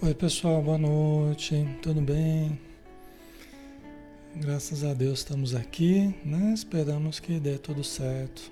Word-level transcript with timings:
Oi 0.00 0.14
pessoal, 0.14 0.62
boa 0.62 0.78
noite, 0.78 1.56
tudo 1.82 2.00
bem? 2.00 2.56
Graças 4.36 4.84
a 4.84 4.94
Deus 4.94 5.18
estamos 5.18 5.56
aqui, 5.56 6.14
né? 6.24 6.54
Esperamos 6.54 7.18
que 7.18 7.40
dê 7.40 7.58
tudo 7.58 7.82
certo 7.82 8.48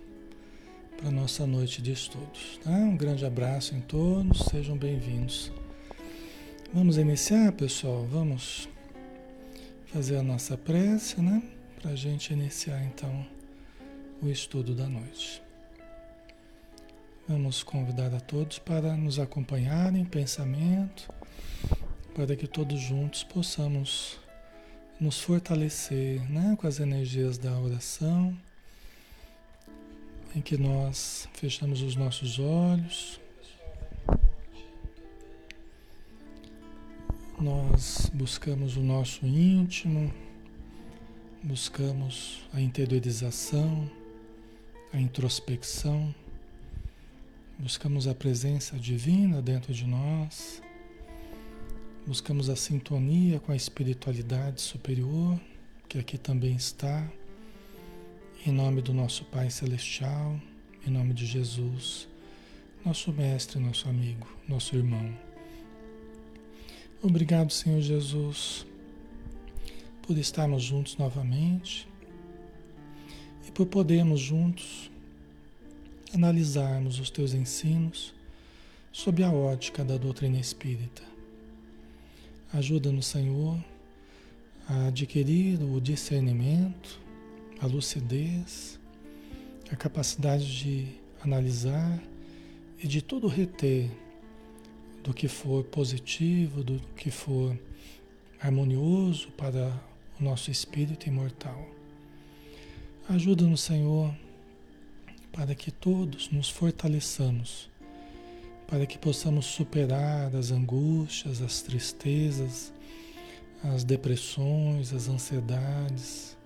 para 0.97 1.09
nossa 1.09 1.47
noite 1.47 1.81
de 1.81 1.93
estudos, 1.93 2.59
tá? 2.65 2.73
Um 2.73 2.97
grande 2.97 3.25
abraço 3.25 3.77
em 3.77 3.81
todos, 3.81 4.41
sejam 4.51 4.77
bem-vindos. 4.77 5.53
Vamos 6.75 6.99
iniciar, 6.99 7.53
pessoal? 7.53 8.05
Vamos 8.07 8.69
fazer 9.87 10.17
a 10.17 10.25
nossa 10.25 10.59
prece, 10.59 11.21
né? 11.21 11.41
Para 11.81 11.93
a 11.93 11.97
gente 11.97 12.33
iniciar 12.33 12.83
então 12.83 13.25
o 14.21 14.29
estudo 14.29 14.75
da 14.75 14.89
noite. 14.89 15.41
Vamos 17.29 17.63
convidar 17.63 18.13
a 18.13 18.21
todos 18.21 18.59
para 18.59 18.97
nos 18.97 19.21
acompanharem 19.21 20.03
em 20.03 20.05
pensamento, 20.05 21.09
para 22.17 22.35
que 22.35 22.47
todos 22.47 22.81
juntos 22.81 23.23
possamos 23.23 24.19
nos 24.99 25.21
fortalecer 25.21 26.19
né, 26.31 26.57
com 26.59 26.67
as 26.67 26.81
energias 26.81 27.37
da 27.37 27.53
oração, 27.61 28.35
em 30.35 30.41
que 30.41 30.57
nós 30.57 31.29
fechamos 31.35 31.83
os 31.83 31.95
nossos 31.95 32.39
olhos, 32.39 33.21
nós 37.39 38.11
buscamos 38.15 38.79
o 38.79 38.81
nosso 38.81 39.27
íntimo, 39.27 40.11
buscamos 41.43 42.49
a 42.51 42.63
interiorização, 42.63 43.91
a 44.91 44.99
introspecção 44.99 46.15
Buscamos 47.59 48.07
a 48.07 48.15
presença 48.15 48.79
divina 48.79 49.41
dentro 49.41 49.73
de 49.73 49.87
nós, 49.87 50.63
buscamos 52.07 52.49
a 52.49 52.55
sintonia 52.55 53.41
com 53.41 53.51
a 53.51 53.57
espiritualidade 53.57 54.61
superior, 54.61 55.41
que 55.89 55.99
aqui 55.99 56.17
também 56.17 56.55
está, 56.55 57.11
em 58.47 58.53
nome 58.53 58.81
do 58.81 58.95
nosso 58.95 59.25
Pai 59.25 59.51
Celestial, 59.51 60.41
em 60.87 60.91
nome 60.91 61.13
de 61.13 61.27
Jesus, 61.27 62.07
nosso 62.85 63.13
Mestre, 63.13 63.59
nosso 63.59 63.89
amigo, 63.89 64.29
nosso 64.49 64.77
irmão. 64.77 65.13
Obrigado, 67.03 67.53
Senhor 67.53 67.81
Jesus, 67.81 68.65
por 70.03 70.17
estarmos 70.17 70.63
juntos 70.63 70.97
novamente 70.97 71.89
e 73.49 73.51
por 73.51 73.67
podermos 73.67 74.21
juntos 74.21 74.93
analisarmos 76.15 77.01
os 77.01 77.11
teus 77.11 77.35
ensinos 77.35 78.15
sob 78.93 79.25
a 79.25 79.31
ótica 79.33 79.85
da 79.85 79.97
doutrina 79.97 80.39
espírita. 80.39 81.16
Ajuda-nos, 82.57 83.05
Senhor, 83.05 83.63
a 84.67 84.87
adquirir 84.87 85.63
o 85.63 85.79
discernimento, 85.79 86.99
a 87.61 87.67
lucidez, 87.67 88.81
a 89.71 89.77
capacidade 89.77 90.57
de 90.57 90.87
analisar 91.23 92.03
e 92.83 92.89
de 92.89 93.03
tudo 93.03 93.29
reter 93.29 93.91
do 95.05 95.13
que 95.13 95.29
for 95.29 95.65
positivo, 95.65 96.65
do 96.65 96.81
que 96.97 97.11
for 97.11 97.55
harmonioso 98.41 99.31
para 99.33 99.79
o 100.19 100.25
nosso 100.25 100.51
espírito 100.51 101.07
imortal. 101.07 101.69
Ajuda-nos, 103.07 103.61
Senhor, 103.61 104.15
para 105.31 105.55
que 105.55 105.71
todos 105.71 106.31
nos 106.31 106.49
fortaleçamos, 106.49 107.69
para 108.67 108.87
que 108.87 108.99
possamos 108.99 109.47
superar 109.47 110.35
as 110.35 110.51
angústias, 110.51 111.41
as 111.41 111.63
tristezas, 111.63 112.73
as 113.63 113.85
depressões, 113.85 114.93
as 114.93 115.09
ansiedades, 115.09 116.37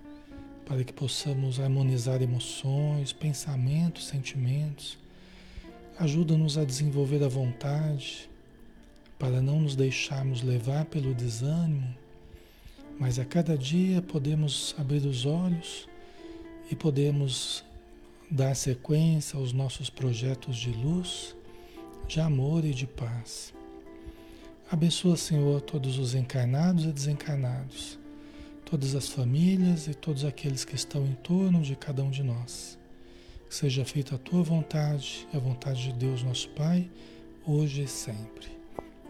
para 0.65 0.83
que 0.83 0.93
possamos 0.93 1.59
harmonizar 1.59 2.21
emoções, 2.21 3.11
pensamentos, 3.11 4.07
sentimentos. 4.07 4.97
Ajuda-nos 5.97 6.57
a 6.57 6.63
desenvolver 6.63 7.23
a 7.23 7.27
vontade, 7.27 8.29
para 9.19 9.41
não 9.41 9.59
nos 9.61 9.75
deixarmos 9.75 10.41
levar 10.41 10.85
pelo 10.85 11.13
desânimo, 11.13 11.95
mas 12.99 13.19
a 13.19 13.25
cada 13.25 13.57
dia 13.57 14.01
podemos 14.01 14.73
abrir 14.77 15.05
os 15.05 15.25
olhos 15.25 15.87
e 16.71 16.75
podemos 16.75 17.63
dar 18.29 18.55
sequência 18.55 19.37
aos 19.37 19.51
nossos 19.51 19.89
projetos 19.89 20.55
de 20.55 20.71
luz, 20.71 21.35
de 22.11 22.19
amor 22.19 22.65
e 22.65 22.73
de 22.73 22.85
paz. 22.85 23.53
Abençoa, 24.69 25.15
Senhor, 25.15 25.61
todos 25.61 25.97
os 25.97 26.13
encarnados 26.13 26.83
e 26.83 26.91
desencarnados, 26.91 27.97
todas 28.65 28.95
as 28.95 29.07
famílias 29.07 29.87
e 29.87 29.93
todos 29.93 30.25
aqueles 30.25 30.65
que 30.65 30.75
estão 30.75 31.05
em 31.05 31.13
torno 31.13 31.61
de 31.61 31.73
cada 31.73 32.03
um 32.03 32.11
de 32.11 32.21
nós. 32.21 32.77
Que 33.47 33.55
seja 33.55 33.85
feita 33.85 34.15
a 34.15 34.17
tua 34.17 34.43
vontade 34.43 35.25
e 35.33 35.37
a 35.37 35.39
vontade 35.39 35.83
de 35.83 35.93
Deus, 35.93 36.21
nosso 36.21 36.49
Pai, 36.49 36.89
hoje 37.47 37.83
e 37.83 37.87
sempre. 37.87 38.49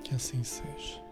Que 0.03 0.13
assim 0.13 0.43
seja. 0.43 1.10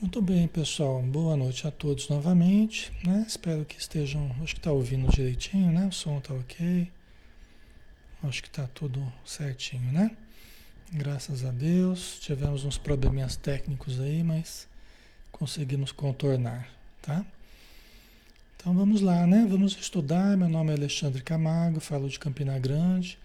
Muito 0.00 0.22
bem, 0.22 0.46
pessoal. 0.46 1.02
Boa 1.02 1.36
noite 1.36 1.66
a 1.66 1.72
todos 1.72 2.08
novamente. 2.08 2.92
Né? 3.04 3.24
Espero 3.26 3.64
que 3.64 3.76
estejam. 3.76 4.30
Acho 4.40 4.54
que 4.54 4.60
está 4.60 4.70
ouvindo 4.70 5.10
direitinho, 5.10 5.72
né? 5.72 5.88
O 5.88 5.92
som 5.92 6.18
está 6.18 6.32
ok. 6.32 6.88
Acho 8.22 8.40
que 8.40 8.46
está 8.46 8.68
tudo 8.68 9.12
certinho, 9.24 9.90
né? 9.90 10.12
Graças 10.92 11.44
a 11.44 11.50
Deus. 11.50 12.20
Tivemos 12.20 12.64
uns 12.64 12.78
probleminhas 12.78 13.34
técnicos 13.34 13.98
aí, 13.98 14.22
mas 14.22 14.68
conseguimos 15.32 15.90
contornar, 15.90 16.68
tá? 17.02 17.26
Então 18.56 18.72
vamos 18.76 19.00
lá, 19.00 19.26
né? 19.26 19.48
Vamos 19.50 19.76
estudar. 19.76 20.36
Meu 20.36 20.48
nome 20.48 20.70
é 20.70 20.74
Alexandre 20.74 21.22
Camargo, 21.22 21.80
falo 21.80 22.08
de 22.08 22.20
Campina 22.20 22.56
Grande, 22.56 23.18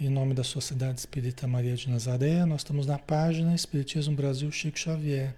em 0.00 0.08
nome 0.08 0.32
da 0.32 0.44
Sociedade 0.44 1.00
Espírita 1.00 1.48
Maria 1.48 1.74
de 1.74 1.90
Nazaré. 1.90 2.44
Nós 2.44 2.60
estamos 2.60 2.86
na 2.86 3.00
página 3.00 3.52
Espiritismo 3.52 4.14
Brasil 4.14 4.50
Chico 4.52 4.78
Xavier 4.78 5.34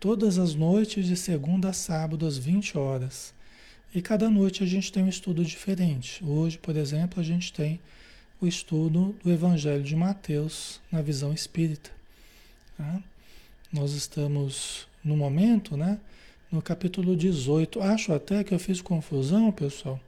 todas 0.00 0.38
as 0.38 0.54
noites 0.54 1.06
de 1.06 1.14
segunda 1.14 1.68
a 1.68 1.72
sábado 1.74 2.26
às 2.26 2.38
20 2.38 2.78
horas. 2.78 3.34
E 3.94 4.00
cada 4.00 4.30
noite 4.30 4.64
a 4.64 4.66
gente 4.66 4.90
tem 4.90 5.02
um 5.02 5.08
estudo 5.08 5.44
diferente. 5.44 6.24
Hoje, 6.24 6.56
por 6.56 6.74
exemplo, 6.74 7.20
a 7.20 7.22
gente 7.22 7.52
tem 7.52 7.78
o 8.40 8.46
estudo 8.46 9.14
do 9.22 9.30
Evangelho 9.30 9.82
de 9.82 9.94
Mateus 9.94 10.80
na 10.90 11.02
visão 11.02 11.34
espírita. 11.34 11.90
Tá? 12.78 13.02
Nós 13.70 13.92
estamos 13.92 14.88
no 15.04 15.16
momento, 15.16 15.76
né, 15.76 15.98
no 16.50 16.62
capítulo 16.62 17.14
18. 17.14 17.82
Acho 17.82 18.14
até 18.14 18.42
que 18.42 18.54
eu 18.54 18.58
fiz 18.58 18.80
confusão, 18.80 19.52
pessoal. 19.52 20.00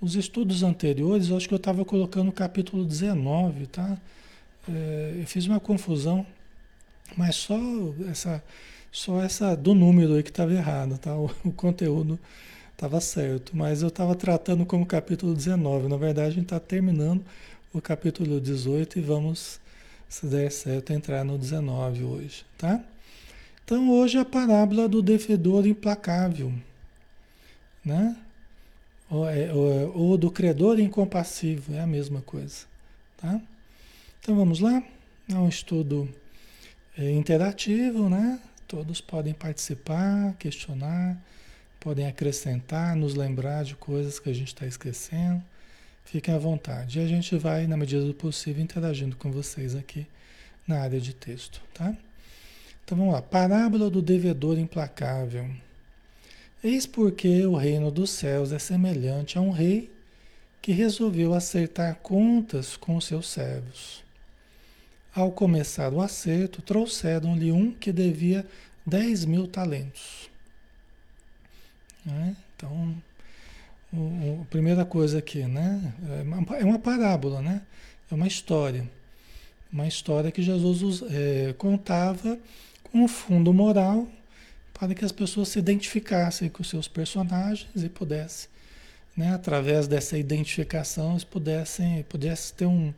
Os 0.00 0.14
estudos 0.14 0.62
anteriores, 0.62 1.30
acho 1.30 1.48
que 1.48 1.54
eu 1.54 1.58
estava 1.58 1.84
colocando 1.84 2.28
o 2.28 2.32
capítulo 2.32 2.84
19, 2.84 3.66
tá? 3.66 3.98
É, 4.68 5.16
eu 5.18 5.26
fiz 5.26 5.46
uma 5.46 5.58
confusão, 5.58 6.24
mas 7.16 7.34
só 7.34 7.58
essa 8.08 8.42
só 8.90 9.22
essa 9.22 9.56
do 9.56 9.74
número 9.74 10.14
aí 10.14 10.22
que 10.22 10.30
estava 10.30 10.52
errado, 10.52 10.98
tá? 10.98 11.14
O, 11.14 11.30
o 11.44 11.52
conteúdo 11.52 12.18
estava 12.72 13.00
certo, 13.00 13.56
mas 13.56 13.82
eu 13.82 13.88
estava 13.88 14.14
tratando 14.14 14.64
como 14.64 14.86
capítulo 14.86 15.34
19. 15.34 15.88
Na 15.88 15.96
verdade, 15.96 16.28
a 16.28 16.30
gente 16.30 16.44
está 16.44 16.60
terminando 16.60 17.24
o 17.72 17.80
capítulo 17.80 18.40
18 18.40 18.98
e 18.98 19.02
vamos, 19.02 19.60
se 20.08 20.26
der 20.26 20.50
certo, 20.50 20.92
entrar 20.92 21.24
no 21.24 21.36
19 21.36 22.04
hoje, 22.04 22.44
tá? 22.56 22.82
Então, 23.64 23.90
hoje 23.90 24.16
é 24.16 24.20
a 24.20 24.24
parábola 24.24 24.88
do 24.88 25.02
devedor 25.02 25.66
implacável, 25.66 26.52
né? 27.84 28.16
Ou, 29.10 29.28
é, 29.28 29.52
ou, 29.52 29.96
ou 29.96 30.18
do 30.18 30.30
credor 30.30 30.78
incompassivo, 30.78 31.74
é 31.74 31.80
a 31.80 31.86
mesma 31.86 32.22
coisa, 32.22 32.64
tá? 33.16 33.40
Então, 34.20 34.36
vamos 34.36 34.60
lá? 34.60 34.82
É 35.28 35.34
um 35.34 35.48
estudo 35.48 36.08
é, 36.96 37.10
interativo, 37.10 38.08
né? 38.08 38.40
Todos 38.68 39.00
podem 39.00 39.32
participar, 39.32 40.34
questionar, 40.38 41.16
podem 41.80 42.06
acrescentar, 42.06 42.94
nos 42.94 43.14
lembrar 43.14 43.64
de 43.64 43.74
coisas 43.74 44.20
que 44.20 44.28
a 44.28 44.34
gente 44.34 44.48
está 44.48 44.66
esquecendo. 44.66 45.42
Fiquem 46.04 46.34
à 46.34 46.38
vontade. 46.38 46.98
E 46.98 47.02
a 47.02 47.06
gente 47.06 47.34
vai, 47.38 47.66
na 47.66 47.78
medida 47.78 48.04
do 48.04 48.12
possível, 48.12 48.62
interagindo 48.62 49.16
com 49.16 49.32
vocês 49.32 49.74
aqui 49.74 50.06
na 50.66 50.80
área 50.80 51.00
de 51.00 51.14
texto, 51.14 51.62
tá? 51.72 51.96
Então 52.84 52.98
vamos 52.98 53.14
lá. 53.14 53.22
Parábola 53.22 53.88
do 53.88 54.02
devedor 54.02 54.58
implacável. 54.58 55.48
Eis 56.62 56.86
porque 56.86 57.46
o 57.46 57.56
reino 57.56 57.90
dos 57.90 58.10
céus 58.10 58.52
é 58.52 58.58
semelhante 58.58 59.38
a 59.38 59.40
um 59.40 59.50
rei 59.50 59.90
que 60.60 60.72
resolveu 60.72 61.32
acertar 61.32 61.96
contas 62.02 62.76
com 62.76 63.00
seus 63.00 63.30
servos. 63.30 64.07
Ao 65.18 65.32
começar 65.32 65.92
o 65.92 66.00
acerto, 66.00 66.62
trouxeram-lhe 66.62 67.50
um 67.50 67.72
que 67.72 67.90
devia 67.90 68.46
10 68.86 69.24
mil 69.24 69.48
talentos. 69.48 70.30
Né? 72.06 72.36
Então, 72.54 72.94
a 73.92 74.44
primeira 74.44 74.84
coisa 74.84 75.18
aqui, 75.18 75.42
né? 75.42 75.92
É 76.08 76.22
uma, 76.22 76.56
é 76.58 76.64
uma 76.64 76.78
parábola, 76.78 77.42
né? 77.42 77.62
É 78.08 78.14
uma 78.14 78.28
história. 78.28 78.88
Uma 79.72 79.88
história 79.88 80.30
que 80.30 80.40
Jesus 80.40 81.02
é, 81.10 81.52
contava 81.58 82.38
com 82.84 83.00
um 83.00 83.08
fundo 83.08 83.52
moral 83.52 84.06
para 84.72 84.94
que 84.94 85.04
as 85.04 85.10
pessoas 85.10 85.48
se 85.48 85.58
identificassem 85.58 86.48
com 86.48 86.62
os 86.62 86.70
seus 86.70 86.86
personagens 86.86 87.74
e 87.74 87.88
pudessem, 87.88 88.48
né, 89.16 89.34
através 89.34 89.88
dessa 89.88 90.16
identificação, 90.16 91.10
eles 91.10 91.24
pudessem, 91.24 92.04
pudessem 92.04 92.54
ter 92.56 92.66
um, 92.66 92.94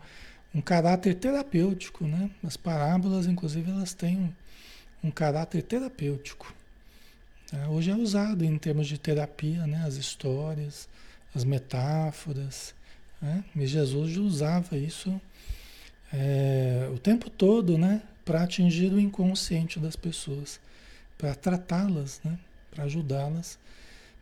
um 0.55 0.61
caráter 0.61 1.15
terapêutico. 1.15 2.07
Né? 2.07 2.31
As 2.45 2.57
parábolas, 2.57 3.27
inclusive, 3.27 3.71
elas 3.71 3.95
têm 3.95 4.17
um, 4.17 5.09
um 5.09 5.11
caráter 5.11 5.63
terapêutico. 5.63 6.53
Tá? 7.51 7.69
Hoje 7.69 7.91
é 7.91 7.97
usado 7.97 8.45
em 8.45 8.59
termos 8.59 8.87
de 8.87 8.99
terapia, 8.99 9.67
né? 9.67 9.85
as 9.87 9.97
histórias, 9.97 10.89
as 11.35 11.45
metáforas. 11.45 12.75
Né? 13.21 13.45
E 13.55 13.67
Jesus 13.67 14.17
usava 14.17 14.77
isso 14.77 15.21
é, 16.13 16.89
o 16.93 16.99
tempo 16.99 17.31
todo 17.31 17.79
né? 17.79 18.03
para 18.25 18.43
atingir 18.43 18.93
o 18.93 19.01
inconsciente 19.01 19.79
das 19.79 19.97
pessoas 19.97 20.61
para 21.17 21.35
tratá-las, 21.35 22.21
né? 22.25 22.39
para 22.71 22.85
ajudá-las, 22.85 23.59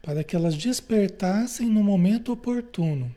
para 0.02 0.24
que 0.24 0.34
elas 0.34 0.56
despertassem 0.56 1.68
no 1.68 1.82
momento 1.82 2.32
oportuno. 2.32 3.14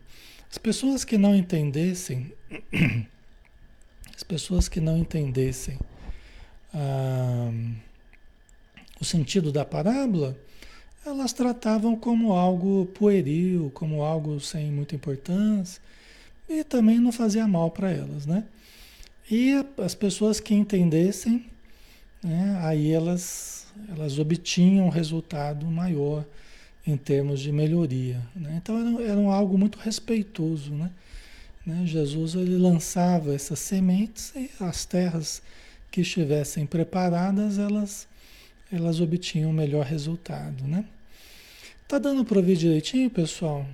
As 0.51 0.57
pessoas 0.57 1.05
que 1.05 1.17
não 1.17 1.33
entendessem, 1.33 2.33
as 4.13 4.21
pessoas 4.21 4.67
que 4.67 4.81
não 4.81 4.97
entendessem 4.97 5.79
ah, 6.73 7.51
o 8.99 9.05
sentido 9.05 9.49
da 9.49 9.63
parábola, 9.63 10.37
elas 11.05 11.31
tratavam 11.31 11.95
como 11.95 12.33
algo 12.33 12.85
pueril, 12.87 13.71
como 13.73 14.03
algo 14.03 14.39
sem 14.41 14.69
muita 14.71 14.93
importância, 14.93 15.81
e 16.49 16.65
também 16.65 16.99
não 16.99 17.13
fazia 17.13 17.47
mal 17.47 17.71
para 17.71 17.89
elas, 17.89 18.25
né? 18.25 18.43
E 19.29 19.53
as 19.77 19.95
pessoas 19.95 20.41
que 20.41 20.53
entendessem, 20.53 21.45
né, 22.21 22.59
aí 22.61 22.91
elas 22.91 23.61
elas 23.87 24.19
obtinham 24.19 24.87
um 24.87 24.89
resultado 24.89 25.65
maior 25.65 26.25
em 26.85 26.97
termos 26.97 27.39
de 27.39 27.51
melhoria. 27.51 28.21
Né? 28.35 28.59
Então 28.61 28.77
era, 28.79 29.11
era 29.11 29.21
algo 29.33 29.57
muito 29.57 29.77
respeitoso. 29.79 30.73
Né? 30.73 30.91
Né? 31.65 31.83
Jesus 31.85 32.35
ele 32.35 32.57
lançava 32.57 33.33
essas 33.33 33.59
sementes 33.59 34.33
e 34.35 34.49
as 34.59 34.85
terras 34.85 35.41
que 35.91 36.01
estivessem 36.01 36.65
preparadas, 36.65 37.57
elas, 37.57 38.07
elas 38.71 38.99
obtinham 38.99 39.51
melhor 39.51 39.85
resultado. 39.85 40.65
Né? 40.65 40.85
Tá 41.87 41.99
dando 41.99 42.23
para 42.23 42.37
ouvir 42.37 42.55
direitinho, 42.55 43.09
pessoal? 43.09 43.65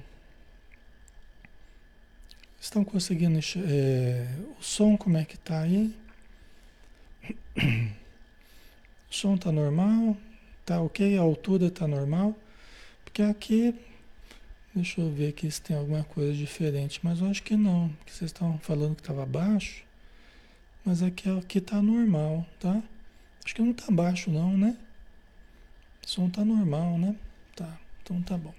Estão 2.60 2.84
conseguindo 2.84 3.40
é, 3.66 4.28
o 4.60 4.64
som 4.64 4.98
como 4.98 5.18
é 5.18 5.24
que 5.24 5.38
tá 5.38 5.62
aí? 5.62 5.94
O 9.10 9.16
som 9.16 9.36
está 9.36 9.54
normal, 9.54 10.18
tá 10.66 10.82
ok, 10.82 11.18
a 11.18 11.22
altura 11.22 11.68
está 11.68 11.88
normal, 11.88 12.36
porque 13.18 13.32
aqui, 13.32 13.76
deixa 14.76 15.02
eu 15.02 15.12
ver 15.12 15.30
aqui 15.30 15.50
se 15.50 15.60
tem 15.60 15.76
alguma 15.76 16.04
coisa 16.04 16.34
diferente, 16.34 17.00
mas 17.02 17.20
eu 17.20 17.28
acho 17.28 17.42
que 17.42 17.58
não, 17.58 17.90
porque 17.90 18.12
vocês 18.12 18.30
estavam 18.30 18.60
falando 18.60 18.94
que 18.94 19.02
estava 19.02 19.26
baixo, 19.26 19.84
mas 20.86 21.02
aqui 21.02 21.28
aqui 21.28 21.58
está 21.58 21.82
normal, 21.82 22.46
tá? 22.60 22.80
Acho 23.44 23.56
que 23.56 23.62
não 23.64 23.72
está 23.72 23.90
baixo 23.90 24.30
não, 24.30 24.56
né? 24.56 24.78
O 26.06 26.08
som 26.08 26.28
está 26.28 26.46
normal, 26.46 27.00
né? 27.00 27.16
Tá, 27.56 27.80
então 28.04 28.22
tá 28.22 28.38
bom. 28.38 28.54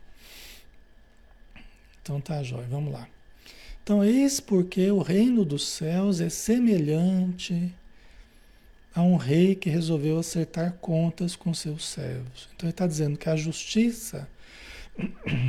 Então 2.03 2.21
tá 2.21 2.43
jóia, 2.43 2.67
vamos 2.67 2.93
lá. 2.93 3.07
Então, 3.85 4.05
eis 4.05 4.41
porque 4.41 4.91
o 4.91 5.03
reino 5.03 5.45
dos 5.45 5.69
céus 5.69 6.21
é 6.21 6.29
semelhante 6.29 7.73
a 8.93 9.03
um 9.03 9.15
rei 9.15 9.55
que 9.55 9.71
resolveu 9.71 10.19
acertar 10.19 10.73
contas 10.81 11.37
com 11.37 11.55
seus 11.55 11.87
servos. 11.87 12.49
Então 12.57 12.67
ele 12.67 12.73
está 12.73 12.88
dizendo 12.88 13.17
que 13.17 13.29
a 13.29 13.37
justiça, 13.37 14.29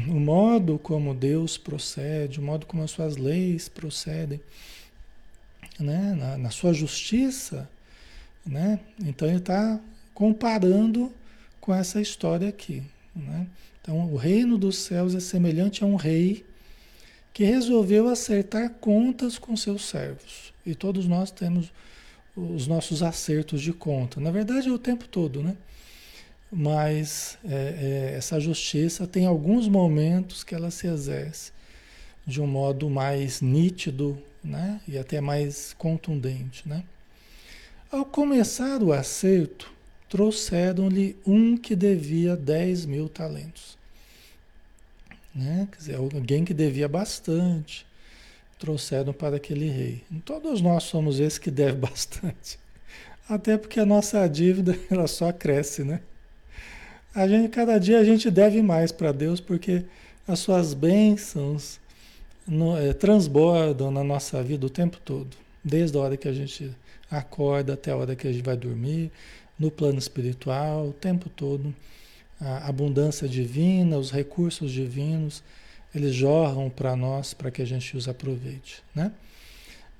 o 0.07 0.19
modo 0.19 0.77
como 0.79 1.13
Deus 1.13 1.57
procede, 1.57 2.39
o 2.39 2.43
modo 2.43 2.65
como 2.65 2.83
as 2.83 2.91
suas 2.91 3.17
leis 3.17 3.67
procedem, 3.67 4.39
né? 5.79 6.15
na, 6.17 6.37
na 6.37 6.49
sua 6.49 6.73
justiça, 6.73 7.69
né? 8.45 8.79
então 9.03 9.27
ele 9.27 9.37
está 9.37 9.79
comparando 10.13 11.11
com 11.59 11.73
essa 11.73 12.01
história 12.01 12.49
aqui. 12.49 12.83
Né? 13.15 13.47
Então 13.81 14.11
o 14.11 14.15
reino 14.15 14.57
dos 14.57 14.77
céus 14.77 15.15
é 15.15 15.19
semelhante 15.19 15.83
a 15.83 15.87
um 15.87 15.95
rei 15.95 16.45
que 17.33 17.43
resolveu 17.43 18.07
acertar 18.07 18.69
contas 18.81 19.37
com 19.37 19.55
seus 19.55 19.85
servos. 19.85 20.53
E 20.65 20.75
todos 20.75 21.07
nós 21.07 21.31
temos 21.31 21.71
os 22.35 22.67
nossos 22.67 23.01
acertos 23.01 23.61
de 23.61 23.73
conta. 23.73 24.19
Na 24.19 24.31
verdade, 24.31 24.69
é 24.69 24.71
o 24.71 24.79
tempo 24.79 25.07
todo, 25.07 25.41
né? 25.41 25.55
Mas 26.51 27.37
é, 27.45 28.11
é, 28.11 28.17
essa 28.17 28.39
justiça 28.39 29.05
tem 29.05 29.25
alguns 29.25 29.67
momentos 29.67 30.43
que 30.43 30.55
ela 30.55 30.71
se 30.71 30.87
exerce 30.87 31.51
de 32.25 32.41
um 32.41 32.47
modo 32.47 32.89
mais 32.89 33.41
nítido, 33.41 34.21
né? 34.43 34.81
E 34.87 34.97
até 34.97 35.21
mais 35.21 35.73
contundente, 35.73 36.67
né? 36.67 36.83
Ao 37.91 38.05
começar 38.05 38.83
o 38.83 38.93
acerto, 38.93 39.71
trouxeram-lhe 40.07 41.15
um 41.25 41.57
que 41.57 41.75
devia 41.75 42.35
10 42.35 42.85
mil 42.85 43.09
talentos. 43.09 43.77
Né? 45.33 45.67
Quer 45.71 45.77
dizer, 45.77 45.95
alguém 45.95 46.43
que 46.43 46.53
devia 46.53 46.87
bastante 46.87 47.85
trouxeram 48.59 49.13
para 49.13 49.37
aquele 49.37 49.69
rei. 49.69 50.03
Todos 50.25 50.61
nós 50.61 50.83
somos 50.83 51.19
esse 51.19 51.39
que 51.39 51.49
deve 51.49 51.77
bastante. 51.79 52.59
Até 53.27 53.57
porque 53.57 53.79
a 53.79 53.85
nossa 53.85 54.27
dívida 54.27 54.77
ela 54.91 55.07
só 55.07 55.31
cresce, 55.31 55.83
né? 55.83 56.01
A 57.13 57.27
gente, 57.27 57.49
cada 57.49 57.77
dia 57.79 57.99
a 57.99 58.03
gente 58.03 58.29
deve 58.29 58.61
mais 58.61 58.91
para 58.91 59.11
Deus 59.11 59.39
porque 59.39 59.83
as 60.27 60.39
suas 60.39 60.73
bênçãos 60.73 61.79
no, 62.47 62.77
é, 62.77 62.93
transbordam 62.93 63.91
na 63.91 64.03
nossa 64.03 64.43
vida 64.43 64.65
o 64.65 64.69
tempo 64.69 64.97
todo. 65.03 65.35
Desde 65.63 65.97
a 65.97 66.01
hora 66.01 66.17
que 66.17 66.27
a 66.27 66.33
gente 66.33 66.71
acorda 67.09 67.73
até 67.73 67.91
a 67.91 67.97
hora 67.97 68.15
que 68.15 68.27
a 68.27 68.31
gente 68.31 68.43
vai 68.43 68.55
dormir, 68.55 69.11
no 69.57 69.69
plano 69.69 69.99
espiritual, 69.99 70.87
o 70.87 70.93
tempo 70.93 71.29
todo. 71.29 71.75
A 72.39 72.69
abundância 72.69 73.27
divina, 73.27 73.97
os 73.97 74.11
recursos 74.11 74.71
divinos 74.71 75.43
eles 75.93 76.13
jorram 76.13 76.69
para 76.69 76.95
nós 76.95 77.33
para 77.33 77.51
que 77.51 77.61
a 77.61 77.65
gente 77.65 77.97
os 77.97 78.07
aproveite, 78.07 78.83
né? 78.93 79.11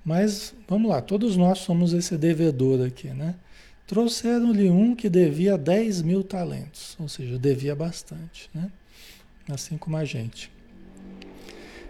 Mas 0.05 0.53
vamos 0.67 0.89
lá, 0.89 1.01
todos 1.01 1.35
nós 1.35 1.59
somos 1.59 1.93
esse 1.93 2.15
devedor 2.17 2.85
aqui, 2.85 3.09
né? 3.09 3.35
Trouxeram-lhe 3.89 4.69
um 4.69 4.95
que 4.95 5.09
devia 5.09 5.57
10 5.57 6.03
mil 6.03 6.23
talentos, 6.23 6.95
ou 6.99 7.09
seja, 7.09 7.39
devia 7.39 7.75
bastante, 7.75 8.47
né? 8.53 8.71
Assim 9.49 9.79
como 9.79 9.97
a 9.97 10.05
gente. 10.05 10.51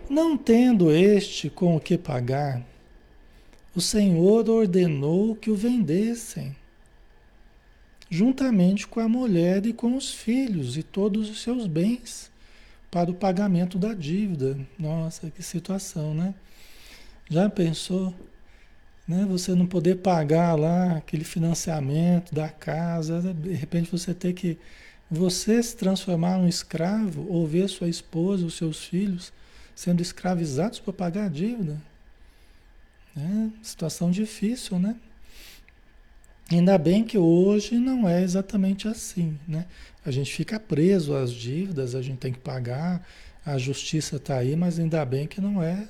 Não 0.10 0.38
tendo 0.38 0.89
este 0.91 1.50
com 1.50 1.75
o 1.75 1.79
que 1.79 1.98
pagar, 1.98 2.65
o 3.75 3.82
Senhor 3.82 4.50
ordenou 4.50 5.36
que 5.36 5.51
o 5.51 5.58
vendessem, 5.58 6.56
juntamente 8.10 8.88
com 8.88 9.01
a 9.01 9.10
mulher 9.10 9.65
e 9.65 9.74
com 9.74 9.98
os 9.98 10.10
filhos 10.10 10.77
e 10.77 10.84
todos 10.84 11.29
os 11.29 11.41
seus 11.41 11.68
bens 11.68 12.32
para 12.89 13.12
o 13.12 13.13
pagamento 13.13 13.77
da 13.77 13.94
dívida. 13.94 14.58
Nossa, 14.79 15.29
que 15.29 15.44
situação, 15.44 16.13
né? 16.13 16.34
Já 17.29 17.50
pensou? 17.50 18.15
Né? 19.10 19.25
Você 19.28 19.56
não 19.56 19.66
poder 19.66 19.96
pagar 19.96 20.54
lá 20.54 20.98
aquele 20.98 21.24
financiamento 21.24 22.36
da 22.36 22.48
casa, 22.48 23.34
de 23.34 23.54
repente 23.54 23.92
você 23.92 24.13
ter 24.13 24.34
que 24.34 24.56
você 25.10 25.63
se 25.63 25.75
transformar 25.75 26.38
num 26.38 26.48
escravo 26.48 27.25
ou 27.28 27.48
ver 27.48 27.68
sua 27.68 27.89
esposa, 27.89 28.46
os 28.46 28.54
seus 28.54 28.86
filhos 28.86 29.34
sendo 29.75 30.04
escravizados 30.04 30.80
para 30.80 30.94
pagar 30.94 31.25
a 31.25 31.30
dívida. 31.30 31.82
Né? 33.16 33.51
Situação 33.63 34.12
difícil, 34.12 34.78
né? 34.78 34.96
Ainda 36.51 36.78
bem 36.78 37.04
que 37.04 37.18
hoje 37.18 37.80
não 37.80 38.08
é 38.08 38.22
exatamente 38.22 38.88
assim, 38.88 39.39
né? 39.48 39.66
A 40.06 40.12
gente 40.12 40.32
fica 40.32 40.60
preso 40.60 41.16
às 41.16 41.32
dívidas, 41.32 41.96
a 41.96 42.01
gente 42.01 42.18
tem 42.18 42.34
que 42.34 42.39
pagar, 42.39 43.08
a 43.44 43.58
justiça 43.58 44.18
está 44.18 44.38
aí, 44.38 44.56
mas 44.56 44.80
ainda 44.80 45.04
bem 45.04 45.25
que 45.25 45.42
não 45.42 45.63
é 45.63 45.88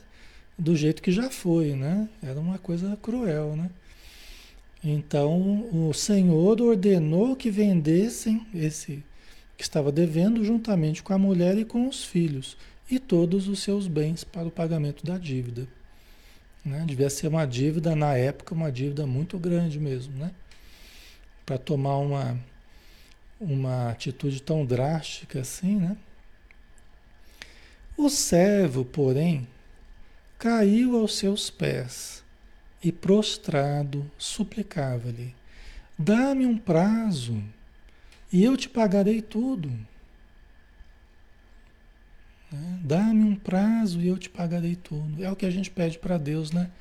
do 0.60 0.76
jeito 0.76 1.02
que 1.02 1.12
já 1.12 1.30
foi, 1.30 1.74
né? 1.74 2.10
Era 2.22 2.40
uma 2.40 2.60
coisa 2.60 2.98
cruel, 3.02 3.56
né? 3.56 3.70
Então 4.84 5.68
o 5.72 5.94
Senhor 5.94 6.62
ordenou 6.62 7.36
que 7.36 7.50
vendessem 7.50 8.46
esse 8.54 9.04
que 9.58 9.64
estava 9.64 9.92
devendo 9.92 10.44
juntamente 10.44 11.04
com 11.04 11.14
a 11.14 11.18
mulher 11.18 11.58
e 11.58 11.66
com 11.66 11.88
os 11.88 12.04
filhos 12.04 12.56
e 12.90 12.98
todos 12.98 13.48
os 13.48 13.62
seus 13.62 13.88
bens 13.88 14.24
para 14.24 14.48
o 14.48 14.52
pagamento 14.52 15.06
da 15.06 15.18
dívida. 15.18 15.68
Né? 16.64 16.84
Devia 16.88 17.10
ser 17.10 17.28
uma 17.28 17.46
dívida, 17.46 17.96
na 17.96 18.16
época, 18.16 18.56
uma 18.56 18.72
dívida 18.72 19.06
muito 19.06 19.38
grande 19.38 19.80
mesmo, 19.80 20.14
né? 20.16 20.32
para 21.46 21.58
tomar 21.58 21.98
uma, 21.98 22.40
uma 23.40 23.90
atitude 23.90 24.42
tão 24.42 24.66
drástica 24.66 25.42
assim, 25.42 25.78
né? 25.78 25.98
O 27.98 28.10
servo, 28.10 28.86
porém, 28.86 29.48
caiu 30.40 30.98
aos 30.98 31.18
seus 31.18 31.50
pés 31.50 32.24
e, 32.82 32.92
prostrado, 32.92 34.10
suplicava-lhe: 34.18 35.36
Dá-me 35.98 36.46
um 36.46 36.58
prazo 36.58 37.44
e 38.32 38.44
eu 38.44 38.56
te 38.56 38.70
pagarei 38.70 39.22
tudo. 39.22 39.70
Né? 42.50 42.80
Dá-me 42.82 43.24
um 43.24 43.36
prazo 43.36 44.00
e 44.00 44.08
eu 44.08 44.18
te 44.18 44.30
pagarei 44.30 44.76
tudo. 44.76 45.24
É 45.24 45.30
o 45.30 45.36
que 45.36 45.46
a 45.46 45.52
gente 45.52 45.70
pede 45.70 46.00
para 46.00 46.18
Deus, 46.18 46.52
né? 46.52 46.72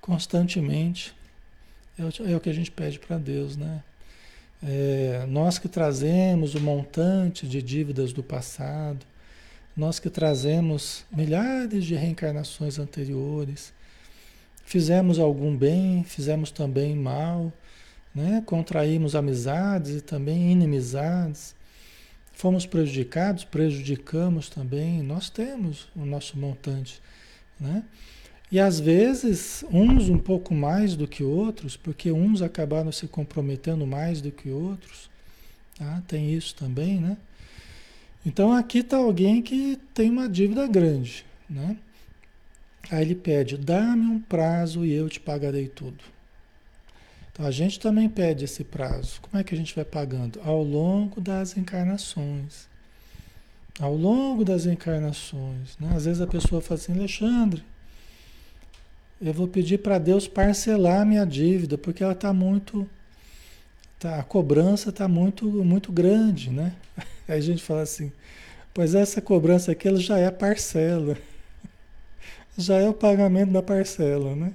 Constantemente. 0.00 1.12
É 1.98 2.04
o, 2.04 2.36
é 2.36 2.40
que 2.40 2.48
a 2.48 2.54
gente 2.54 2.70
pede 2.70 2.98
para 3.00 3.18
Deus, 3.18 3.56
né? 3.56 3.82
É, 4.62 5.26
nós 5.28 5.58
que 5.58 5.68
trazemos 5.68 6.54
o 6.54 6.60
montante 6.60 7.46
de 7.46 7.60
dívidas 7.60 8.12
do 8.12 8.22
passado, 8.22 9.04
nós 9.76 9.98
que 9.98 10.08
trazemos 10.08 11.04
milhares 11.10 11.84
de 11.84 11.94
reencarnações 11.94 12.78
anteriores, 12.78 13.72
fizemos 14.64 15.18
algum 15.18 15.56
bem, 15.56 16.04
fizemos 16.04 16.50
também 16.50 16.94
mal, 16.94 17.52
né? 18.14 18.42
contraímos 18.46 19.16
amizades 19.16 19.96
e 19.96 20.00
também 20.00 20.52
inimizades, 20.52 21.54
fomos 22.32 22.66
prejudicados, 22.66 23.44
prejudicamos 23.44 24.48
também, 24.48 25.02
nós 25.02 25.28
temos 25.28 25.88
o 25.94 26.04
nosso 26.04 26.38
montante. 26.38 27.00
Né? 27.58 27.82
E 28.50 28.60
às 28.60 28.78
vezes, 28.78 29.64
uns 29.70 30.08
um 30.08 30.18
pouco 30.18 30.54
mais 30.54 30.94
do 30.94 31.08
que 31.08 31.24
outros, 31.24 31.76
porque 31.76 32.12
uns 32.12 32.40
acabaram 32.40 32.92
se 32.92 33.08
comprometendo 33.08 33.84
mais 33.86 34.20
do 34.20 34.30
que 34.30 34.50
outros. 34.50 35.10
Tá? 35.76 36.02
Tem 36.06 36.32
isso 36.32 36.54
também, 36.54 37.00
né? 37.00 37.16
Então 38.24 38.52
aqui 38.52 38.78
está 38.78 38.96
alguém 38.96 39.42
que 39.42 39.78
tem 39.92 40.10
uma 40.10 40.28
dívida 40.28 40.66
grande, 40.66 41.24
né? 41.48 41.76
Aí 42.90 43.02
ele 43.02 43.14
pede, 43.14 43.56
dá-me 43.56 44.06
um 44.06 44.20
prazo 44.20 44.84
e 44.84 44.92
eu 44.92 45.08
te 45.08 45.20
pagarei 45.20 45.68
tudo. 45.68 46.02
Então 47.32 47.44
a 47.46 47.50
gente 47.50 47.80
também 47.80 48.08
pede 48.08 48.44
esse 48.44 48.62
prazo. 48.62 49.20
Como 49.20 49.40
é 49.40 49.44
que 49.44 49.54
a 49.54 49.58
gente 49.58 49.74
vai 49.74 49.84
pagando? 49.84 50.40
Ao 50.44 50.62
longo 50.62 51.20
das 51.20 51.56
encarnações. 51.56 52.68
Ao 53.80 53.94
longo 53.94 54.44
das 54.44 54.66
encarnações. 54.66 55.76
Né? 55.80 55.92
Às 55.96 56.04
vezes 56.04 56.22
a 56.22 56.26
pessoa 56.26 56.60
fala 56.62 56.78
assim, 56.78 56.92
Alexandre, 56.92 57.64
eu 59.20 59.32
vou 59.32 59.48
pedir 59.48 59.78
para 59.78 59.98
Deus 59.98 60.28
parcelar 60.28 61.00
a 61.00 61.04
minha 61.04 61.24
dívida, 61.24 61.76
porque 61.76 62.04
ela 62.04 62.12
está 62.12 62.32
muito. 62.32 62.88
Tá, 63.98 64.20
a 64.20 64.22
cobrança 64.22 64.90
está 64.90 65.08
muito, 65.08 65.46
muito 65.46 65.90
grande, 65.90 66.50
né? 66.50 66.74
Aí 67.28 67.38
a 67.38 67.40
gente 67.40 67.62
fala 67.62 67.82
assim, 67.82 68.12
pois 68.72 68.94
essa 68.94 69.20
cobrança 69.20 69.72
aqui 69.72 69.88
ela 69.88 69.98
já 69.98 70.18
é 70.18 70.26
a 70.26 70.32
parcela. 70.32 71.16
Já 72.56 72.76
é 72.76 72.88
o 72.88 72.94
pagamento 72.94 73.50
da 73.50 73.60
parcela, 73.60 74.36
né? 74.36 74.54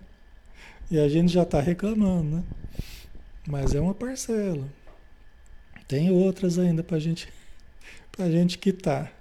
E 0.89 0.97
a 0.97 1.09
gente 1.09 1.33
já 1.33 1.43
está 1.43 1.59
reclamando, 1.59 2.37
né? 2.37 2.43
Mas 3.45 3.75
é 3.75 3.81
uma 3.81 3.93
parcela. 3.93 4.65
Tem 5.85 6.09
outras 6.09 6.57
ainda 6.57 6.81
para 6.81 6.97
gente, 6.97 7.27
a 8.17 8.31
gente 8.31 8.57
quitar. 8.57 9.11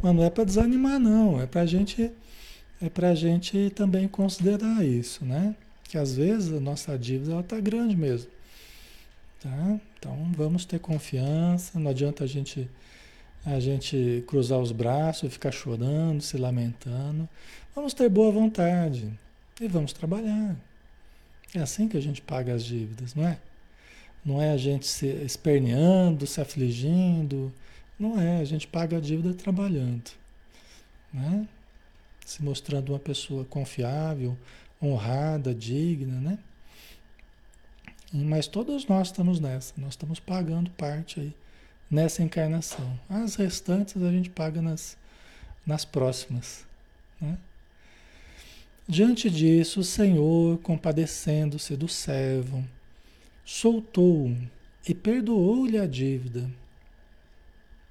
Mas 0.00 0.14
não 0.14 0.22
é 0.22 0.30
para 0.30 0.44
desanimar, 0.44 1.00
não. 1.00 1.40
É 1.40 1.46
para 1.46 1.66
gente, 1.66 2.10
é 2.80 3.06
a 3.06 3.14
gente 3.14 3.70
também 3.70 4.06
considerar 4.06 4.84
isso, 4.84 5.24
né? 5.24 5.56
Que 5.84 5.98
às 5.98 6.14
vezes 6.14 6.52
a 6.52 6.60
nossa 6.60 6.96
dívida 6.96 7.40
está 7.40 7.58
grande 7.58 7.96
mesmo. 7.96 8.30
Tá? 9.42 9.80
Então 9.98 10.30
vamos 10.36 10.64
ter 10.64 10.78
confiança, 10.78 11.78
não 11.78 11.90
adianta 11.90 12.22
a 12.22 12.26
gente 12.26 12.70
a 13.44 13.58
gente 13.58 14.22
cruzar 14.28 14.60
os 14.60 14.70
braços, 14.70 15.32
ficar 15.32 15.50
chorando, 15.50 16.22
se 16.22 16.36
lamentando. 16.36 17.28
Vamos 17.74 17.92
ter 17.92 18.08
boa 18.08 18.30
vontade 18.30 19.12
e 19.60 19.66
vamos 19.66 19.92
trabalhar. 19.92 20.56
É 21.52 21.58
assim 21.58 21.88
que 21.88 21.96
a 21.96 22.00
gente 22.00 22.22
paga 22.22 22.54
as 22.54 22.64
dívidas, 22.64 23.16
não 23.16 23.26
é? 23.26 23.38
Não 24.24 24.40
é 24.40 24.52
a 24.52 24.56
gente 24.56 24.86
se 24.86 25.06
esperneando, 25.06 26.24
se 26.24 26.40
afligindo. 26.40 27.52
Não 27.98 28.20
é, 28.20 28.38
a 28.38 28.44
gente 28.44 28.68
paga 28.68 28.98
a 28.98 29.00
dívida 29.00 29.34
trabalhando. 29.34 30.12
Né? 31.12 31.48
Se 32.24 32.44
mostrando 32.44 32.90
uma 32.90 32.98
pessoa 33.00 33.44
confiável, 33.44 34.38
honrada, 34.80 35.52
digna, 35.52 36.20
né? 36.20 36.38
Mas 38.12 38.46
todos 38.46 38.86
nós 38.86 39.08
estamos 39.08 39.40
nessa, 39.40 39.72
nós 39.78 39.94
estamos 39.94 40.20
pagando 40.20 40.70
parte 40.72 41.18
aí 41.18 41.34
nessa 41.90 42.22
encarnação. 42.22 42.98
As 43.08 43.36
restantes 43.36 44.02
a 44.02 44.10
gente 44.10 44.28
paga 44.28 44.60
nas, 44.60 44.96
nas 45.66 45.84
próximas. 45.84 46.66
Né? 47.20 47.38
Diante 48.86 49.30
disso, 49.30 49.80
o 49.80 49.84
Senhor, 49.84 50.58
compadecendo-se 50.58 51.76
do 51.76 51.88
servo, 51.88 52.62
soltou-o 53.44 54.36
e 54.86 54.94
perdoou-lhe 54.94 55.78
a 55.78 55.86
dívida. 55.86 56.50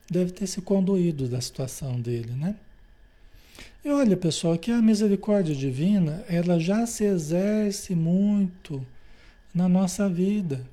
Deve 0.09 0.31
ter 0.31 0.45
se 0.45 0.61
condoído 0.61 1.27
da 1.27 1.39
situação 1.39 1.99
dele, 1.99 2.33
né? 2.33 2.55
E 3.83 3.89
olha, 3.89 4.17
pessoal, 4.17 4.57
que 4.57 4.71
a 4.71 4.81
misericórdia 4.81 5.55
divina, 5.55 6.23
ela 6.27 6.59
já 6.59 6.85
se 6.85 7.03
exerce 7.03 7.95
muito 7.95 8.85
na 9.53 9.67
nossa 9.67 10.09
vida. 10.09 10.65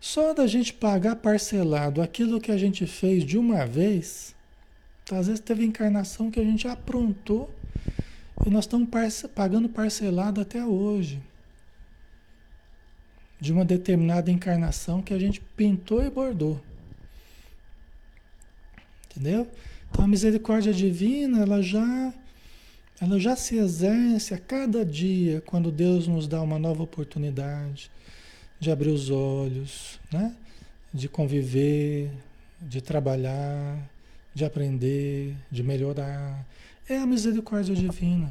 Só 0.00 0.32
da 0.32 0.46
gente 0.46 0.72
pagar 0.72 1.16
parcelado 1.16 2.00
aquilo 2.00 2.40
que 2.40 2.50
a 2.50 2.56
gente 2.56 2.86
fez 2.86 3.24
de 3.24 3.36
uma 3.36 3.66
vez, 3.66 4.34
às 5.12 5.26
vezes 5.26 5.40
teve 5.40 5.64
encarnação 5.64 6.30
que 6.30 6.40
a 6.40 6.44
gente 6.44 6.66
aprontou 6.68 7.52
e 8.46 8.50
nós 8.50 8.64
estamos 8.64 8.88
parce 8.88 9.28
pagando 9.28 9.68
parcelado 9.68 10.40
até 10.40 10.64
hoje. 10.64 11.20
De 13.38 13.52
uma 13.52 13.64
determinada 13.64 14.30
encarnação 14.30 15.02
que 15.02 15.12
a 15.12 15.18
gente 15.18 15.40
pintou 15.40 16.04
e 16.04 16.10
bordou. 16.10 16.60
Entendeu? 19.06 19.50
Então 19.90 20.04
a 20.04 20.08
misericórdia 20.08 20.72
divina, 20.72 21.40
ela 21.40 21.62
já 21.62 22.14
ela 23.00 23.18
já 23.18 23.34
se 23.34 23.56
exerce 23.56 24.34
a 24.34 24.38
cada 24.38 24.84
dia 24.84 25.40
quando 25.46 25.72
Deus 25.72 26.06
nos 26.06 26.28
dá 26.28 26.42
uma 26.42 26.58
nova 26.58 26.82
oportunidade 26.82 27.90
de 28.58 28.70
abrir 28.70 28.90
os 28.90 29.08
olhos, 29.08 29.98
né? 30.12 30.36
de 30.92 31.08
conviver, 31.08 32.10
de 32.60 32.82
trabalhar, 32.82 33.78
de 34.34 34.44
aprender, 34.44 35.34
de 35.50 35.62
melhorar. 35.62 36.44
É 36.88 36.98
a 36.98 37.06
misericórdia 37.06 37.74
divina 37.74 38.30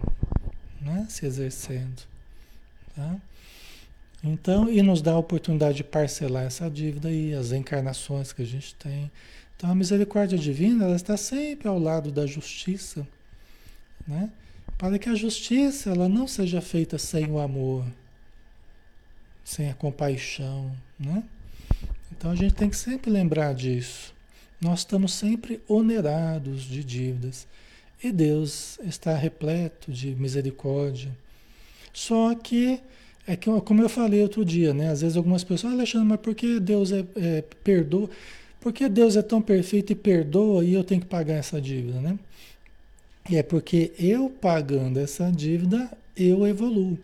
né? 0.81 1.07
se 1.09 1.25
exercendo. 1.25 2.03
Tá? 2.95 3.15
Então, 4.23 4.69
e 4.69 4.81
nos 4.81 5.01
dá 5.01 5.13
a 5.13 5.17
oportunidade 5.17 5.77
de 5.77 5.83
parcelar 5.83 6.43
essa 6.43 6.69
dívida 6.69 7.11
e 7.11 7.33
as 7.33 7.51
encarnações 7.51 8.33
que 8.33 8.41
a 8.41 8.45
gente 8.45 8.75
tem. 8.75 9.09
Então, 9.55 9.71
a 9.71 9.75
misericórdia 9.75 10.38
divina 10.38 10.85
ela 10.85 10.95
está 10.95 11.17
sempre 11.17 11.67
ao 11.67 11.79
lado 11.79 12.11
da 12.11 12.25
justiça, 12.25 13.07
né? 14.07 14.29
Para 14.79 14.98
que 14.98 15.09
a 15.09 15.13
justiça 15.13 15.89
ela 15.89 16.07
não 16.07 16.25
seja 16.25 16.62
feita 16.62 16.98
sem 16.98 17.29
o 17.29 17.38
amor, 17.38 17.86
sem 19.43 19.69
a 19.69 19.74
compaixão, 19.74 20.71
né? 20.98 21.21
Então 22.13 22.31
a 22.31 22.36
gente 22.36 22.55
tem 22.55 22.69
que 22.69 22.77
sempre 22.77 23.12
lembrar 23.12 23.53
disso. 23.53 24.15
Nós 24.59 24.79
estamos 24.79 25.13
sempre 25.13 25.62
onerados 25.67 26.63
de 26.63 26.81
dívidas 26.81 27.45
e 28.01 28.10
Deus 28.10 28.80
está 28.80 29.13
repleto 29.15 29.91
de 29.91 30.15
misericórdia. 30.15 31.12
Só 31.91 32.34
que 32.34 32.80
é 33.27 33.36
que, 33.36 33.49
como 33.62 33.82
eu 33.82 33.89
falei 33.89 34.21
outro 34.21 34.45
dia, 34.45 34.73
né? 34.73 34.91
Às 34.91 35.01
vezes 35.01 35.17
algumas 35.17 35.43
pessoas, 35.43 35.73
ah, 35.73 35.75
Alexandre, 35.75 36.08
mas 36.08 36.21
por 36.21 36.34
que 36.34 36.58
Deus 36.58 36.93
é, 36.93 37.06
é 37.17 37.43
perdoa? 37.63 38.10
Por 38.62 38.71
que 38.71 38.88
Deus 38.88 39.17
é 39.17 39.21
tão 39.21 39.41
perfeito 39.41 39.91
e 39.91 39.95
perdoa 39.95 40.63
e 40.63 40.73
eu 40.73 40.86
tenho 40.86 41.01
que 41.01 41.08
pagar 41.08 41.36
essa 41.36 41.60
dívida, 41.60 41.99
né? 41.99 42.17
É 43.32 43.44
porque 43.44 43.94
eu 44.00 44.28
pagando 44.30 45.00
essa 45.00 45.32
dívida, 45.32 45.92
eu 46.18 46.48
evoluo. 46.48 46.98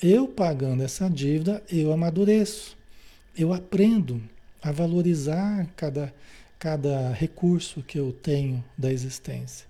Eu 0.00 0.28
pagando 0.28 0.82
essa 0.82 1.08
dívida, 1.10 1.60
eu 1.68 1.92
amadureço. 1.92 2.76
Eu 3.36 3.52
aprendo 3.52 4.22
a 4.62 4.70
valorizar 4.70 5.66
cada, 5.76 6.14
cada 6.56 7.10
recurso 7.10 7.82
que 7.82 7.98
eu 7.98 8.12
tenho 8.12 8.64
da 8.78 8.92
existência. 8.92 9.66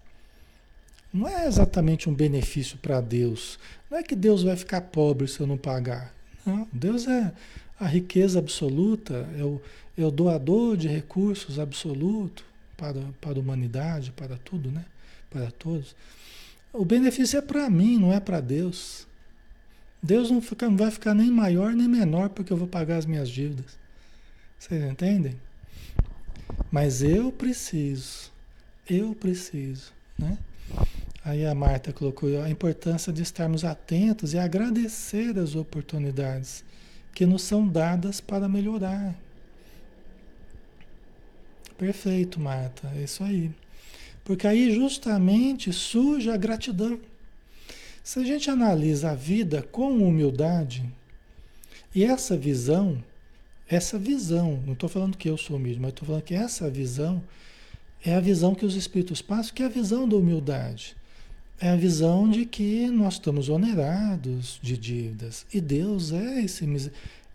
Não 1.11 1.27
é 1.27 1.47
exatamente 1.47 2.11
um 2.11 2.15
benefício 2.15 2.77
para 2.77 3.01
Deus. 3.01 3.59
Não 3.91 3.97
é 3.97 4.03
que 4.03 4.15
Deus 4.15 4.43
vai 4.43 4.57
ficar 4.57 4.83
pobre 4.83 5.27
se 5.29 5.41
eu 5.41 5.47
não 5.47 5.57
pagar. 5.57 6.15
Não, 6.45 6.69
Deus 6.71 7.07
é 7.09 7.33
a 7.81 7.87
riqueza 7.87 8.39
absoluta, 8.39 9.27
é 9.39 9.45
o, 9.45 9.63
é 9.97 10.05
o 10.05 10.11
doador 10.11 10.77
de 10.77 10.89
recursos 10.89 11.59
absoluto 11.59 12.45
para, 12.77 13.01
para 13.21 13.39
a 13.39 13.41
humanidade, 13.41 14.13
para 14.13 14.37
tudo, 14.37 14.71
né? 14.71 14.85
Para 15.31 15.51
todos. 15.51 15.95
O 16.73 16.85
benefício 16.85 17.39
é 17.39 17.43
para 17.43 17.69
mim, 17.71 17.99
não 17.99 18.13
é 18.13 18.21
para 18.21 18.41
Deus. 18.41 19.07
Deus 20.03 20.31
não, 20.31 20.43
fica, 20.43 20.69
não 20.69 20.77
vai 20.77 20.91
ficar 20.91 21.15
nem 21.15 21.31
maior 21.31 21.73
nem 21.73 21.89
menor 21.89 22.29
porque 22.29 22.53
eu 22.53 22.57
vou 22.57 22.69
pagar 22.69 22.97
as 22.97 23.07
minhas 23.07 23.29
dívidas. 23.29 23.79
Vocês 24.59 24.83
entendem? 24.85 25.37
Mas 26.71 27.03
eu 27.03 27.31
preciso, 27.33 28.33
eu 28.89 29.15
preciso, 29.15 29.93
né? 30.19 30.39
Aí 31.25 31.47
a 31.47 31.55
Marta 31.55 31.93
colocou 31.93 32.43
a 32.43 32.51
importância 32.51 33.13
de 33.13 33.23
estarmos 33.23 33.65
atentos 33.65 34.35
e 34.35 34.39
agradecer 34.39 35.39
as 35.39 35.55
oportunidades 35.55 36.63
que 37.15 37.25
nos 37.25 37.43
são 37.43 37.67
dadas 37.67 38.21
para 38.21 38.49
melhorar. 38.49 39.15
Perfeito, 41.77 42.39
Marta, 42.41 42.91
é 42.97 43.03
isso 43.03 43.23
aí. 43.25 43.51
Porque 44.25 44.47
aí 44.47 44.75
justamente 44.75 45.73
surge 45.73 46.31
a 46.31 46.37
gratidão. 46.37 46.99
Se 48.03 48.19
a 48.21 48.25
gente 48.25 48.51
analisa 48.51 49.11
a 49.11 49.15
vida 49.15 49.63
com 49.63 49.97
humildade, 49.99 50.85
e 51.95 52.05
essa 52.05 52.37
visão, 52.37 53.03
essa 53.69 53.99
visão, 53.99 54.63
não 54.67 54.75
estou 54.75 54.89
falando 54.89 55.17
que 55.17 55.29
eu 55.29 55.37
sou 55.37 55.57
humilde, 55.57 55.81
mas 55.81 55.91
estou 55.91 56.07
falando 56.07 56.23
que 56.23 56.35
essa 56.35 56.69
visão 56.71 57.23
é 58.05 58.15
a 58.15 58.21
visão 58.21 58.55
que 58.55 58.67
os 58.67 58.77
Espíritos 58.77 59.23
passam, 59.23 59.55
que 59.55 59.63
é 59.63 59.67
a 59.67 59.71
visão 59.71 60.09
da 60.09 60.17
humildade. 60.17 60.97
É 61.61 61.71
a 61.71 61.77
visão 61.77 62.29
de 62.29 62.45
que 62.45 62.89
nós 62.89 63.15
estamos 63.15 63.49
onerados 63.49 64.59
de 64.63 64.77
dívidas. 64.77 65.47
E 65.53 65.61
Deus 65.61 66.13
é 66.13 66.43
esse, 66.43 66.67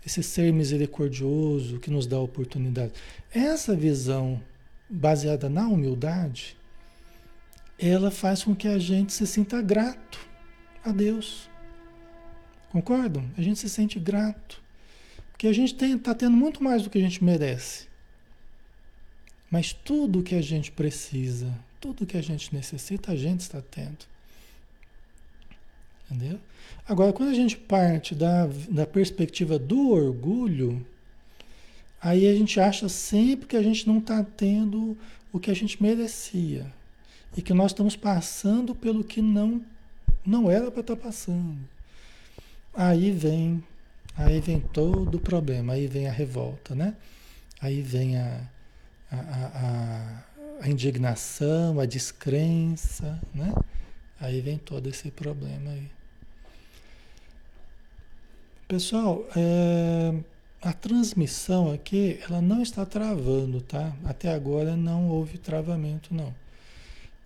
esse 0.09 0.23
ser 0.23 0.51
misericordioso 0.51 1.79
que 1.79 1.91
nos 1.91 2.07
dá 2.07 2.19
oportunidade. 2.19 2.93
Essa 3.31 3.75
visão 3.75 4.41
baseada 4.89 5.47
na 5.47 5.67
humildade, 5.67 6.57
ela 7.77 8.09
faz 8.09 8.43
com 8.43 8.55
que 8.55 8.67
a 8.67 8.79
gente 8.79 9.13
se 9.13 9.27
sinta 9.27 9.61
grato 9.61 10.19
a 10.83 10.91
Deus. 10.91 11.47
Concordam? 12.71 13.29
A 13.37 13.41
gente 13.41 13.59
se 13.59 13.69
sente 13.69 13.99
grato. 13.99 14.61
Porque 15.31 15.47
a 15.47 15.53
gente 15.53 15.81
está 15.85 16.13
tendo 16.15 16.35
muito 16.35 16.63
mais 16.63 16.81
do 16.81 16.89
que 16.89 16.97
a 16.97 17.01
gente 17.01 17.23
merece. 17.23 17.87
Mas 19.49 19.71
tudo 19.71 20.23
que 20.23 20.35
a 20.35 20.41
gente 20.41 20.71
precisa, 20.71 21.53
tudo 21.79 22.05
que 22.05 22.17
a 22.17 22.21
gente 22.21 22.53
necessita, 22.53 23.11
a 23.11 23.15
gente 23.15 23.41
está 23.41 23.61
tendo. 23.61 24.05
Entendeu? 26.09 26.39
Agora, 26.87 27.13
quando 27.13 27.29
a 27.29 27.35
gente 27.35 27.55
parte 27.55 28.15
da, 28.15 28.47
da 28.69 28.85
perspectiva 28.87 29.59
do 29.59 29.91
orgulho, 29.91 30.83
aí 32.01 32.27
a 32.27 32.33
gente 32.33 32.59
acha 32.59 32.89
sempre 32.89 33.45
que 33.45 33.55
a 33.55 33.61
gente 33.61 33.87
não 33.87 33.99
está 33.99 34.23
tendo 34.23 34.97
o 35.31 35.39
que 35.39 35.51
a 35.51 35.53
gente 35.53 35.81
merecia. 35.81 36.65
E 37.37 37.43
que 37.43 37.53
nós 37.53 37.71
estamos 37.71 37.95
passando 37.95 38.73
pelo 38.73 39.03
que 39.03 39.21
não, 39.21 39.63
não 40.25 40.49
era 40.49 40.71
para 40.71 40.81
estar 40.81 40.95
tá 40.95 41.03
passando. 41.03 41.59
Aí 42.73 43.11
vem, 43.11 43.63
aí 44.17 44.39
vem 44.39 44.59
todo 44.59 45.15
o 45.15 45.19
problema, 45.19 45.73
aí 45.73 45.85
vem 45.85 46.07
a 46.07 46.11
revolta, 46.11 46.73
né? 46.73 46.95
Aí 47.61 47.83
vem 47.83 48.17
a, 48.17 48.49
a, 49.11 49.17
a, 49.17 50.23
a 50.61 50.69
indignação, 50.69 51.79
a 51.79 51.85
descrença, 51.85 53.21
né? 53.33 53.53
Aí 54.19 54.41
vem 54.41 54.57
todo 54.57 54.89
esse 54.89 55.11
problema 55.11 55.69
aí. 55.69 55.98
Pessoal, 58.69 59.27
é, 59.35 60.13
a 60.61 60.71
transmissão 60.71 61.73
aqui, 61.73 62.19
ela 62.29 62.39
não 62.39 62.61
está 62.61 62.85
travando, 62.85 63.61
tá? 63.61 63.91
Até 64.05 64.31
agora 64.31 64.77
não 64.77 65.09
houve 65.09 65.39
travamento, 65.39 66.13
não. 66.13 66.31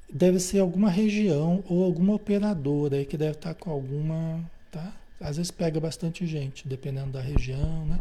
Deve 0.09 0.39
ser 0.39 0.59
alguma 0.59 0.89
região 0.89 1.61
ou 1.67 1.83
alguma 1.83 2.13
operadora 2.13 2.95
aí 2.95 3.05
que 3.05 3.17
deve 3.17 3.33
estar 3.33 3.53
com 3.55 3.69
alguma, 3.69 4.49
tá? 4.71 4.93
Às 5.19 5.35
vezes 5.35 5.51
pega 5.51 5.81
bastante 5.81 6.25
gente, 6.25 6.65
dependendo 6.65 7.11
da 7.11 7.21
região, 7.21 7.87
né? 7.87 7.99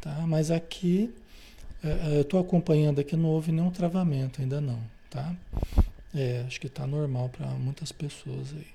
Tá? 0.00 0.26
Mas 0.26 0.50
aqui, 0.50 1.14
é 1.84 2.16
eu 2.16 2.22
estou 2.22 2.40
acompanhando 2.40 3.02
aqui, 3.02 3.14
não 3.16 3.28
houve 3.28 3.52
nenhum 3.52 3.70
travamento, 3.70 4.40
ainda 4.40 4.62
não, 4.62 4.80
tá? 5.10 5.36
É, 6.14 6.42
acho 6.46 6.58
que 6.58 6.68
está 6.68 6.86
normal 6.86 7.28
para 7.28 7.48
muitas 7.48 7.92
pessoas 7.92 8.54
aí, 8.54 8.68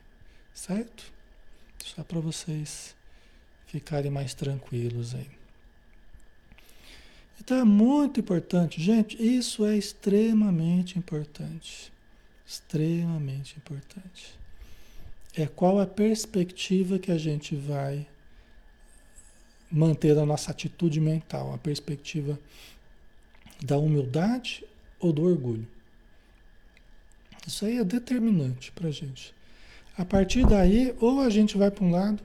certo? 0.54 1.12
Só 1.84 2.04
para 2.04 2.20
vocês 2.20 2.96
ficarem 3.68 4.10
mais 4.10 4.34
tranquilos 4.34 5.14
aí. 5.14 5.30
Então 7.40 7.58
é 7.58 7.64
muito 7.64 8.20
importante, 8.20 8.82
gente, 8.82 9.22
isso 9.22 9.66
é 9.66 9.78
extremamente 9.78 10.98
importante. 10.98 11.92
Extremamente 12.46 13.58
importante. 13.58 14.38
É 15.36 15.46
qual 15.46 15.80
a 15.80 15.86
perspectiva 15.86 16.98
que 16.98 17.12
a 17.12 17.18
gente 17.18 17.56
vai 17.56 18.08
manter 19.70 20.18
a 20.18 20.26
nossa 20.26 20.52
atitude 20.52 21.00
mental, 21.00 21.54
a 21.54 21.58
perspectiva 21.58 22.40
da 23.62 23.78
humildade 23.78 24.64
ou 25.00 25.12
do 25.12 25.24
orgulho. 25.24 25.68
Isso 27.46 27.66
aí 27.66 27.78
é 27.78 27.84
determinante 27.84 28.72
para 28.72 28.88
a 28.88 28.92
gente. 28.92 29.34
A 29.98 30.06
partir 30.06 30.46
daí, 30.46 30.96
ou 31.00 31.22
a 31.22 31.30
gente 31.30 31.58
vai 31.58 31.72
para 31.72 31.84
um 31.84 31.92
lado, 31.92 32.22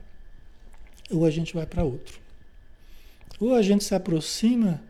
ou 1.11 1.25
a 1.25 1.29
gente 1.29 1.53
vai 1.53 1.65
para 1.65 1.83
outro. 1.83 2.19
Ou 3.39 3.55
a 3.55 3.61
gente 3.61 3.83
se 3.83 3.93
aproxima 3.95 4.81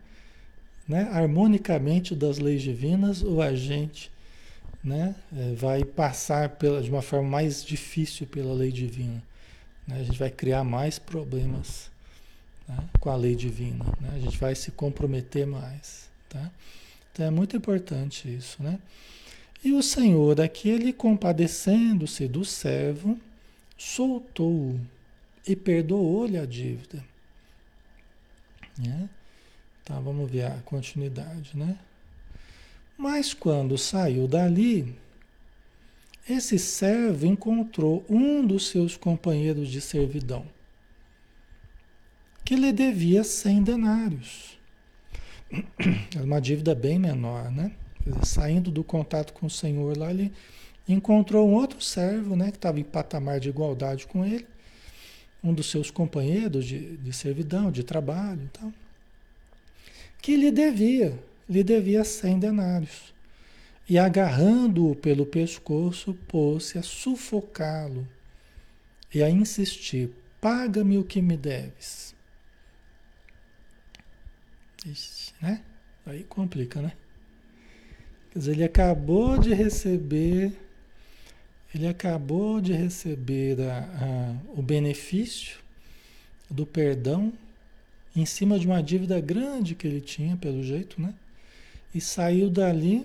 né, 0.86 1.08
harmonicamente 1.10 2.14
das 2.14 2.38
leis 2.38 2.62
divinas, 2.62 3.22
ou 3.22 3.40
a 3.40 3.54
gente 3.54 4.10
né, 4.82 5.14
é, 5.34 5.54
vai 5.54 5.82
passar 5.84 6.50
pela, 6.50 6.82
de 6.82 6.90
uma 6.90 7.02
forma 7.02 7.28
mais 7.28 7.64
difícil 7.64 8.26
pela 8.26 8.52
lei 8.52 8.70
divina. 8.70 9.22
Né? 9.86 10.00
A 10.00 10.04
gente 10.04 10.18
vai 10.18 10.30
criar 10.30 10.62
mais 10.62 10.98
problemas 10.98 11.90
né, 12.68 12.76
com 13.00 13.10
a 13.10 13.16
lei 13.16 13.34
divina. 13.34 13.84
Né? 14.00 14.10
A 14.14 14.18
gente 14.18 14.38
vai 14.38 14.54
se 14.54 14.70
comprometer 14.70 15.46
mais. 15.46 16.08
Tá? 16.28 16.50
Então 17.12 17.26
é 17.26 17.30
muito 17.30 17.56
importante 17.56 18.32
isso. 18.32 18.62
Né? 18.62 18.78
E 19.64 19.72
o 19.72 19.82
Senhor, 19.82 20.38
aqui, 20.40 20.68
ele 20.68 20.92
compadecendo-se 20.92 22.28
do 22.28 22.44
servo, 22.44 23.18
soltou-o 23.78 24.78
e 25.46 25.54
perdoou-lhe 25.54 26.38
a 26.38 26.46
dívida. 26.46 27.04
Né? 28.78 29.08
Tá, 29.84 30.00
vamos 30.00 30.30
ver 30.30 30.46
a 30.46 30.58
continuidade, 30.64 31.56
né? 31.56 31.78
Mas 32.96 33.34
quando 33.34 33.76
saiu 33.76 34.26
dali, 34.26 34.96
esse 36.28 36.58
servo 36.58 37.26
encontrou 37.26 38.04
um 38.08 38.46
dos 38.46 38.68
seus 38.68 38.96
companheiros 38.96 39.68
de 39.68 39.80
servidão, 39.80 40.46
que 42.44 42.56
lhe 42.56 42.72
devia 42.72 43.22
cem 43.22 43.62
denários. 43.62 44.58
Era 46.14 46.24
uma 46.24 46.40
dívida 46.40 46.74
bem 46.74 46.98
menor, 46.98 47.50
né? 47.50 47.72
Dizer, 48.00 48.24
saindo 48.24 48.70
do 48.70 48.82
contato 48.82 49.32
com 49.34 49.46
o 49.46 49.50
Senhor 49.50 49.96
lá, 49.96 50.10
ele 50.10 50.32
encontrou 50.88 51.48
um 51.48 51.54
outro 51.54 51.80
servo, 51.80 52.34
né? 52.34 52.50
Que 52.50 52.56
estava 52.56 52.80
em 52.80 52.84
patamar 52.84 53.38
de 53.38 53.48
igualdade 53.50 54.06
com 54.06 54.24
ele, 54.24 54.46
um 55.44 55.52
dos 55.52 55.70
seus 55.70 55.90
companheiros 55.90 56.64
de, 56.64 56.96
de 56.96 57.12
servidão, 57.12 57.70
de 57.70 57.84
trabalho 57.84 58.44
e 58.44 58.48
tal, 58.48 58.72
que 60.22 60.34
lhe 60.36 60.50
devia, 60.50 61.22
lhe 61.48 61.62
devia 61.62 62.02
cem 62.02 62.38
denários. 62.38 63.12
E 63.86 63.98
agarrando-o 63.98 64.96
pelo 64.96 65.26
pescoço, 65.26 66.14
pôs-se 66.26 66.78
a 66.78 66.82
sufocá-lo 66.82 68.08
e 69.12 69.22
a 69.22 69.28
insistir: 69.28 70.10
paga-me 70.40 70.96
o 70.96 71.04
que 71.04 71.20
me 71.20 71.36
deves. 71.36 72.14
Ixi, 74.86 75.34
né? 75.42 75.62
Aí 76.06 76.24
complica, 76.24 76.80
né? 76.80 76.92
Quer 78.30 78.38
dizer, 78.38 78.52
ele 78.52 78.64
acabou 78.64 79.38
de 79.38 79.52
receber 79.52 80.63
ele 81.74 81.88
acabou 81.88 82.60
de 82.60 82.72
receber 82.72 83.60
a, 83.60 83.78
a, 83.78 84.58
o 84.58 84.62
benefício 84.62 85.58
do 86.48 86.64
perdão 86.64 87.32
em 88.14 88.24
cima 88.24 88.58
de 88.58 88.66
uma 88.66 88.80
dívida 88.80 89.20
grande 89.20 89.74
que 89.74 89.86
ele 89.86 90.00
tinha, 90.00 90.36
pelo 90.36 90.62
jeito, 90.62 91.02
né? 91.02 91.12
E 91.92 92.00
saiu 92.00 92.48
dali, 92.48 93.04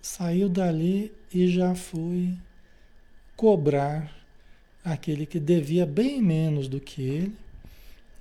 saiu 0.00 0.48
dali 0.48 1.12
e 1.32 1.46
já 1.48 1.74
foi 1.74 2.34
cobrar 3.36 4.10
aquele 4.82 5.26
que 5.26 5.38
devia 5.38 5.84
bem 5.84 6.22
menos 6.22 6.68
do 6.68 6.80
que 6.80 7.02
ele, 7.02 7.36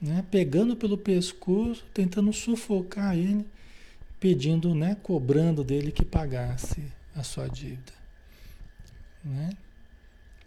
né? 0.02 0.26
Pegando 0.30 0.76
pelo 0.76 0.98
pescoço, 0.98 1.86
tentando 1.94 2.34
sufocar 2.34 3.18
ele, 3.18 3.46
pedindo, 4.20 4.76
né? 4.76 4.98
Cobrando 5.02 5.64
dele 5.64 5.90
que 5.90 6.04
pagasse 6.04 6.84
a 7.16 7.24
sua 7.24 7.48
dívida. 7.48 7.99
Né? 9.24 9.50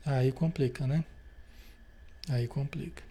Aí 0.04 0.32
complica, 0.32 0.86
né? 0.86 1.04
Aí 2.28 2.46
complica. 2.46 3.02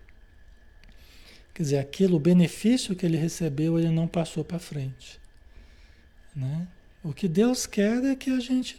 Quer 1.53 1.63
dizer, 1.63 1.77
aquilo, 1.79 2.17
o 2.17 2.19
benefício 2.19 2.95
que 2.95 3.05
ele 3.05 3.17
recebeu, 3.17 3.77
ele 3.77 3.89
não 3.89 4.07
passou 4.07 4.43
para 4.43 4.59
frente. 4.59 5.19
Né? 6.35 6.67
O 7.03 7.13
que 7.13 7.27
Deus 7.27 7.65
quer 7.65 8.03
é 8.05 8.15
que 8.15 8.29
a 8.29 8.39
gente, 8.39 8.77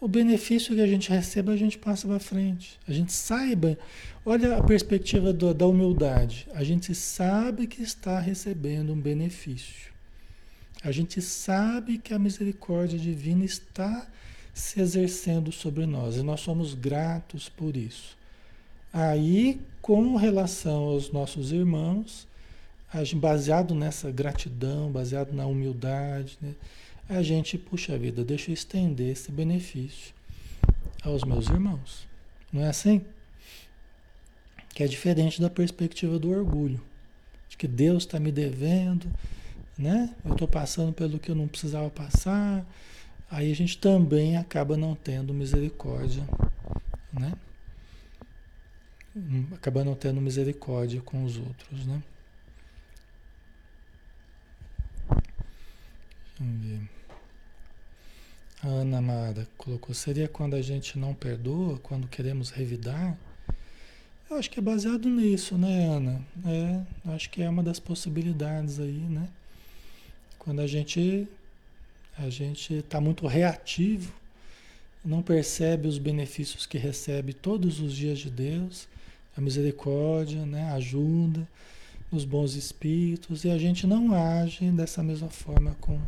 o 0.00 0.06
benefício 0.06 0.74
que 0.74 0.80
a 0.80 0.86
gente 0.86 1.10
receba, 1.10 1.52
a 1.52 1.56
gente 1.56 1.78
passa 1.78 2.06
para 2.06 2.18
frente. 2.18 2.78
A 2.86 2.92
gente 2.92 3.12
saiba, 3.12 3.78
olha 4.24 4.56
a 4.56 4.62
perspectiva 4.62 5.32
do, 5.32 5.54
da 5.54 5.66
humildade. 5.66 6.46
A 6.54 6.62
gente 6.62 6.94
sabe 6.94 7.66
que 7.66 7.82
está 7.82 8.20
recebendo 8.20 8.92
um 8.92 9.00
benefício. 9.00 9.90
A 10.82 10.90
gente 10.90 11.20
sabe 11.20 11.98
que 11.98 12.14
a 12.14 12.18
misericórdia 12.18 12.98
divina 12.98 13.44
está 13.44 14.06
se 14.52 14.80
exercendo 14.80 15.52
sobre 15.52 15.86
nós 15.86 16.16
e 16.16 16.22
nós 16.22 16.40
somos 16.40 16.74
gratos 16.74 17.48
por 17.48 17.76
isso. 17.76 18.16
Aí, 18.92 19.60
com 19.80 20.16
relação 20.16 20.82
aos 20.84 21.12
nossos 21.12 21.52
irmãos, 21.52 22.26
baseado 23.16 23.74
nessa 23.74 24.10
gratidão, 24.10 24.90
baseado 24.90 25.32
na 25.32 25.46
humildade, 25.46 26.36
né, 26.40 26.54
a 27.08 27.22
gente, 27.22 27.56
puxa 27.58 27.96
vida, 27.98 28.24
deixa 28.24 28.50
eu 28.50 28.54
estender 28.54 29.12
esse 29.12 29.30
benefício 29.32 30.14
aos 31.02 31.24
meus 31.24 31.48
irmãos. 31.48 32.06
Não 32.52 32.62
é 32.62 32.68
assim? 32.68 33.04
Que 34.74 34.84
é 34.84 34.86
diferente 34.86 35.40
da 35.40 35.50
perspectiva 35.50 36.18
do 36.18 36.30
orgulho, 36.30 36.80
de 37.48 37.56
que 37.56 37.66
Deus 37.66 38.04
está 38.04 38.20
me 38.20 38.30
devendo, 38.30 39.10
né? 39.78 40.14
Eu 40.24 40.32
estou 40.32 40.46
passando 40.46 40.92
pelo 40.92 41.18
que 41.18 41.30
eu 41.30 41.34
não 41.34 41.48
precisava 41.48 41.90
passar. 41.90 42.64
Aí 43.30 43.52
a 43.52 43.54
gente 43.54 43.78
também 43.78 44.36
acaba 44.36 44.76
não 44.76 44.94
tendo 44.94 45.32
misericórdia, 45.32 46.26
né? 47.12 47.32
Acaba 49.54 49.84
não 49.84 49.94
tendo 49.94 50.20
misericórdia 50.20 51.00
com 51.00 51.24
os 51.24 51.36
outros, 51.36 51.86
né? 51.86 52.02
A 58.62 58.66
Ana 58.66 58.98
Amada 58.98 59.48
colocou, 59.56 59.94
seria 59.94 60.28
quando 60.28 60.54
a 60.54 60.60
gente 60.60 60.98
não 60.98 61.14
perdoa, 61.14 61.78
quando 61.78 62.08
queremos 62.08 62.50
revidar? 62.50 63.16
Eu 64.28 64.36
acho 64.36 64.50
que 64.50 64.58
é 64.58 64.62
baseado 64.62 65.08
nisso, 65.08 65.56
né, 65.56 65.86
Ana? 65.86 66.20
É, 66.46 67.12
acho 67.12 67.30
que 67.30 67.42
é 67.42 67.48
uma 67.48 67.62
das 67.62 67.78
possibilidades 67.80 68.78
aí, 68.80 69.00
né? 69.00 69.28
Quando 70.38 70.60
a 70.60 70.66
gente 70.66 71.28
a 72.20 72.28
gente 72.28 72.74
está 72.74 73.00
muito 73.00 73.26
reativo, 73.26 74.12
não 75.04 75.22
percebe 75.22 75.88
os 75.88 75.98
benefícios 75.98 76.66
que 76.66 76.76
recebe 76.76 77.32
todos 77.32 77.80
os 77.80 77.94
dias 77.94 78.18
de 78.18 78.30
Deus, 78.30 78.86
a 79.36 79.40
misericórdia, 79.40 80.44
né, 80.44 80.64
a 80.64 80.74
ajuda, 80.74 81.48
os 82.12 82.24
bons 82.24 82.54
espíritos, 82.54 83.44
e 83.44 83.50
a 83.50 83.56
gente 83.56 83.86
não 83.86 84.14
age 84.14 84.70
dessa 84.70 85.02
mesma 85.02 85.30
forma 85.30 85.74
com, 85.80 85.98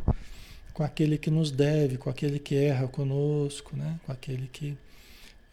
com 0.73 0.83
aquele 0.83 1.17
que 1.17 1.31
nos 1.31 1.49
deve, 1.49 1.97
com 1.97 2.09
aquele 2.09 2.37
que 2.37 2.55
erra 2.55 2.87
conosco, 2.87 3.75
né, 3.75 3.99
com 4.05 4.11
aquele 4.11 4.47
que 4.47 4.77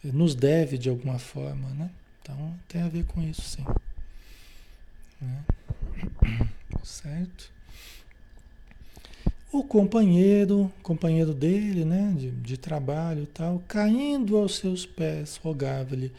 nos 0.05 0.35
deve 0.35 0.77
de 0.77 0.91
alguma 0.91 1.19
forma, 1.19 1.69
né? 1.71 1.91
Então 2.23 2.55
tem 2.69 2.83
a 2.83 2.89
ver 2.89 3.05
com 3.05 3.23
isso 3.23 3.43
sim. 3.43 3.65
Né? 5.21 5.45
Certo? 6.83 7.53
O 9.53 9.65
companheiro, 9.65 10.73
companheiro 10.81 11.35
dele, 11.35 11.85
né, 11.85 12.15
de, 12.17 12.31
de 12.31 12.57
trabalho 12.57 13.25
e 13.25 13.27
tal, 13.27 13.61
caindo 13.67 14.37
aos 14.37 14.57
seus 14.57 14.87
pés, 14.87 15.41
rogava-lhe: 15.43 16.13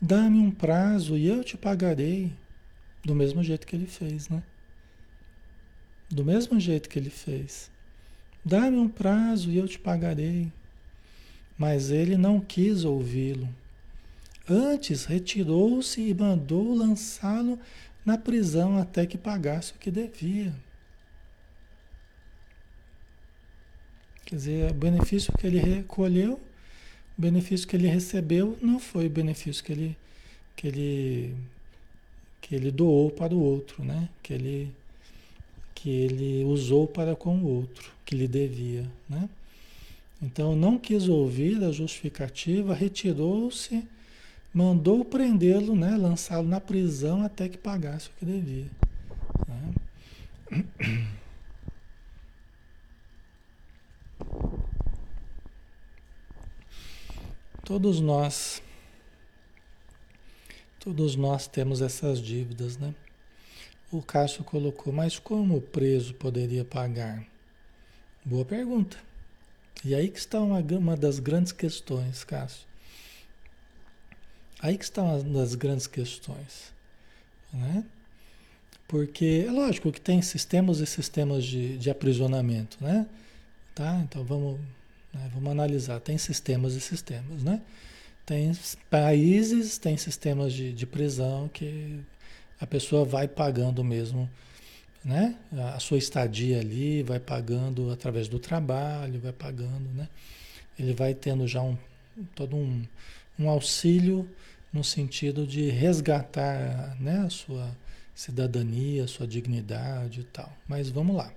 dá-me 0.00 0.38
um 0.38 0.52
prazo 0.52 1.16
e 1.16 1.26
eu 1.26 1.42
te 1.42 1.56
pagarei. 1.56 2.32
Do 3.04 3.12
mesmo 3.12 3.42
jeito 3.42 3.66
que 3.66 3.74
ele 3.74 3.86
fez, 3.86 4.28
né? 4.28 4.40
Do 6.08 6.24
mesmo 6.24 6.60
jeito 6.60 6.88
que 6.88 6.96
ele 6.96 7.10
fez. 7.10 7.72
Dá-me 8.44 8.76
um 8.76 8.88
prazo 8.88 9.50
e 9.50 9.56
eu 9.58 9.66
te 9.66 9.78
pagarei. 9.80 10.52
Mas 11.58 11.90
ele 11.90 12.16
não 12.16 12.38
quis 12.38 12.84
ouvi-lo. 12.84 13.48
Antes 14.48 15.04
retirou-se 15.04 16.00
e 16.00 16.14
mandou 16.14 16.72
lançá-lo 16.72 17.58
na 18.04 18.16
prisão 18.16 18.78
até 18.78 19.04
que 19.06 19.18
pagasse 19.18 19.72
o 19.72 19.78
que 19.78 19.90
devia. 19.90 20.54
Quer 24.26 24.34
dizer, 24.34 24.70
o 24.72 24.74
benefício 24.74 25.32
que 25.38 25.46
ele 25.46 25.58
recolheu, 25.60 26.40
o 27.16 27.22
benefício 27.22 27.66
que 27.66 27.76
ele 27.76 27.86
recebeu 27.86 28.58
não 28.60 28.80
foi 28.80 29.06
o 29.06 29.10
benefício 29.10 29.62
que 29.62 29.70
ele, 29.70 29.96
que 30.56 30.66
ele, 30.66 31.34
que 32.40 32.56
ele 32.56 32.72
doou 32.72 33.08
para 33.08 33.32
o 33.32 33.40
outro, 33.40 33.84
né? 33.84 34.08
Que 34.24 34.32
ele, 34.32 34.72
que 35.72 35.88
ele 35.88 36.42
usou 36.44 36.88
para 36.88 37.14
com 37.14 37.38
o 37.38 37.46
outro, 37.46 37.92
que 38.04 38.16
lhe 38.16 38.26
devia, 38.26 38.84
né? 39.08 39.28
Então 40.20 40.56
não 40.56 40.76
quis 40.76 41.08
ouvir 41.08 41.62
a 41.62 41.70
justificativa, 41.70 42.74
retirou-se, 42.74 43.86
mandou 44.52 45.04
prendê-lo, 45.04 45.76
né? 45.76 45.96
Lançá-lo 45.96 46.48
na 46.48 46.60
prisão 46.60 47.22
até 47.22 47.48
que 47.48 47.58
pagasse 47.58 48.08
o 48.08 48.12
que 48.18 48.24
devia. 48.24 48.66
Né? 50.50 50.64
Todos 57.64 58.00
nós, 58.00 58.62
todos 60.78 61.16
nós 61.16 61.48
temos 61.48 61.82
essas 61.82 62.20
dívidas, 62.20 62.76
né? 62.76 62.94
O 63.90 64.00
Cássio 64.00 64.44
colocou, 64.44 64.92
mas 64.92 65.18
como 65.18 65.56
o 65.56 65.60
preso 65.60 66.14
poderia 66.14 66.64
pagar? 66.64 67.26
Boa 68.24 68.44
pergunta. 68.44 68.96
E 69.84 69.94
aí 69.94 70.08
que 70.08 70.18
está 70.18 70.40
uma, 70.40 70.60
uma 70.60 70.96
das 70.96 71.18
grandes 71.18 71.52
questões, 71.52 72.24
Cássio. 72.24 72.66
Aí 74.60 74.78
que 74.78 74.84
está 74.84 75.02
uma 75.02 75.22
das 75.22 75.54
grandes 75.54 75.86
questões, 75.86 76.72
né? 77.52 77.84
Porque 78.88 79.44
é 79.46 79.50
lógico 79.50 79.90
que 79.90 80.00
tem 80.00 80.22
sistemas 80.22 80.78
e 80.78 80.86
sistemas 80.86 81.44
de, 81.44 81.76
de 81.78 81.90
aprisionamento, 81.90 82.78
né? 82.80 83.06
Tá? 83.76 84.00
Então 84.02 84.24
vamos 84.24 84.58
né? 85.16 85.30
Vamos 85.32 85.50
analisar, 85.50 85.98
tem 86.00 86.18
sistemas 86.18 86.74
e 86.74 86.80
sistemas, 86.80 87.42
né? 87.42 87.62
Tem 88.24 88.52
países, 88.90 89.78
tem 89.78 89.96
sistemas 89.96 90.52
de, 90.52 90.72
de 90.72 90.84
prisão 90.84 91.48
que 91.48 92.00
a 92.60 92.66
pessoa 92.66 93.04
vai 93.04 93.26
pagando 93.26 93.82
mesmo, 93.82 94.28
né? 95.04 95.36
A 95.74 95.78
sua 95.80 95.96
estadia 95.96 96.60
ali, 96.60 97.02
vai 97.02 97.20
pagando 97.20 97.90
através 97.90 98.28
do 98.28 98.38
trabalho, 98.38 99.20
vai 99.20 99.32
pagando, 99.32 99.88
né? 99.94 100.08
Ele 100.78 100.92
vai 100.92 101.14
tendo 101.14 101.46
já 101.46 101.62
um, 101.62 101.78
todo 102.34 102.56
um, 102.56 102.84
um 103.38 103.48
auxílio 103.48 104.28
no 104.72 104.84
sentido 104.84 105.46
de 105.46 105.70
resgatar 105.70 106.96
né, 107.00 107.24
a 107.26 107.30
sua 107.30 107.74
cidadania, 108.14 109.04
a 109.04 109.08
sua 109.08 109.26
dignidade 109.26 110.20
e 110.20 110.24
tal. 110.24 110.52
Mas 110.68 110.90
vamos 110.90 111.16
lá. 111.16 111.32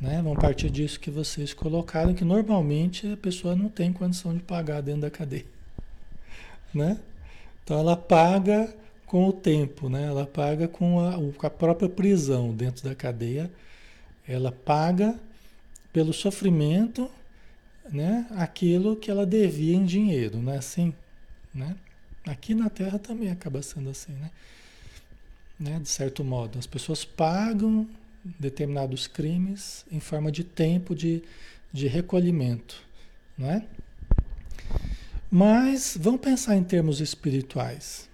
Né? 0.00 0.22
Partir 0.40 0.70
disso 0.70 1.00
que 1.00 1.10
vocês 1.10 1.54
colocaram, 1.54 2.14
que 2.14 2.24
normalmente 2.24 3.10
a 3.12 3.16
pessoa 3.16 3.56
não 3.56 3.68
tem 3.68 3.92
condição 3.92 4.34
de 4.34 4.42
pagar 4.42 4.82
dentro 4.82 5.02
da 5.02 5.10
cadeia. 5.10 5.46
Né? 6.74 6.98
Então 7.62 7.78
ela 7.78 7.96
paga 7.96 8.74
com 9.06 9.28
o 9.28 9.32
tempo, 9.32 9.88
né? 9.88 10.06
ela 10.06 10.26
paga 10.26 10.66
com 10.66 10.98
a, 10.98 11.12
com 11.32 11.46
a 11.46 11.50
própria 11.50 11.88
prisão 11.88 12.52
dentro 12.52 12.82
da 12.82 12.96
cadeia, 12.96 13.48
ela 14.26 14.50
paga 14.50 15.14
pelo 15.92 16.12
sofrimento 16.12 17.08
né? 17.88 18.26
aquilo 18.32 18.96
que 18.96 19.08
ela 19.08 19.24
devia 19.24 19.76
em 19.76 19.84
dinheiro, 19.84 20.38
não 20.38 20.52
é 20.52 20.56
assim? 20.56 20.92
Né? 21.54 21.76
Aqui 22.26 22.54
na 22.54 22.68
Terra 22.68 22.98
também 22.98 23.30
acaba 23.30 23.62
sendo 23.62 23.90
assim, 23.90 24.12
né? 24.12 24.30
né? 25.60 25.78
De 25.78 25.88
certo 25.88 26.24
modo, 26.24 26.58
as 26.58 26.66
pessoas 26.66 27.04
pagam 27.04 27.88
determinados 28.24 29.06
crimes 29.06 29.84
em 29.90 30.00
forma 30.00 30.32
de 30.32 30.42
tempo 30.42 30.94
de, 30.94 31.22
de 31.72 31.86
recolhimento, 31.86 32.82
não 33.36 33.50
é? 33.50 33.66
Mas 35.30 35.96
vamos 36.00 36.20
pensar 36.20 36.56
em 36.56 36.64
termos 36.64 37.00
espirituais. 37.00 38.08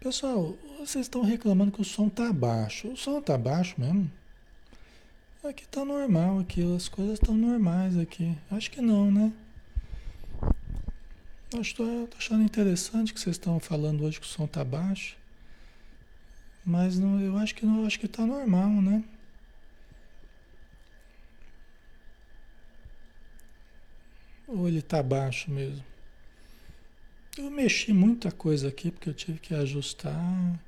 Pessoal, 0.00 0.56
vocês 0.78 1.06
estão 1.06 1.22
reclamando 1.22 1.72
que 1.72 1.80
o 1.80 1.84
som 1.84 2.06
está 2.06 2.32
baixo. 2.32 2.88
O 2.88 2.96
som 2.96 3.18
está 3.18 3.36
baixo 3.36 3.74
mesmo? 3.78 4.08
Aqui 5.42 5.64
está 5.64 5.84
normal, 5.84 6.38
aqui 6.38 6.62
as 6.76 6.88
coisas 6.88 7.14
estão 7.14 7.36
normais 7.36 7.98
aqui. 7.98 8.36
Acho 8.50 8.70
que 8.70 8.80
não, 8.80 9.10
né? 9.10 9.32
Estou 11.60 12.08
achando 12.16 12.44
interessante 12.44 13.12
que 13.12 13.18
vocês 13.18 13.34
estão 13.34 13.58
falando 13.58 14.04
hoje 14.04 14.20
que 14.20 14.26
o 14.26 14.28
som 14.28 14.44
está 14.44 14.62
baixo. 14.62 15.16
Mas 16.68 16.98
não, 16.98 17.18
eu 17.18 17.38
acho 17.38 17.54
que 17.54 17.64
não, 17.64 17.86
acho 17.86 17.98
que 17.98 18.04
está 18.04 18.26
normal, 18.26 18.68
né? 18.68 19.02
Ou 24.46 24.68
ele 24.68 24.80
está 24.80 25.02
baixo 25.02 25.50
mesmo? 25.50 25.82
Eu 27.38 27.50
mexi 27.50 27.90
muita 27.90 28.30
coisa 28.30 28.68
aqui 28.68 28.90
porque 28.90 29.08
eu 29.08 29.14
tive 29.14 29.38
que 29.38 29.54
ajustar. 29.54 30.60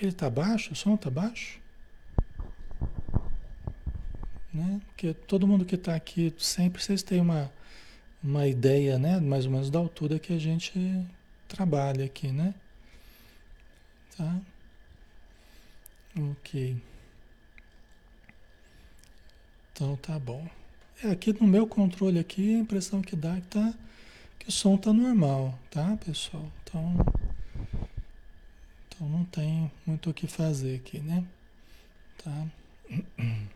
Ele 0.00 0.10
está 0.10 0.30
baixo? 0.30 0.74
O 0.74 0.76
som 0.76 0.94
está 0.94 1.10
baixo? 1.10 1.60
Né? 4.54 4.80
Porque 4.86 5.12
todo 5.12 5.46
mundo 5.46 5.64
que 5.64 5.74
está 5.74 5.96
aqui, 5.96 6.32
sempre 6.38 6.80
vocês 6.80 7.02
têm 7.02 7.20
uma, 7.20 7.52
uma 8.22 8.46
ideia, 8.46 8.96
né? 8.96 9.18
Mais 9.18 9.46
ou 9.46 9.50
menos 9.50 9.70
da 9.70 9.80
altura 9.80 10.20
que 10.20 10.32
a 10.32 10.38
gente 10.38 11.04
trabalha 11.48 12.04
aqui, 12.04 12.28
né? 12.28 12.54
Tá? 14.16 14.40
Ok. 16.16 16.76
Então 19.72 19.96
tá 19.96 20.18
bom. 20.18 20.46
É, 21.02 21.10
aqui 21.10 21.32
no 21.32 21.46
meu 21.46 21.66
controle 21.66 22.18
aqui, 22.18 22.54
a 22.54 22.58
impressão 22.58 23.00
que 23.00 23.16
dá 23.16 23.36
é 23.36 23.40
que, 23.40 23.46
tá, 23.48 23.74
que 24.38 24.48
o 24.48 24.52
som 24.52 24.76
tá 24.76 24.92
normal, 24.92 25.58
tá, 25.70 25.96
pessoal? 26.04 26.46
Então, 26.62 26.96
então 28.88 29.08
não 29.08 29.24
tem 29.24 29.70
muito 29.86 30.10
o 30.10 30.14
que 30.14 30.26
fazer 30.26 30.76
aqui, 30.76 31.00
né? 31.00 31.24
Tá? 32.22 32.46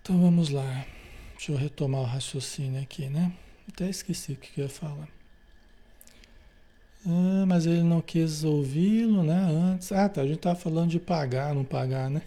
Então 0.00 0.22
vamos 0.22 0.48
lá. 0.48 0.86
Deixa 1.34 1.52
eu 1.52 1.56
retomar 1.58 2.00
o 2.00 2.04
raciocínio 2.04 2.80
aqui, 2.80 3.10
né? 3.10 3.30
Até 3.68 3.90
esqueci 3.90 4.32
o 4.32 4.36
que 4.36 4.58
eu 4.58 4.64
ia 4.64 4.70
falar. 4.70 5.06
Ah, 7.06 7.44
mas 7.46 7.66
ele 7.66 7.82
não 7.82 8.00
quis 8.00 8.44
ouvi-lo, 8.44 9.22
né? 9.22 9.38
Antes. 9.38 9.92
Ah, 9.92 10.08
tá. 10.08 10.22
A 10.22 10.26
gente 10.26 10.38
tá 10.38 10.54
falando 10.54 10.90
de 10.90 10.98
pagar, 10.98 11.54
não 11.54 11.64
pagar, 11.64 12.10
né? 12.10 12.22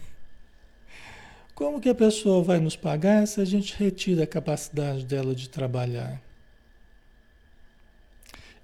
Como 1.54 1.80
que 1.80 1.88
a 1.88 1.94
pessoa 1.94 2.42
vai 2.42 2.58
nos 2.58 2.76
pagar 2.76 3.26
se 3.26 3.40
a 3.40 3.44
gente 3.44 3.76
retira 3.76 4.24
a 4.24 4.26
capacidade 4.26 5.04
dela 5.04 5.34
de 5.34 5.48
trabalhar? 5.48 6.20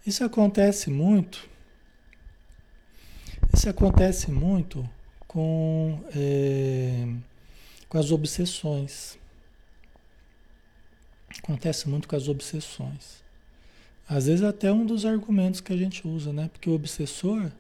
Isso 0.07 0.25
acontece 0.25 0.91
muito. 0.91 1.49
Isso 3.55 3.69
acontece 3.69 4.31
muito 4.31 4.89
com, 5.27 6.03
é, 6.17 7.07
com 7.89 7.99
as 7.99 8.11
obsessões. 8.11 9.19
Acontece 11.43 11.89
muito 11.89 12.09
com 12.09 12.17
as 12.17 12.27
obsessões. 12.27 13.23
Às 14.09 14.27
vezes 14.27 14.43
até 14.43 14.73
um 14.73 14.87
dos 14.87 15.05
argumentos 15.05 15.61
que 15.61 15.73
a 15.73 15.77
gente 15.77 16.07
usa, 16.09 16.33
né? 16.33 16.49
Porque 16.51 16.71
o 16.71 16.75
obsessor, 16.75 17.51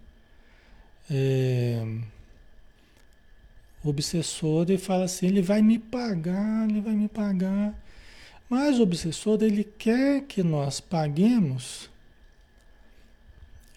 é, 1.10 1.84
o 3.84 3.90
obsessor 3.90 4.64
ele 4.68 4.78
fala 4.78 5.04
assim, 5.04 5.26
ele 5.26 5.42
vai 5.42 5.60
me 5.60 5.78
pagar, 5.78 6.68
ele 6.68 6.80
vai 6.80 6.94
me 6.94 7.06
pagar. 7.06 7.78
Mas 8.48 8.78
o 8.78 8.82
obsessor 8.82 9.38
ele 9.42 9.62
quer 9.62 10.22
que 10.22 10.42
nós 10.42 10.80
paguemos, 10.80 11.90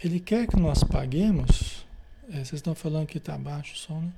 ele 0.01 0.21
quer 0.21 0.47
que 0.47 0.57
nós 0.57 0.81
paguemos. 0.81 1.85
É, 2.29 2.35
vocês 2.35 2.53
estão 2.53 2.73
falando 2.73 3.05
que 3.07 3.17
está 3.17 3.37
baixo 3.37 3.75
o 3.75 3.77
som, 3.77 3.99
né? 3.99 4.13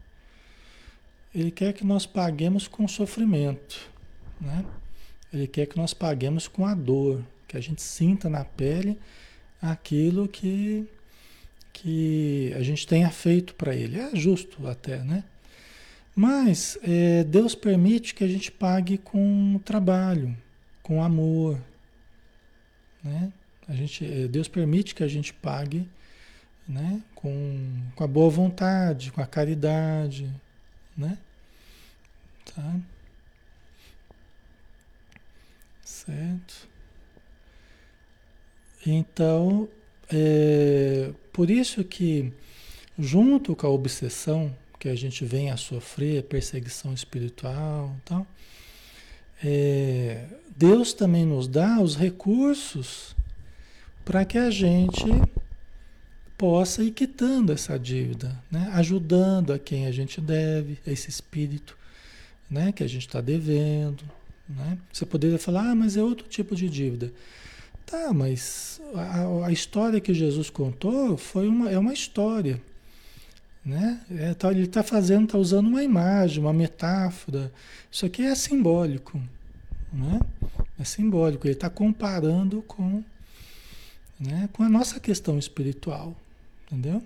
Ele 1.34 1.50
quer 1.50 1.74
que 1.74 1.84
nós 1.84 2.06
paguemos 2.06 2.68
com 2.68 2.88
sofrimento, 2.88 3.90
né? 4.40 4.64
Ele 5.34 5.48
quer 5.48 5.66
que 5.66 5.76
nós 5.76 5.92
paguemos 5.92 6.48
com 6.48 6.64
a 6.64 6.76
dor, 6.76 7.24
que 7.54 7.58
a 7.58 7.62
gente 7.62 7.84
sinta 7.84 8.28
na 8.32 8.44
pele 8.44 9.00
aquilo 9.62 10.28
que, 10.28 10.88
que 11.72 12.52
a 12.56 12.64
gente 12.64 12.88
tenha 12.88 13.12
feito 13.12 13.54
para 13.54 13.76
ele. 13.76 14.00
É 14.00 14.16
justo 14.16 14.68
até, 14.68 15.04
né? 15.04 15.24
Mas 16.16 16.80
é, 16.82 17.24
Deus 17.24 17.54
permite 17.54 18.16
que 18.16 18.24
a 18.24 18.28
gente 18.28 18.52
pague 18.52 18.98
com 18.98 19.62
trabalho, 19.64 20.36
com 20.82 21.04
amor. 21.04 21.62
Né? 23.04 23.32
A 23.68 23.74
gente, 23.74 24.04
é, 24.04 24.28
Deus 24.28 24.48
permite 24.48 24.96
que 24.96 25.04
a 25.04 25.08
gente 25.08 25.32
pague 25.32 25.88
né? 26.68 27.04
com, 27.14 27.84
com 27.96 28.04
a 28.04 28.08
boa 28.08 28.32
vontade, 28.32 29.12
com 29.12 29.22
a 29.22 29.28
caridade. 29.28 30.28
Né? 30.98 31.20
Tá? 32.46 32.80
Certo? 35.84 36.73
Então, 38.86 39.68
é, 40.12 41.12
por 41.32 41.50
isso 41.50 41.84
que, 41.84 42.32
junto 42.98 43.56
com 43.56 43.68
a 43.68 43.70
obsessão 43.70 44.56
que 44.80 44.90
a 44.90 44.96
gente 44.96 45.24
vem 45.24 45.50
a 45.50 45.58
sofrer, 45.58 46.24
perseguição 46.24 46.94
espiritual 46.94 47.96
tal, 48.04 48.28
é, 49.44 50.26
Deus 50.56 50.94
também 50.94 51.26
nos 51.26 51.48
dá 51.48 51.80
os 51.80 51.96
recursos 51.96 53.16
para 54.06 54.26
que 54.26 54.38
a 54.38 54.50
gente 54.50 55.06
possa 56.38 56.84
ir 56.84 56.92
quitando 56.92 57.52
essa 57.52 57.78
dívida, 57.80 58.38
né? 58.52 58.70
ajudando 58.74 59.54
a 59.54 59.60
quem 59.60 59.86
a 59.86 59.92
gente 59.92 60.20
deve, 60.20 60.78
esse 60.86 61.10
espírito 61.10 61.78
né? 62.50 62.72
que 62.72 62.84
a 62.84 62.88
gente 62.88 63.08
está 63.08 63.22
devendo. 63.22 64.04
Né? 64.48 64.78
Você 64.92 65.06
poderia 65.06 65.40
falar, 65.40 65.72
ah, 65.72 65.76
mas 65.76 65.96
é 65.96 66.04
outro 66.04 66.28
tipo 66.28 66.56
de 66.56 66.70
dívida. 66.70 67.12
Tá, 67.86 68.14
mas 68.14 68.82
a, 68.96 69.48
a 69.48 69.52
história 69.52 70.00
que 70.00 70.14
Jesus 70.14 70.50
contou 70.50 71.18
foi 71.18 71.48
uma, 71.48 71.70
é 71.70 71.78
uma 71.78 71.94
história. 71.94 72.62
Né? 73.66 74.02
É, 74.12 74.34
tá, 74.34 74.52
ele 74.52 74.64
está 74.64 74.84
fazendo, 74.84 75.26
está 75.26 75.38
usando 75.38 75.68
uma 75.68 75.84
imagem, 75.84 76.44
uma 76.44 76.54
metáfora. 76.54 77.52
Isso 77.92 78.06
aqui 78.06 78.24
é 78.24 78.36
simbólico. 78.36 79.22
Né? 79.92 80.20
É 80.80 80.84
simbólico. 80.84 81.48
Ele 81.48 81.54
está 81.54 81.70
comparando 81.70 82.62
com, 82.64 83.04
né, 84.20 84.50
com 84.52 84.64
a 84.64 84.70
nossa 84.70 85.00
questão 85.00 85.38
espiritual. 85.38 86.16
Entendeu? 86.66 87.04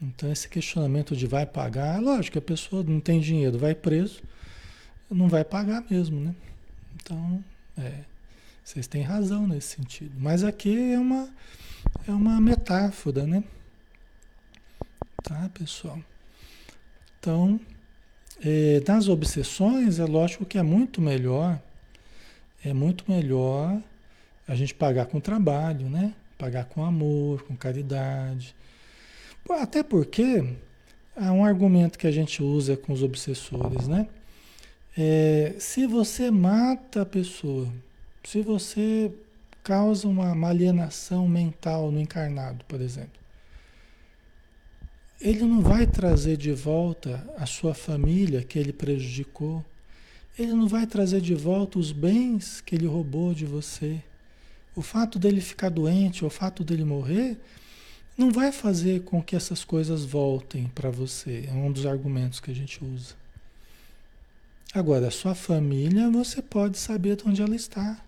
Então, 0.00 0.30
esse 0.30 0.48
questionamento 0.48 1.16
de 1.16 1.26
vai 1.26 1.44
pagar, 1.44 2.00
lógico 2.00 2.32
que 2.32 2.38
a 2.38 2.42
pessoa 2.42 2.84
não 2.84 3.00
tem 3.00 3.20
dinheiro, 3.20 3.58
vai 3.58 3.74
preso, 3.74 4.22
não 5.10 5.28
vai 5.28 5.44
pagar 5.44 5.84
mesmo, 5.90 6.20
né? 6.20 6.34
Então, 6.94 7.44
é, 7.76 8.04
vocês 8.68 8.86
têm 8.86 9.00
razão 9.00 9.46
nesse 9.46 9.76
sentido. 9.76 10.12
Mas 10.18 10.44
aqui 10.44 10.92
é 10.92 10.98
uma, 10.98 11.26
é 12.06 12.10
uma 12.10 12.38
metáfora, 12.38 13.26
né? 13.26 13.42
Tá, 15.22 15.50
pessoal? 15.54 15.98
Então, 17.18 17.58
é, 18.44 18.82
nas 18.86 19.08
obsessões, 19.08 19.98
é 19.98 20.04
lógico 20.04 20.44
que 20.44 20.58
é 20.58 20.62
muito 20.62 21.00
melhor, 21.00 21.58
é 22.62 22.74
muito 22.74 23.10
melhor 23.10 23.82
a 24.46 24.54
gente 24.54 24.74
pagar 24.74 25.06
com 25.06 25.18
trabalho, 25.18 25.88
né? 25.88 26.12
Pagar 26.36 26.66
com 26.66 26.84
amor, 26.84 27.44
com 27.44 27.56
caridade. 27.56 28.54
Até 29.48 29.82
porque 29.82 30.44
há 31.16 31.32
um 31.32 31.42
argumento 31.42 31.98
que 31.98 32.06
a 32.06 32.12
gente 32.12 32.42
usa 32.42 32.76
com 32.76 32.92
os 32.92 33.02
obsessores, 33.02 33.88
né? 33.88 34.08
É, 34.94 35.54
se 35.58 35.86
você 35.86 36.30
mata 36.30 37.00
a 37.00 37.06
pessoa, 37.06 37.72
se 38.30 38.42
você 38.42 39.10
causa 39.64 40.06
uma, 40.06 40.46
alienação 40.46 41.26
mental 41.26 41.90
no 41.90 41.98
encarnado, 41.98 42.62
por 42.66 42.78
exemplo, 42.78 43.18
ele 45.18 45.44
não 45.44 45.62
vai 45.62 45.86
trazer 45.86 46.36
de 46.36 46.52
volta 46.52 47.26
a 47.38 47.46
sua 47.46 47.72
família 47.72 48.42
que 48.42 48.58
ele 48.58 48.70
prejudicou. 48.70 49.64
Ele 50.38 50.52
não 50.52 50.68
vai 50.68 50.86
trazer 50.86 51.22
de 51.22 51.34
volta 51.34 51.78
os 51.78 51.90
bens 51.90 52.60
que 52.60 52.74
ele 52.74 52.86
roubou 52.86 53.32
de 53.32 53.46
você. 53.46 53.98
O 54.76 54.82
fato 54.82 55.18
dele 55.18 55.40
ficar 55.40 55.70
doente, 55.70 56.22
o 56.22 56.28
fato 56.28 56.62
dele 56.62 56.84
morrer, 56.84 57.40
não 58.14 58.30
vai 58.30 58.52
fazer 58.52 59.04
com 59.04 59.22
que 59.22 59.36
essas 59.36 59.64
coisas 59.64 60.04
voltem 60.04 60.70
para 60.74 60.90
você. 60.90 61.46
É 61.48 61.52
um 61.54 61.72
dos 61.72 61.86
argumentos 61.86 62.40
que 62.40 62.50
a 62.50 62.54
gente 62.54 62.84
usa. 62.84 63.14
Agora, 64.74 65.08
a 65.08 65.10
sua 65.10 65.34
família, 65.34 66.10
você 66.10 66.42
pode 66.42 66.76
saber 66.76 67.16
de 67.16 67.26
onde 67.26 67.40
ela 67.40 67.56
está. 67.56 68.04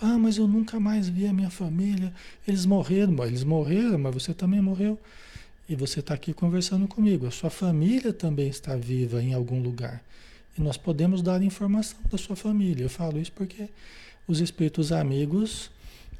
Ah, 0.00 0.18
mas 0.18 0.38
eu 0.38 0.48
nunca 0.48 0.80
mais 0.80 1.08
vi 1.08 1.26
a 1.26 1.32
minha 1.32 1.50
família. 1.50 2.12
Eles 2.48 2.64
morreram. 2.64 3.22
Eles 3.24 3.44
morreram, 3.44 3.98
mas 3.98 4.14
você 4.14 4.32
também 4.32 4.60
morreu. 4.60 4.98
E 5.68 5.76
você 5.76 6.00
está 6.00 6.14
aqui 6.14 6.32
conversando 6.32 6.88
comigo. 6.88 7.26
A 7.26 7.30
sua 7.30 7.50
família 7.50 8.12
também 8.12 8.48
está 8.48 8.74
viva 8.74 9.22
em 9.22 9.34
algum 9.34 9.62
lugar. 9.62 10.02
E 10.56 10.60
nós 10.60 10.76
podemos 10.76 11.22
dar 11.22 11.42
informação 11.42 11.98
da 12.10 12.16
sua 12.16 12.34
família. 12.34 12.84
Eu 12.84 12.90
falo 12.90 13.18
isso 13.20 13.32
porque 13.32 13.68
os 14.26 14.40
espíritos 14.40 14.90
amigos, 14.90 15.70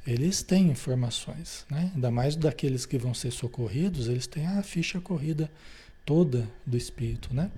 eles 0.07 0.43
têm 0.43 0.69
informações, 0.69 1.65
né? 1.71 1.91
Ainda 1.95 2.11
mais 2.11 2.37
daqueles 2.37 2.85
que 2.85 2.99
vão 2.99 3.15
ser 3.15 3.31
socorridos, 3.31 4.09
eles 4.09 4.27
têm 4.27 4.47
a 4.47 4.63
ficha 4.63 5.01
corrida 5.01 5.51
toda 6.05 6.49
do 6.67 6.77
espírito, 6.77 7.33
né? 7.33 7.51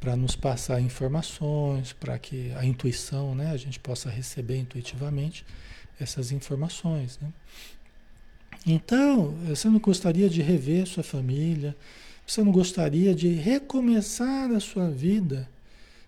Para 0.00 0.16
nos 0.16 0.34
passar 0.34 0.80
informações, 0.80 1.92
para 1.92 2.18
que 2.18 2.52
a 2.56 2.64
intuição, 2.64 3.34
né? 3.34 3.50
A 3.50 3.56
gente 3.56 3.78
possa 3.78 4.08
receber 4.08 4.56
intuitivamente 4.56 5.44
essas 6.00 6.32
informações, 6.32 7.18
né? 7.20 7.28
Então, 8.66 9.32
você 9.46 9.68
não 9.68 9.78
gostaria 9.78 10.28
de 10.28 10.42
rever 10.42 10.86
sua 10.86 11.02
família? 11.02 11.76
Você 12.26 12.42
não 12.42 12.52
gostaria 12.52 13.14
de 13.14 13.28
recomeçar 13.28 14.50
a 14.50 14.60
sua 14.60 14.90
vida? 14.90 15.48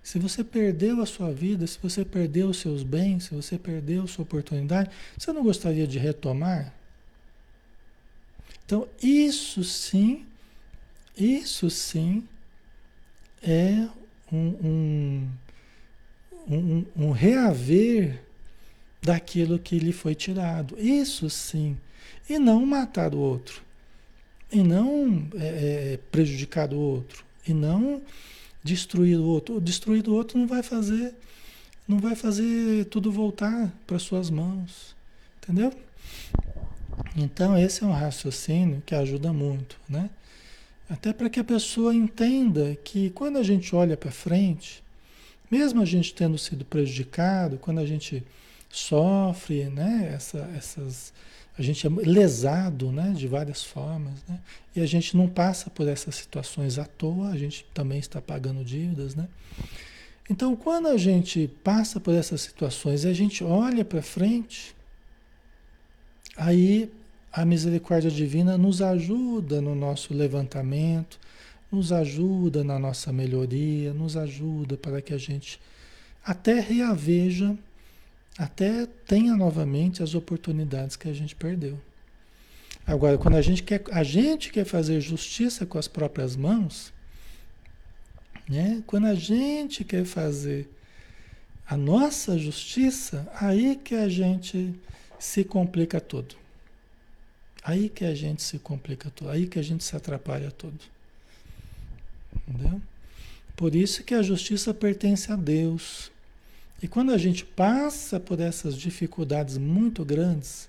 Se 0.03 0.19
você 0.19 0.43
perdeu 0.43 1.01
a 1.01 1.07
sua 1.07 1.33
vida, 1.33 1.67
se 1.67 1.79
você 1.81 2.05
perdeu 2.05 2.49
os 2.49 2.59
seus 2.59 2.83
bens, 2.83 3.25
se 3.25 3.35
você 3.35 3.59
perdeu 3.59 4.07
sua 4.07 4.25
oportunidade, 4.25 4.91
você 5.17 5.33
não 5.33 5.43
gostaria 5.43 5.87
de 5.87 5.99
retomar? 5.99 6.75
Então, 8.65 8.89
isso 9.03 9.63
sim, 9.63 10.27
isso 11.17 11.71
sim 11.71 12.27
é 13.43 13.89
um, 14.33 14.39
um, 14.39 15.29
um, 16.49 16.85
um 16.97 17.11
reaver 17.11 18.21
daquilo 19.03 19.59
que 19.59 19.79
lhe 19.79 19.93
foi 19.93 20.15
tirado. 20.15 20.79
Isso 20.79 21.29
sim 21.29 21.77
e 22.29 22.39
não 22.39 22.65
matar 22.65 23.15
o 23.15 23.19
outro. 23.19 23.63
e 24.51 24.63
não 24.63 25.27
é, 25.35 25.95
é, 25.95 25.99
prejudicar 26.11 26.73
o 26.75 26.79
outro, 26.79 27.25
e 27.47 27.55
não 27.55 28.03
destruir 28.63 29.19
o 29.19 29.25
outro. 29.25 29.59
Destruir 29.61 30.07
o 30.07 30.13
outro 30.15 30.39
não 30.39 30.47
vai 30.47 30.63
fazer, 30.63 31.15
não 31.89 31.99
vai 31.99 32.15
fazer 32.15 32.85
tudo 32.87 33.11
voltar 33.11 33.73
para 33.87 33.99
suas 33.99 34.29
mãos, 34.29 34.95
entendeu? 35.39 35.73
Então 37.17 37.57
esse 37.57 37.83
é 37.83 37.87
um 37.87 37.93
raciocínio 37.93 38.83
que 38.85 38.95
ajuda 38.95 39.33
muito, 39.33 39.81
né? 39.89 40.11
Até 40.93 41.11
para 41.11 41.31
que 41.31 41.41
a 41.41 41.45
pessoa 41.45 41.95
entenda 41.95 42.77
que 42.85 43.09
quando 43.11 43.39
a 43.39 43.43
gente 43.43 43.75
olha 43.75 43.97
para 43.97 44.11
frente, 44.11 44.85
mesmo 45.51 45.81
a 45.81 45.87
gente 45.87 46.13
tendo 46.13 46.37
sido 46.37 46.67
prejudicado, 46.67 47.57
quando 47.57 47.79
a 47.79 47.87
gente 47.87 48.23
sofre, 48.69 49.71
né, 49.71 50.13
essa, 50.15 50.51
essas, 50.55 51.15
a 51.57 51.63
gente 51.63 51.87
é 51.87 51.91
lesado, 51.91 52.93
né, 52.93 53.15
de 53.17 53.27
várias 53.27 53.65
formas, 53.65 54.23
né, 54.29 54.39
e 54.77 54.83
a 54.83 54.87
gente 54.87 55.17
não 55.17 55.27
passa 55.27 55.71
por 55.71 55.89
essas 55.89 56.15
situações 56.15 56.79
à 56.79 56.85
toa, 56.85 57.31
a 57.31 57.39
gente 57.39 57.65
também 57.73 57.99
está 57.99 58.21
pagando 58.21 58.63
dívidas, 58.63 59.15
né. 59.15 59.29
Então, 60.29 60.55
quando 60.55 60.89
a 60.89 60.99
gente 60.99 61.49
passa 61.65 62.01
por 62.01 62.13
essas 62.13 62.43
situações 62.43 63.05
e 63.05 63.09
a 63.09 63.15
gente 63.15 63.43
olha 63.43 63.83
para 63.83 64.03
frente, 64.03 64.77
aí 66.37 66.93
a 67.33 67.45
misericórdia 67.45 68.11
divina 68.11 68.59
nos 68.59 68.83
ajuda 68.83 69.61
no 69.63 69.75
nosso 69.75 70.13
levantamento, 70.13 71.19
nos 71.71 71.91
ajuda 71.91 72.63
na 72.63 72.79
nossa 72.79 73.13
melhoria, 73.13 73.95
nos 73.95 74.17
ajuda 74.17 74.77
para 74.77 75.01
que 75.01 75.15
a 75.15 75.19
gente 75.19 75.59
até 76.23 76.61
reaveja 76.61 77.57
até 78.39 78.87
tenha 79.07 79.37
novamente 79.37 80.03
as 80.03 80.15
oportunidades 80.15 80.97
que 80.97 81.09
a 81.09 81.13
gente 81.13 81.35
perdeu. 81.35 81.79
Agora, 82.87 83.17
quando 83.17 83.37
a 83.37 83.43
gente 83.43 83.63
quer, 83.63 83.83
a 83.93 84.03
gente 84.03 84.51
quer 84.51 84.65
fazer 84.65 85.01
justiça 85.01 85.65
com 85.65 85.79
as 85.79 85.87
próprias 85.87 86.35
mãos, 86.35 86.93
né? 88.49 88.83
Quando 88.87 89.07
a 89.07 89.15
gente 89.15 89.85
quer 89.85 90.05
fazer 90.05 90.69
a 91.67 91.77
nossa 91.77 92.39
justiça, 92.39 93.31
aí 93.41 93.77
que 93.77 93.95
a 93.95 94.09
gente 94.09 94.75
se 95.19 95.45
complica 95.45 96.01
todo. 96.01 96.42
Aí 97.65 97.89
que 97.89 98.05
a 98.05 98.15
gente 98.15 98.43
se 98.43 98.59
complica 98.59 99.11
todo, 99.11 99.31
aí 99.31 99.47
que 99.47 99.59
a 99.59 99.63
gente 99.63 99.85
se 99.85 99.95
atrapalha 99.95 100.51
todo. 100.51 100.79
Entendeu? 102.49 102.81
Por 103.55 103.75
isso 103.75 104.03
que 104.03 104.15
a 104.15 104.23
justiça 104.23 104.75
pertence 104.75 105.31
a 105.31 105.37
Deus. 105.37 106.11
E 106.83 106.89
quando 106.89 107.13
a 107.13 107.19
gente 107.19 107.45
passa 107.45 108.19
por 108.19 108.41
essas 108.41 108.77
dificuldades 108.77 109.57
muito 109.59 110.05
grandes, 110.05 110.69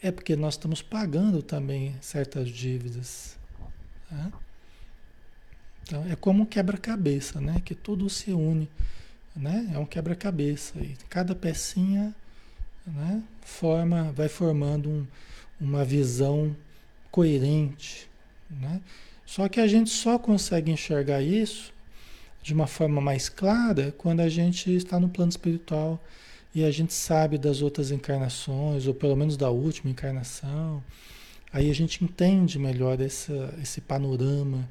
é 0.00 0.12
porque 0.12 0.36
nós 0.36 0.54
estamos 0.54 0.80
pagando 0.80 1.42
também 1.42 1.96
certas 2.00 2.48
dívidas. 2.48 3.36
Tá? 4.08 4.32
Então, 5.82 6.06
é 6.08 6.14
como 6.14 6.44
um 6.44 6.46
quebra-cabeça, 6.46 7.40
né? 7.40 7.60
Que 7.64 7.74
tudo 7.74 8.08
se 8.08 8.30
une, 8.30 8.68
né? 9.34 9.70
É 9.74 9.78
um 9.78 9.84
quebra-cabeça 9.84 10.78
e 10.78 10.96
cada 11.08 11.34
pecinha, 11.34 12.14
né? 12.86 13.22
Forma, 13.40 14.12
vai 14.12 14.28
formando 14.28 14.88
um, 14.88 15.06
uma 15.62 15.84
visão 15.84 16.54
coerente, 17.10 18.08
né? 18.50 18.80
Só 19.24 19.48
que 19.48 19.60
a 19.60 19.66
gente 19.66 19.90
só 19.90 20.18
consegue 20.18 20.70
enxergar 20.70 21.22
isso 21.22 21.72
de 22.42 22.52
uma 22.52 22.66
forma 22.66 23.00
mais 23.00 23.28
clara 23.28 23.94
quando 23.96 24.20
a 24.20 24.28
gente 24.28 24.74
está 24.74 24.98
no 24.98 25.08
plano 25.08 25.30
espiritual 25.30 26.02
e 26.54 26.64
a 26.64 26.70
gente 26.70 26.92
sabe 26.92 27.38
das 27.38 27.62
outras 27.62 27.90
encarnações, 27.90 28.86
ou 28.86 28.92
pelo 28.92 29.16
menos 29.16 29.36
da 29.36 29.48
última 29.48 29.90
encarnação. 29.90 30.82
Aí 31.52 31.70
a 31.70 31.74
gente 31.74 32.04
entende 32.04 32.58
melhor 32.58 33.00
essa, 33.00 33.54
esse 33.62 33.80
panorama 33.80 34.68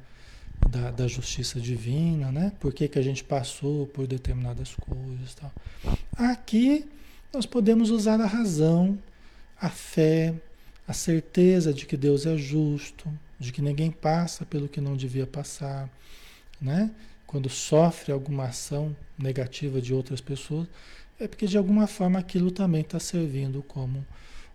da, 0.70 0.92
da 0.92 1.08
justiça 1.08 1.60
divina, 1.60 2.32
né? 2.32 2.52
Por 2.60 2.74
que, 2.74 2.88
que 2.88 3.00
a 3.00 3.02
gente 3.02 3.24
passou 3.24 3.88
por 3.88 4.06
determinadas 4.06 4.76
coisas. 4.76 5.34
Tal. 5.36 5.52
Aqui 6.16 6.88
nós 7.34 7.46
podemos 7.46 7.90
usar 7.90 8.20
a 8.20 8.28
razão, 8.28 9.00
a 9.60 9.70
fé, 9.70 10.36
a 10.92 10.94
certeza 10.94 11.74
de 11.74 11.86
que 11.86 11.96
Deus 11.96 12.26
é 12.26 12.38
justo, 12.38 13.08
de 13.40 13.54
que 13.54 13.62
ninguém 13.62 13.90
passa 13.90 14.46
pelo 14.46 14.68
que 14.68 14.82
não 14.82 14.98
devia 14.98 15.26
passar, 15.26 15.90
né? 16.62 16.92
quando 17.26 17.48
sofre 17.48 18.12
alguma 18.12 18.48
ação 18.48 18.94
negativa 19.18 19.82
de 19.82 19.94
outras 19.94 20.20
pessoas, 20.20 20.68
é 21.18 21.30
porque 21.30 21.48
de 21.48 21.58
alguma 21.58 21.88
forma 21.88 22.20
aquilo 22.20 22.52
também 22.52 22.82
está 22.82 23.00
servindo 23.00 23.64
como 23.64 24.06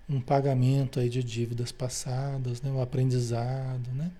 um 0.07 0.21
pagamento 0.21 1.01
aí 1.01 1.09
de 1.09 1.25
dívidas 1.25 1.73
passadas, 1.73 2.61
né? 2.61 2.71
um 2.71 2.83
aprendizado, 2.83 3.91
né? 3.95 4.11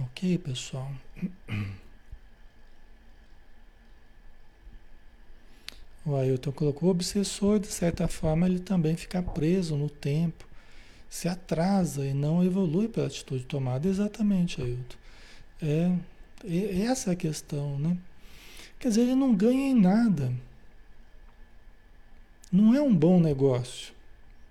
Ok, 0.00 0.38
pessoal. 0.38 0.90
O 6.04 6.16
Ailton 6.16 6.50
colocou 6.50 6.88
o 6.88 6.92
obsessor, 6.92 7.60
de 7.60 7.68
certa 7.68 8.08
forma, 8.08 8.46
ele 8.46 8.58
também 8.58 8.96
fica 8.96 9.22
preso 9.22 9.76
no 9.76 9.88
tempo, 9.88 10.47
se 11.08 11.28
atrasa 11.28 12.06
e 12.06 12.12
não 12.12 12.44
evolui 12.44 12.88
pela 12.88 13.06
atitude 13.06 13.44
tomada. 13.44 13.88
Exatamente, 13.88 14.60
Ailton. 14.60 14.96
É, 15.60 15.92
essa 16.84 17.10
é 17.10 17.12
a 17.12 17.16
questão, 17.16 17.78
né? 17.78 17.96
Quer 18.78 18.88
dizer, 18.88 19.02
ele 19.02 19.14
não 19.14 19.34
ganha 19.34 19.70
em 19.70 19.74
nada. 19.74 20.32
Não 22.50 22.74
é 22.74 22.80
um 22.80 22.94
bom 22.94 23.20
negócio. 23.20 23.92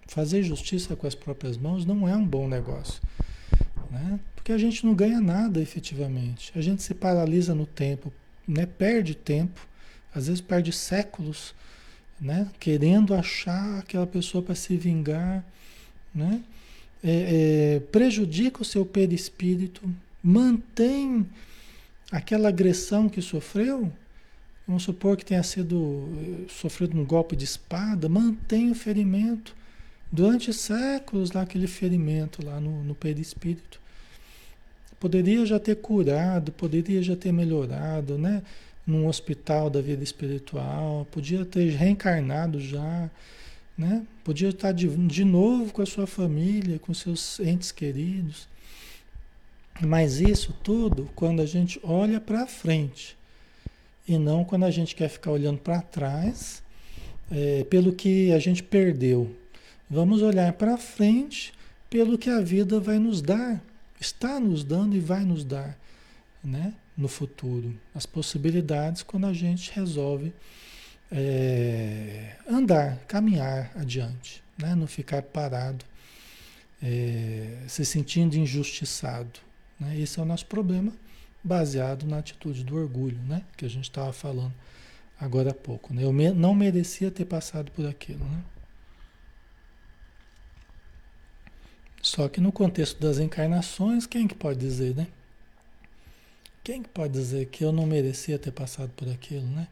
Fazer 0.07 0.43
justiça 0.43 0.95
com 0.95 1.07
as 1.07 1.15
próprias 1.15 1.57
mãos 1.57 1.85
não 1.85 2.07
é 2.07 2.15
um 2.15 2.25
bom 2.25 2.47
negócio. 2.47 3.01
Né? 3.89 4.19
Porque 4.35 4.51
a 4.51 4.57
gente 4.57 4.85
não 4.85 4.93
ganha 4.93 5.21
nada 5.21 5.61
efetivamente. 5.61 6.51
A 6.55 6.61
gente 6.61 6.83
se 6.83 6.93
paralisa 6.93 7.55
no 7.55 7.65
tempo, 7.65 8.11
né? 8.47 8.65
perde 8.65 9.15
tempo, 9.15 9.67
às 10.13 10.27
vezes 10.27 10.41
perde 10.41 10.71
séculos, 10.71 11.55
né? 12.19 12.49
querendo 12.59 13.13
achar 13.13 13.79
aquela 13.79 14.07
pessoa 14.07 14.43
para 14.43 14.55
se 14.55 14.75
vingar. 14.77 15.43
Né? 16.17 16.41
É, 17.03 17.75
é, 17.75 17.79
prejudica 17.91 18.63
o 18.63 18.65
seu 18.65 18.83
perispírito, 18.83 19.87
mantém 20.23 21.27
aquela 22.11 22.49
agressão 22.49 23.07
que 23.07 23.21
sofreu, 23.21 23.91
vamos 24.67 24.83
supor 24.83 25.15
que 25.15 25.23
tenha 25.23 25.43
sido 25.43 26.09
eh, 26.17 26.45
sofrido 26.49 26.97
um 26.97 27.05
golpe 27.05 27.35
de 27.35 27.45
espada, 27.45 28.09
mantém 28.09 28.71
o 28.71 28.75
ferimento 28.75 29.55
durante 30.11 30.51
séculos 30.51 31.31
lá 31.31 31.41
aquele 31.41 31.67
ferimento 31.67 32.43
lá 32.43 32.59
no, 32.59 32.83
no 32.83 32.95
perispírito. 32.95 33.79
Poderia 34.99 35.45
já 35.45 35.59
ter 35.59 35.75
curado, 35.75 36.51
poderia 36.51 37.03
já 37.03 37.15
ter 37.15 37.31
melhorado, 37.31 38.17
né? 38.17 38.41
Num 38.85 39.05
hospital 39.05 39.69
da 39.69 39.81
vida 39.81 40.03
espiritual, 40.03 41.05
podia 41.11 41.45
ter 41.45 41.69
reencarnado 41.71 42.59
já, 42.59 43.09
né? 43.77 44.05
Podia 44.23 44.49
estar 44.49 44.71
de, 44.71 44.87
de 44.87 45.23
novo 45.23 45.71
com 45.71 45.81
a 45.81 45.85
sua 45.85 46.07
família, 46.07 46.79
com 46.79 46.93
seus 46.93 47.39
entes 47.39 47.71
queridos. 47.71 48.47
Mas 49.79 50.19
isso 50.19 50.55
tudo 50.63 51.09
quando 51.15 51.41
a 51.41 51.45
gente 51.45 51.79
olha 51.83 52.19
para 52.19 52.47
frente 52.47 53.15
e 54.07 54.17
não 54.17 54.43
quando 54.43 54.63
a 54.63 54.71
gente 54.71 54.95
quer 54.95 55.09
ficar 55.09 55.31
olhando 55.31 55.59
para 55.59 55.81
trás 55.81 56.63
é, 57.29 57.63
pelo 57.65 57.93
que 57.93 58.31
a 58.31 58.39
gente 58.39 58.63
perdeu. 58.63 59.35
Vamos 59.89 60.21
olhar 60.21 60.51
para 60.53 60.77
frente 60.77 61.53
pelo 61.89 62.17
que 62.17 62.29
a 62.29 62.41
vida 62.41 62.79
vai 62.79 62.97
nos 62.97 63.21
dar, 63.21 63.61
está 63.99 64.39
nos 64.39 64.63
dando 64.63 64.95
e 64.95 64.99
vai 64.99 65.23
nos 65.23 65.43
dar, 65.43 65.77
né? 66.43 66.73
No 66.97 67.07
futuro, 67.07 67.75
as 67.93 68.07
possibilidades 68.07 69.03
quando 69.03 69.27
a 69.27 69.33
gente 69.33 69.71
resolve 69.71 70.33
é, 71.11 72.35
andar, 72.49 72.97
caminhar 73.07 73.71
adiante, 73.75 74.43
né? 74.57 74.75
Não 74.75 74.87
ficar 74.87 75.21
parado, 75.21 75.85
é, 76.81 77.63
se 77.67 77.85
sentindo 77.85 78.35
injustiçado. 78.35 79.39
Né? 79.79 79.99
Esse 79.99 80.19
é 80.19 80.21
o 80.21 80.25
nosso 80.25 80.45
problema, 80.45 80.91
baseado 81.43 82.05
na 82.05 82.19
atitude 82.19 82.63
do 82.63 82.75
orgulho, 82.75 83.19
né? 83.23 83.43
que 83.55 83.65
a 83.65 83.69
gente 83.69 83.85
estava 83.85 84.11
falando 84.11 84.53
agora 85.19 85.51
há 85.51 85.53
pouco. 85.53 85.93
Né? 85.93 86.03
Eu 86.03 86.13
me, 86.13 86.31
não 86.31 86.53
merecia 86.53 87.09
ter 87.11 87.25
passado 87.25 87.71
por 87.71 87.85
aquilo. 87.87 88.23
Né? 88.25 88.43
Só 92.01 92.27
que 92.29 92.39
no 92.39 92.51
contexto 92.51 92.99
das 92.99 93.19
encarnações, 93.19 94.05
quem 94.05 94.27
que 94.27 94.35
pode 94.35 94.59
dizer, 94.59 94.95
né? 94.95 95.07
Quem 96.63 96.83
que 96.83 96.89
pode 96.89 97.13
dizer 97.13 97.47
que 97.47 97.63
eu 97.63 97.71
não 97.71 97.85
merecia 97.85 98.37
ter 98.37 98.51
passado 98.51 98.91
por 98.95 99.09
aquilo, 99.09 99.45
né? 99.47 99.67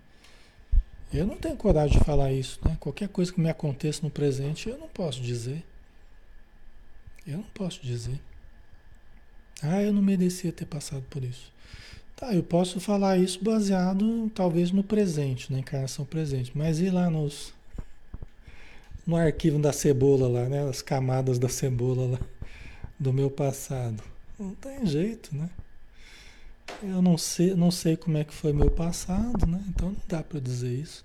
Eu 1.16 1.26
não 1.26 1.38
tenho 1.38 1.55
coragem 1.55 1.97
de 1.97 2.03
falar 2.03 2.32
isso, 2.32 2.59
né? 2.66 2.78
Qualquer 2.80 3.09
coisa 3.09 3.32
que 3.32 3.39
me 3.39 3.49
aconteça 3.49 4.01
no 4.03 4.09
presente, 4.09 4.70
eu 4.70 4.78
não 4.78 4.88
posso 4.88 5.22
dizer. 5.22 5.63
Eu 7.26 7.38
não 7.38 7.45
posso 7.53 7.82
dizer. 7.82 8.20
Ah, 9.61 9.82
eu 9.82 9.93
não 9.93 10.01
merecia 10.01 10.51
ter 10.51 10.66
passado 10.66 11.03
por 11.09 11.24
isso. 11.24 11.51
Tá, 12.16 12.34
eu 12.34 12.43
posso 12.43 12.80
falar 12.80 13.18
isso 13.18 13.43
baseado 13.43 14.30
talvez 14.34 14.72
no 14.72 14.84
presente, 14.84 15.51
na 15.51 15.59
encarnação 15.59 16.05
presente, 16.05 16.51
mas 16.55 16.80
e 16.80 16.89
lá 16.89 17.09
nos 17.09 17.53
no 19.05 19.16
arquivo 19.16 19.59
da 19.59 19.72
cebola 19.72 20.28
lá, 20.28 20.49
né, 20.49 20.68
as 20.68 20.82
camadas 20.82 21.38
da 21.38 21.49
cebola 21.49 22.11
lá. 22.13 22.20
do 22.99 23.13
meu 23.13 23.30
passado. 23.30 24.03
Não 24.39 24.55
tem 24.55 24.86
jeito, 24.86 25.36
né? 25.36 25.49
Eu 26.82 27.01
não 27.01 27.18
sei, 27.18 27.53
não 27.55 27.72
sei 27.72 27.95
como 27.95 28.18
é 28.18 28.24
que 28.24 28.34
foi 28.34 28.51
meu 28.53 28.72
passado, 28.72 29.45
né? 29.45 29.63
Então 29.70 29.89
não 29.91 30.01
dá 30.07 30.24
para 30.24 30.39
dizer 30.39 30.74
isso. 30.74 31.05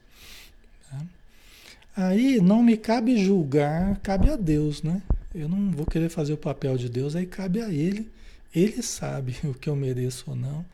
Aí 1.96 2.40
não 2.40 2.62
me 2.62 2.76
cabe 2.76 3.16
julgar, 3.22 3.98
cabe 4.00 4.30
a 4.30 4.36
Deus, 4.36 4.82
né? 4.82 5.02
Eu 5.34 5.48
não 5.48 5.70
vou 5.70 5.86
querer 5.86 6.08
fazer 6.08 6.32
o 6.32 6.38
papel 6.38 6.76
de 6.76 6.88
Deus, 6.88 7.14
aí 7.14 7.26
cabe 7.26 7.60
a 7.60 7.68
Ele. 7.68 8.08
Ele 8.54 8.82
sabe 8.82 9.36
o 9.44 9.54
que 9.54 9.68
eu 9.68 9.76
mereço 9.76 10.30
ou 10.30 10.36
não, 10.36 10.64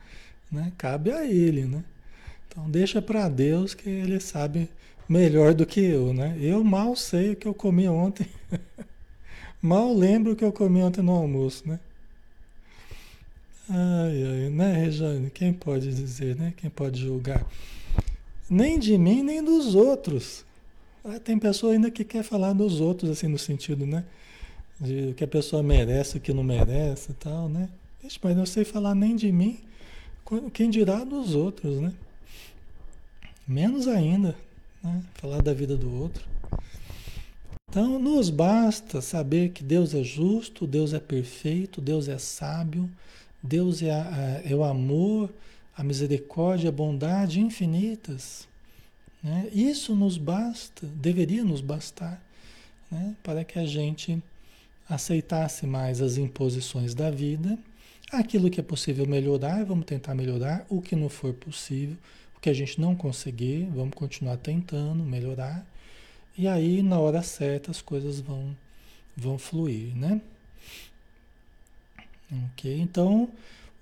né? 0.51 0.71
Cabe 0.77 1.11
a 1.11 1.25
Ele, 1.25 1.65
né? 1.65 1.83
Então 2.47 2.69
deixa 2.69 3.01
para 3.01 3.29
Deus 3.29 3.73
que 3.73 3.89
Ele 3.89 4.19
sabe 4.19 4.69
melhor 5.07 5.53
do 5.53 5.65
que 5.65 5.79
eu, 5.79 6.13
né? 6.13 6.37
Eu 6.39 6.63
mal 6.63 6.95
sei 6.95 7.31
o 7.31 7.35
que 7.35 7.47
eu 7.47 7.53
comi 7.53 7.87
ontem. 7.87 8.27
mal 9.61 9.93
lembro 9.93 10.33
o 10.33 10.35
que 10.35 10.43
eu 10.43 10.51
comi 10.51 10.81
ontem 10.81 11.01
no 11.01 11.13
almoço, 11.13 11.67
né? 11.67 11.79
Ai, 13.69 14.23
ai, 14.23 14.49
né, 14.49 14.73
Rejane? 14.73 15.29
Quem 15.29 15.51
pode 15.51 15.93
dizer, 15.93 16.35
né? 16.35 16.53
Quem 16.55 16.69
pode 16.69 17.01
julgar? 17.01 17.45
Nem 18.49 18.79
de 18.79 18.97
mim, 18.97 19.21
nem 19.21 19.43
dos 19.43 19.75
outros. 19.75 20.46
Ah, 21.09 21.21
tem 21.21 21.39
pessoa 21.39 21.71
ainda 21.71 21.89
que 21.89 22.03
quer 22.03 22.21
falar 22.21 22.51
dos 22.51 22.81
outros, 22.81 23.09
assim, 23.09 23.29
no 23.29 23.37
sentido, 23.37 23.85
né? 23.85 24.03
De 24.77 25.13
que 25.13 25.23
a 25.23 25.27
pessoa 25.27 25.63
merece, 25.63 26.17
o 26.17 26.19
que 26.19 26.33
não 26.33 26.43
merece 26.43 27.11
e 27.11 27.13
tal, 27.13 27.47
né? 27.47 27.69
Mas 28.21 28.35
não 28.35 28.45
sei 28.45 28.65
falar 28.65 28.93
nem 28.93 29.15
de 29.15 29.31
mim, 29.31 29.57
quem 30.53 30.69
dirá 30.69 31.05
dos 31.05 31.33
outros, 31.33 31.79
né? 31.79 31.93
Menos 33.47 33.87
ainda, 33.87 34.35
né? 34.83 35.01
Falar 35.13 35.41
da 35.41 35.53
vida 35.53 35.77
do 35.77 35.89
outro. 35.97 36.25
Então, 37.69 37.97
nos 37.97 38.29
basta 38.29 38.99
saber 38.99 39.51
que 39.51 39.63
Deus 39.63 39.93
é 39.93 40.03
justo, 40.03 40.67
Deus 40.67 40.93
é 40.93 40.99
perfeito, 40.99 41.79
Deus 41.79 42.09
é 42.09 42.17
sábio, 42.17 42.89
Deus 43.41 43.81
é, 43.81 43.91
a, 43.91 44.41
é 44.43 44.53
o 44.53 44.61
amor, 44.61 45.29
a 45.73 45.85
misericórdia, 45.85 46.67
a 46.67 46.71
bondade 46.71 47.39
infinitas. 47.39 48.45
Né? 49.23 49.49
Isso 49.51 49.95
nos 49.95 50.17
basta, 50.17 50.85
deveria 50.85 51.43
nos 51.43 51.61
bastar, 51.61 52.21
né? 52.89 53.15
para 53.23 53.43
que 53.43 53.59
a 53.59 53.65
gente 53.65 54.21
aceitasse 54.89 55.65
mais 55.65 56.01
as 56.01 56.17
imposições 56.17 56.93
da 56.93 57.09
vida. 57.09 57.57
Aquilo 58.11 58.49
que 58.49 58.59
é 58.59 58.63
possível 58.63 59.05
melhorar, 59.05 59.65
vamos 59.65 59.85
tentar 59.85 60.15
melhorar. 60.15 60.65
O 60.69 60.81
que 60.81 60.95
não 60.95 61.09
for 61.09 61.33
possível, 61.33 61.97
o 62.37 62.39
que 62.39 62.49
a 62.49 62.53
gente 62.53 62.79
não 62.79 62.95
conseguir, 62.95 63.67
vamos 63.73 63.95
continuar 63.95 64.37
tentando 64.37 65.03
melhorar. 65.03 65.65
E 66.37 66.47
aí, 66.47 66.81
na 66.81 66.99
hora 66.99 67.21
certa, 67.21 67.71
as 67.71 67.81
coisas 67.81 68.21
vão, 68.21 68.55
vão 69.15 69.37
fluir, 69.37 69.95
né? 69.95 70.21
Ok? 72.51 72.79
Então, 72.79 73.29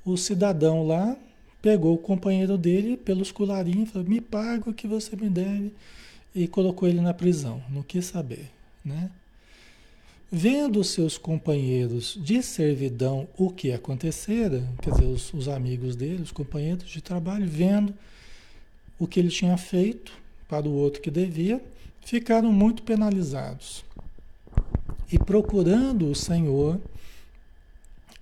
o 0.04 0.16
cidadão 0.18 0.88
lá 0.88 1.18
pegou 1.66 1.96
o 1.96 1.98
companheiro 1.98 2.60
dele 2.60 2.96
pelos 2.96 3.32
colarinhos, 3.32 3.90
falou, 3.90 4.08
me 4.08 4.22
paga 4.22 4.70
o 4.70 4.74
que 4.74 4.88
você 4.88 5.16
me 5.16 5.28
deve, 5.28 5.72
e 6.36 6.48
colocou 6.48 6.88
ele 6.88 7.02
na 7.02 7.12
prisão, 7.12 7.60
não 7.72 7.82
quis 7.82 8.06
saber, 8.06 8.52
né? 8.86 9.10
Vendo 10.32 10.84
seus 10.84 11.18
companheiros 11.18 12.20
de 12.22 12.44
servidão 12.44 13.28
o 13.36 13.50
que 13.50 13.72
acontecera, 13.72 14.64
quer 14.80 14.92
dizer, 14.92 15.06
os, 15.06 15.34
os 15.34 15.48
amigos 15.48 15.96
dele, 15.96 16.22
os 16.22 16.32
companheiros 16.32 16.88
de 16.88 17.02
trabalho, 17.02 17.48
vendo 17.48 17.96
o 19.00 19.08
que 19.08 19.20
ele 19.20 19.30
tinha 19.30 19.58
feito 19.58 20.14
para 20.48 20.68
o 20.68 20.72
outro 20.72 21.02
que 21.02 21.10
devia, 21.10 21.60
ficaram 22.02 22.52
muito 22.52 22.84
penalizados. 22.84 23.84
E 25.12 25.18
procurando 25.18 26.12
o 26.12 26.16
Senhor, 26.16 26.80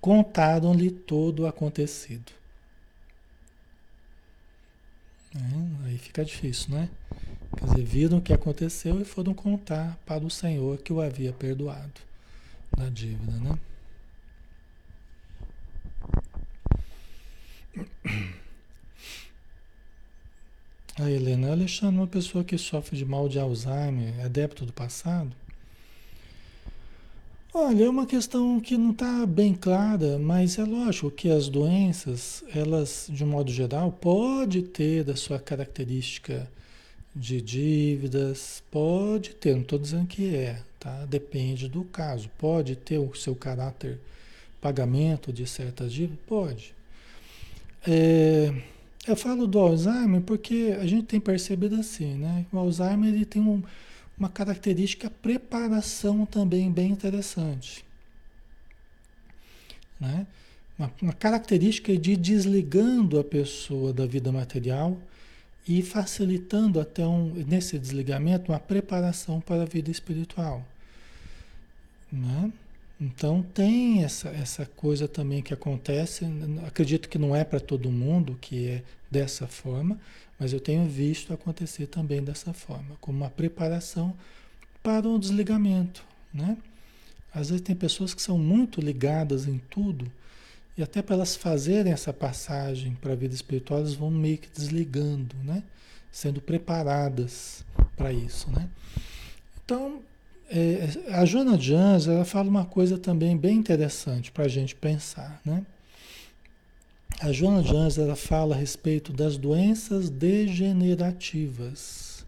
contaram-lhe 0.00 0.90
todo 0.90 1.40
o 1.40 1.46
acontecido. 1.46 2.32
É, 5.36 5.86
aí 5.88 5.98
fica 5.98 6.24
difícil, 6.24 6.74
né? 6.74 6.88
Quer 7.56 7.66
dizer, 7.66 7.84
viram 7.84 8.18
o 8.18 8.22
que 8.22 8.32
aconteceu 8.32 9.00
e 9.00 9.04
foram 9.04 9.34
contar 9.34 9.98
para 10.06 10.24
o 10.24 10.30
Senhor 10.30 10.78
que 10.78 10.92
o 10.92 11.00
havia 11.00 11.32
perdoado 11.32 12.00
da 12.76 12.88
dívida, 12.88 13.32
né? 13.32 13.58
A 20.96 21.10
Helena 21.10 21.50
Alexandre, 21.50 21.96
uma 21.96 22.06
pessoa 22.06 22.44
que 22.44 22.56
sofre 22.56 22.96
de 22.96 23.04
mal 23.04 23.28
de 23.28 23.38
Alzheimer, 23.38 24.14
é 24.20 24.24
adepto 24.24 24.64
do 24.64 24.72
passado, 24.72 25.34
Olha, 27.56 27.84
é 27.84 27.88
uma 27.88 28.04
questão 28.04 28.58
que 28.58 28.76
não 28.76 28.90
está 28.90 29.24
bem 29.24 29.54
clara, 29.54 30.18
mas 30.18 30.58
é 30.58 30.64
lógico 30.64 31.08
que 31.08 31.30
as 31.30 31.48
doenças, 31.48 32.42
elas, 32.52 33.06
de 33.08 33.22
um 33.22 33.28
modo 33.28 33.52
geral, 33.52 33.92
pode 33.92 34.60
ter 34.62 35.08
a 35.08 35.14
sua 35.14 35.38
característica 35.38 36.50
de 37.14 37.40
dívidas, 37.40 38.60
pode 38.72 39.36
ter, 39.36 39.54
não 39.54 39.60
estou 39.60 39.78
dizendo 39.78 40.08
que 40.08 40.34
é, 40.34 40.60
tá? 40.80 41.06
Depende 41.08 41.68
do 41.68 41.84
caso. 41.84 42.28
Pode 42.36 42.74
ter 42.74 42.98
o 42.98 43.14
seu 43.14 43.36
caráter 43.36 44.00
pagamento 44.60 45.32
de 45.32 45.46
certas 45.46 45.92
dívidas? 45.92 46.18
Pode. 46.26 46.74
É, 47.86 48.52
eu 49.06 49.14
falo 49.14 49.46
do 49.46 49.60
Alzheimer 49.60 50.22
porque 50.22 50.76
a 50.76 50.86
gente 50.88 51.04
tem 51.04 51.20
percebido 51.20 51.76
assim, 51.76 52.14
né? 52.14 52.46
O 52.52 52.58
Alzheimer 52.58 53.14
ele 53.14 53.24
tem 53.24 53.40
um 53.40 53.62
uma 54.18 54.28
característica 54.28 55.10
preparação 55.10 56.24
também 56.24 56.70
bem 56.70 56.90
interessante. 56.90 57.84
Né? 60.00 60.26
Uma, 60.78 60.92
uma 61.02 61.12
característica 61.12 61.96
de 61.96 62.16
desligando 62.16 63.18
a 63.18 63.24
pessoa 63.24 63.92
da 63.92 64.06
vida 64.06 64.30
material 64.30 64.98
e 65.66 65.82
facilitando 65.82 66.78
até 66.78 67.06
um, 67.06 67.32
nesse 67.46 67.78
desligamento 67.78 68.52
uma 68.52 68.60
preparação 68.60 69.40
para 69.40 69.62
a 69.62 69.66
vida 69.66 69.90
espiritual. 69.90 70.64
Né? 72.12 72.52
Então 73.00 73.42
tem 73.42 74.04
essa, 74.04 74.28
essa 74.28 74.66
coisa 74.66 75.08
também 75.08 75.42
que 75.42 75.52
acontece, 75.52 76.24
acredito 76.66 77.08
que 77.08 77.18
não 77.18 77.34
é 77.34 77.42
para 77.44 77.58
todo 77.58 77.90
mundo 77.90 78.38
que 78.40 78.68
é 78.68 78.82
dessa 79.10 79.46
forma, 79.46 79.98
mas 80.38 80.52
eu 80.52 80.60
tenho 80.60 80.86
visto 80.86 81.32
acontecer 81.32 81.86
também 81.86 82.22
dessa 82.22 82.52
forma, 82.52 82.96
como 83.00 83.18
uma 83.18 83.30
preparação 83.30 84.14
para 84.82 85.08
um 85.08 85.18
desligamento, 85.18 86.04
né? 86.32 86.56
Às 87.32 87.48
vezes 87.48 87.62
tem 87.62 87.74
pessoas 87.74 88.14
que 88.14 88.22
são 88.22 88.38
muito 88.38 88.80
ligadas 88.80 89.48
em 89.48 89.58
tudo 89.70 90.10
e 90.76 90.82
até 90.82 91.00
para 91.02 91.14
elas 91.14 91.36
fazerem 91.36 91.92
essa 91.92 92.12
passagem 92.12 92.96
para 93.00 93.12
a 93.12 93.16
vida 93.16 93.34
espiritual, 93.34 93.80
elas 93.80 93.94
vão 93.94 94.10
meio 94.10 94.38
que 94.38 94.48
desligando, 94.48 95.34
né? 95.44 95.62
Sendo 96.10 96.40
preparadas 96.40 97.64
para 97.96 98.12
isso, 98.12 98.50
né? 98.50 98.68
Então, 99.64 100.00
é, 100.50 100.88
a 101.12 101.24
Joana 101.24 101.56
de 101.56 101.74
Anjos, 101.74 102.08
ela 102.08 102.24
fala 102.24 102.48
uma 102.48 102.64
coisa 102.64 102.98
também 102.98 103.36
bem 103.36 103.56
interessante 103.56 104.30
para 104.30 104.44
a 104.44 104.48
gente 104.48 104.74
pensar, 104.74 105.40
né? 105.44 105.64
A 107.20 107.30
Joana 107.32 107.62
de 107.62 107.74
Anjos 107.74 107.98
ela 107.98 108.14
fala 108.16 108.54
a 108.54 108.58
respeito 108.58 109.12
das 109.12 109.36
doenças 109.36 110.08
degenerativas. 110.10 112.26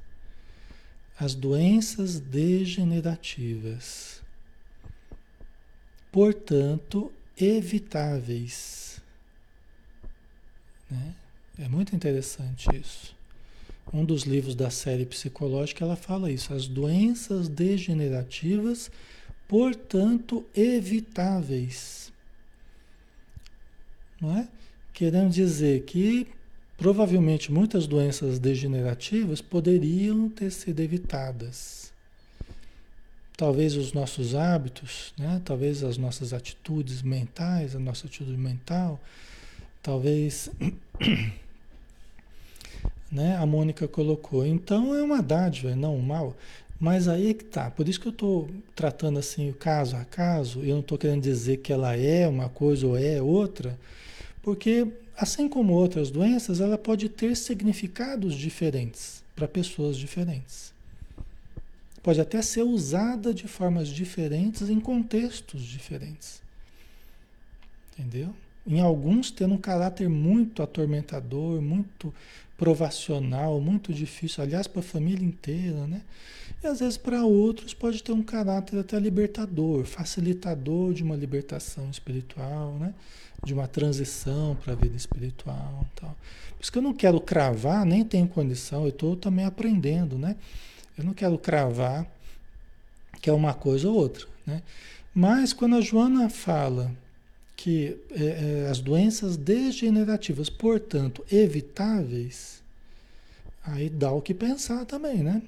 As 1.18 1.34
doenças 1.34 2.20
degenerativas. 2.20 4.22
Portanto, 6.12 7.10
evitáveis. 7.36 9.00
Né? 10.90 11.14
É 11.58 11.68
muito 11.68 11.96
interessante 11.96 12.68
isso. 12.74 13.14
Um 13.92 14.04
dos 14.04 14.22
livros 14.22 14.54
da 14.54 14.70
série 14.70 15.04
psicológica 15.04 15.84
ela 15.84 15.96
fala 15.96 16.30
isso. 16.30 16.54
As 16.54 16.68
doenças 16.68 17.48
degenerativas, 17.48 18.88
portanto, 19.48 20.46
evitáveis. 20.54 22.12
Não 24.20 24.36
é? 24.36 24.48
Querendo 24.96 25.28
dizer 25.28 25.82
que 25.82 26.26
provavelmente 26.78 27.52
muitas 27.52 27.86
doenças 27.86 28.38
degenerativas 28.38 29.42
poderiam 29.42 30.30
ter 30.30 30.50
sido 30.50 30.80
evitadas. 30.80 31.92
Talvez 33.36 33.76
os 33.76 33.92
nossos 33.92 34.34
hábitos, 34.34 35.12
né? 35.18 35.42
talvez 35.44 35.84
as 35.84 35.98
nossas 35.98 36.32
atitudes 36.32 37.02
mentais, 37.02 37.76
a 37.76 37.78
nossa 37.78 38.06
atitude 38.06 38.38
mental, 38.38 38.98
talvez 39.82 40.50
né? 43.12 43.36
a 43.36 43.44
Mônica 43.44 43.86
colocou. 43.86 44.46
Então 44.46 44.94
é 44.94 45.02
uma 45.02 45.22
dádiva, 45.22 45.76
não 45.76 45.94
um 45.94 46.00
mal. 46.00 46.34
Mas 46.80 47.06
aí 47.06 47.32
é 47.32 47.34
que 47.34 47.44
tá. 47.44 47.70
Por 47.70 47.86
isso 47.86 48.00
que 48.00 48.08
eu 48.08 48.12
estou 48.12 48.48
tratando 48.74 49.18
assim 49.18 49.52
caso 49.52 49.94
a 49.94 50.06
caso, 50.06 50.60
eu 50.60 50.72
não 50.72 50.80
estou 50.80 50.96
querendo 50.96 51.20
dizer 51.20 51.58
que 51.58 51.70
ela 51.70 51.94
é 51.94 52.26
uma 52.26 52.48
coisa 52.48 52.86
ou 52.86 52.96
é 52.96 53.20
outra 53.20 53.78
porque, 54.46 54.86
assim 55.16 55.48
como 55.48 55.72
outras 55.72 56.08
doenças, 56.08 56.60
ela 56.60 56.78
pode 56.78 57.08
ter 57.08 57.36
significados 57.36 58.32
diferentes 58.36 59.24
para 59.34 59.48
pessoas 59.48 59.96
diferentes. 59.96 60.72
Pode 62.00 62.20
até 62.20 62.40
ser 62.40 62.62
usada 62.62 63.34
de 63.34 63.48
formas 63.48 63.88
diferentes 63.88 64.70
em 64.70 64.78
contextos 64.78 65.64
diferentes. 65.64 66.40
Entendeu? 67.92 68.32
Em 68.64 68.78
alguns 68.78 69.32
tendo 69.32 69.54
um 69.54 69.58
caráter 69.58 70.08
muito 70.08 70.62
atormentador, 70.62 71.60
muito 71.60 72.14
provacional, 72.56 73.60
muito 73.60 73.92
difícil, 73.92 74.44
aliás, 74.44 74.68
para 74.68 74.78
a 74.78 74.84
família 74.84 75.26
inteira, 75.26 75.88
né? 75.88 76.02
E 76.62 76.68
às 76.68 76.78
vezes 76.78 76.96
para 76.96 77.24
outros 77.24 77.74
pode 77.74 78.00
ter 78.00 78.12
um 78.12 78.22
caráter 78.22 78.78
até 78.78 78.96
libertador, 79.00 79.84
facilitador 79.84 80.94
de 80.94 81.02
uma 81.02 81.16
libertação 81.16 81.90
espiritual, 81.90 82.78
né? 82.78 82.94
De 83.44 83.54
uma 83.54 83.68
transição 83.68 84.56
para 84.56 84.72
a 84.72 84.76
vida 84.76 84.96
espiritual, 84.96 85.86
tal. 85.94 86.16
Por 86.56 86.62
isso 86.62 86.72
que 86.72 86.78
eu 86.78 86.82
não 86.82 86.94
quero 86.94 87.20
cravar, 87.20 87.84
nem 87.84 88.04
tenho 88.04 88.26
condição, 88.26 88.82
eu 88.82 88.88
estou 88.88 89.14
também 89.16 89.44
aprendendo, 89.44 90.18
né? 90.18 90.36
Eu 90.96 91.04
não 91.04 91.12
quero 91.12 91.38
cravar 91.38 92.06
que 93.20 93.30
é 93.30 93.32
uma 93.32 93.54
coisa 93.54 93.88
ou 93.88 93.94
outra, 93.94 94.26
né? 94.46 94.62
Mas 95.14 95.52
quando 95.52 95.76
a 95.76 95.80
Joana 95.80 96.28
fala 96.28 96.92
que 97.56 97.98
é, 98.10 98.64
é, 98.64 98.70
as 98.70 98.80
doenças 98.80 99.36
degenerativas, 99.36 100.50
portanto, 100.50 101.24
evitáveis, 101.32 102.62
aí 103.64 103.88
dá 103.88 104.12
o 104.12 104.20
que 104.20 104.34
pensar 104.34 104.84
também, 104.84 105.22
né? 105.22 105.42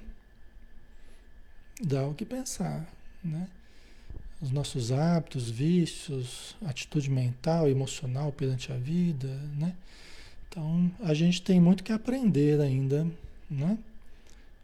Dá 1.83 2.07
o 2.07 2.15
que 2.15 2.25
pensar, 2.25 2.89
né? 3.23 3.47
Os 4.41 4.51
nossos 4.51 4.93
hábitos, 4.93 5.51
vícios, 5.51 6.57
atitude 6.65 7.11
mental, 7.11 7.69
emocional 7.69 8.33
perante 8.33 8.73
a 8.73 8.77
vida, 8.77 9.29
né? 9.57 9.75
Então, 10.49 10.91
a 11.01 11.13
gente 11.13 11.43
tem 11.43 11.61
muito 11.61 11.83
que 11.83 11.93
aprender 11.93 12.61
ainda, 12.61 13.07
né? 13.51 13.79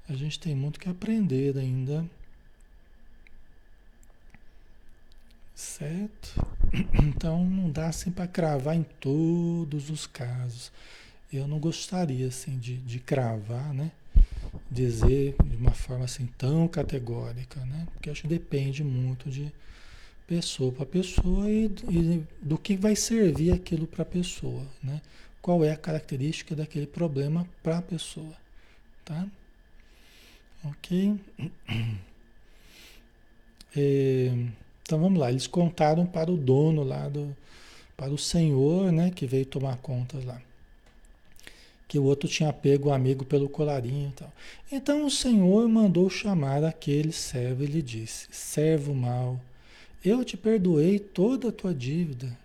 A 0.08 0.14
gente 0.14 0.38
tem 0.38 0.54
muito 0.54 0.78
que 0.78 0.88
aprender 0.88 1.56
ainda 1.58 2.04
Certo? 5.54 6.34
Então 7.00 7.44
não 7.44 7.70
dá 7.70 7.88
assim 7.88 8.10
para 8.10 8.26
cravar 8.26 8.74
em 8.74 8.82
todos 8.82 9.88
os 9.88 10.06
casos. 10.06 10.72
Eu 11.32 11.46
não 11.46 11.58
gostaria 11.58 12.26
assim 12.26 12.58
de, 12.58 12.76
de 12.78 12.98
cravar, 12.98 13.72
né? 13.72 13.92
Dizer 14.70 15.36
de 15.44 15.56
uma 15.56 15.72
forma 15.72 16.04
assim 16.04 16.26
tão 16.38 16.66
categórica, 16.66 17.60
né? 17.66 17.86
Porque 17.92 18.10
acho 18.10 18.22
que 18.22 18.28
depende 18.28 18.82
muito 18.82 19.30
de 19.30 19.52
pessoa 20.26 20.72
para 20.72 20.86
pessoa 20.86 21.50
e, 21.50 21.66
e, 21.88 22.24
do 22.40 22.56
que 22.58 22.76
vai 22.76 22.96
servir 22.96 23.52
aquilo 23.52 23.86
para 23.86 24.02
a 24.02 24.06
pessoa, 24.06 24.66
né? 24.82 25.00
Qual 25.40 25.62
é 25.62 25.70
a 25.70 25.76
característica 25.76 26.56
daquele 26.56 26.86
problema 26.86 27.46
para 27.62 27.78
a 27.78 27.82
pessoa, 27.82 28.34
tá? 29.04 29.26
Ok? 30.64 31.18
É... 33.76 34.30
Então 34.82 35.00
vamos 35.00 35.18
lá, 35.18 35.30
eles 35.30 35.48
contaram 35.48 36.06
para 36.06 36.30
o 36.30 36.36
dono 36.36 36.84
lá 36.84 37.08
do, 37.08 37.34
para 37.96 38.12
o 38.12 38.18
senhor, 38.18 38.92
né, 38.92 39.10
que 39.10 39.26
veio 39.26 39.46
tomar 39.46 39.78
conta 39.78 40.18
lá. 40.24 40.40
Que 41.94 41.98
o 42.00 42.02
outro 42.02 42.28
tinha 42.28 42.52
pego 42.52 42.88
o 42.88 42.92
amigo 42.92 43.24
pelo 43.24 43.48
colarinho 43.48 44.08
e 44.08 44.12
tal. 44.14 44.32
Então 44.72 45.06
o 45.06 45.10
senhor 45.12 45.68
mandou 45.68 46.10
chamar 46.10 46.64
aquele 46.64 47.12
servo 47.12 47.62
e 47.62 47.68
lhe 47.68 47.80
disse: 47.80 48.26
Servo 48.32 48.92
mau, 48.92 49.40
eu 50.04 50.24
te 50.24 50.36
perdoei 50.36 50.98
toda 50.98 51.50
a 51.50 51.52
tua 51.52 51.72
dívida, 51.72 52.36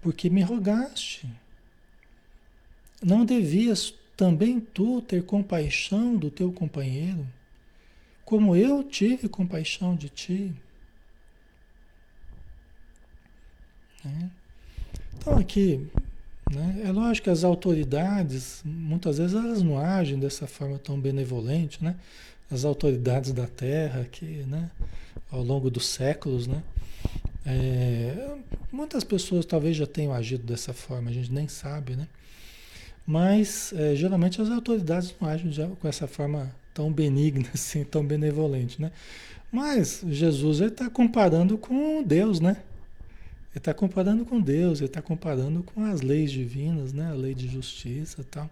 porque 0.00 0.28
me 0.28 0.42
rogaste. 0.42 1.28
Não 3.00 3.24
devias 3.24 3.94
também 4.16 4.58
tu 4.58 5.00
ter 5.00 5.22
compaixão 5.22 6.16
do 6.16 6.28
teu 6.28 6.50
companheiro, 6.50 7.24
como 8.24 8.56
eu 8.56 8.82
tive 8.82 9.28
compaixão 9.28 9.94
de 9.94 10.08
ti? 10.08 10.52
Né? 14.04 14.28
Então 15.16 15.38
aqui, 15.38 15.88
né, 16.54 16.82
é 16.84 16.92
lógico 16.92 17.24
que 17.24 17.30
as 17.30 17.44
autoridades, 17.44 18.62
muitas 18.64 19.18
vezes 19.18 19.34
elas 19.34 19.62
não 19.62 19.78
agem 19.78 20.18
dessa 20.18 20.46
forma 20.46 20.78
tão 20.78 21.00
benevolente, 21.00 21.82
né? 21.82 21.96
As 22.50 22.64
autoridades 22.64 23.32
da 23.32 23.46
Terra 23.46 24.06
que, 24.10 24.44
né, 24.46 24.70
ao 25.30 25.42
longo 25.42 25.70
dos 25.70 25.86
séculos, 25.86 26.46
né? 26.46 26.62
É, 27.46 28.36
muitas 28.70 29.02
pessoas 29.02 29.46
talvez 29.46 29.76
já 29.76 29.86
tenham 29.86 30.12
agido 30.12 30.44
dessa 30.44 30.72
forma, 30.72 31.10
a 31.10 31.12
gente 31.12 31.32
nem 31.32 31.48
sabe, 31.48 31.96
né? 31.96 32.06
Mas 33.06 33.72
é, 33.72 33.96
geralmente 33.96 34.40
as 34.40 34.50
autoridades 34.50 35.14
não 35.20 35.28
agem 35.28 35.50
já 35.50 35.66
com 35.66 35.88
essa 35.88 36.06
forma 36.06 36.54
tão 36.74 36.92
benigna, 36.92 37.48
assim, 37.54 37.82
tão 37.82 38.04
benevolente, 38.04 38.80
né? 38.80 38.92
Mas 39.50 40.02
Jesus 40.06 40.60
está 40.60 40.88
comparando 40.88 41.58
com 41.58 42.02
Deus, 42.02 42.40
né? 42.40 42.58
Ele 43.52 43.58
está 43.58 43.74
comparando 43.74 44.24
com 44.24 44.40
Deus, 44.40 44.78
ele 44.78 44.86
está 44.86 45.02
comparando 45.02 45.62
com 45.62 45.84
as 45.84 46.00
leis 46.00 46.32
divinas, 46.32 46.92
né? 46.92 47.10
A 47.10 47.14
lei 47.14 47.34
de 47.34 47.46
justiça 47.48 48.22
e 48.22 48.24
tal. 48.24 48.50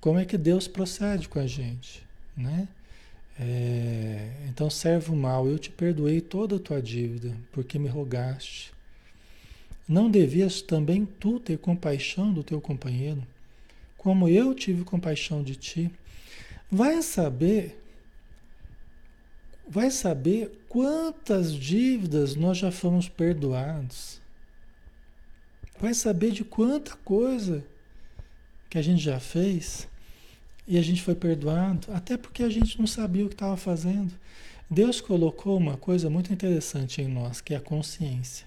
Como 0.00 0.18
é 0.18 0.24
que 0.24 0.38
Deus 0.38 0.66
procede 0.66 1.28
com 1.28 1.38
a 1.38 1.46
gente, 1.46 2.02
né? 2.34 2.66
É, 3.38 4.30
então, 4.48 4.70
servo 4.70 5.14
mal, 5.14 5.46
eu 5.46 5.58
te 5.58 5.70
perdoei 5.70 6.20
toda 6.20 6.56
a 6.56 6.58
tua 6.58 6.80
dívida, 6.80 7.36
porque 7.52 7.78
me 7.78 7.88
rogaste. 7.88 8.72
Não 9.86 10.10
devias 10.10 10.62
também 10.62 11.04
tu 11.04 11.38
ter 11.38 11.58
compaixão 11.58 12.32
do 12.32 12.42
teu 12.42 12.60
companheiro, 12.60 13.22
como 13.98 14.28
eu 14.28 14.54
tive 14.54 14.82
compaixão 14.82 15.42
de 15.42 15.56
ti? 15.56 15.90
Vai 16.70 17.02
saber 17.02 17.76
vai 19.68 19.90
saber 19.90 20.59
quantas 20.70 21.52
dívidas 21.52 22.36
nós 22.36 22.56
já 22.56 22.70
fomos 22.70 23.08
perdoados. 23.08 24.20
Vai 25.80 25.92
saber 25.92 26.30
de 26.30 26.44
quanta 26.44 26.94
coisa 26.98 27.64
que 28.70 28.78
a 28.78 28.82
gente 28.82 29.02
já 29.02 29.18
fez 29.18 29.88
e 30.68 30.78
a 30.78 30.82
gente 30.82 31.02
foi 31.02 31.16
perdoado, 31.16 31.88
até 31.92 32.16
porque 32.16 32.44
a 32.44 32.48
gente 32.48 32.78
não 32.78 32.86
sabia 32.86 33.26
o 33.26 33.28
que 33.28 33.34
estava 33.34 33.56
fazendo. 33.56 34.14
Deus 34.70 35.00
colocou 35.00 35.58
uma 35.58 35.76
coisa 35.76 36.08
muito 36.08 36.32
interessante 36.32 37.02
em 37.02 37.08
nós, 37.08 37.40
que 37.40 37.52
é 37.52 37.56
a 37.56 37.60
consciência. 37.60 38.46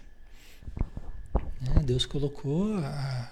É, 1.76 1.80
Deus 1.82 2.06
colocou 2.06 2.78
a, 2.78 3.32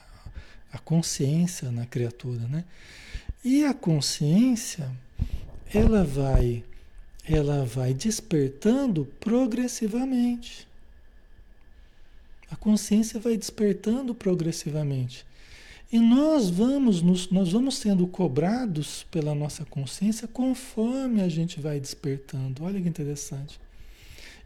a 0.74 0.80
consciência 0.80 1.72
na 1.72 1.86
criatura, 1.86 2.46
né? 2.46 2.66
E 3.42 3.64
a 3.64 3.74
consciência, 3.74 4.92
ela 5.74 6.04
vai 6.04 6.66
ela 7.28 7.66
vai 7.66 7.94
despertando 7.94 9.06
progressivamente. 9.20 10.68
A 12.50 12.56
consciência 12.56 13.20
vai 13.20 13.38
despertando 13.38 14.14
progressivamente. 14.14 15.26
E 15.92 16.00
nós 16.00 16.50
vamos, 16.50 17.02
nos, 17.02 17.30
nós 17.30 17.52
vamos 17.52 17.78
sendo 17.78 18.08
cobrados 18.08 19.06
pela 19.12 19.36
nossa 19.36 19.66
consciência 19.66 20.28
conforme 20.28 21.22
a 21.22 21.28
gente 21.28 21.60
vai 21.60 21.80
despertando. 21.80 22.64
Olha 22.64 22.80
que 22.82 22.88
interessante. 22.88 23.60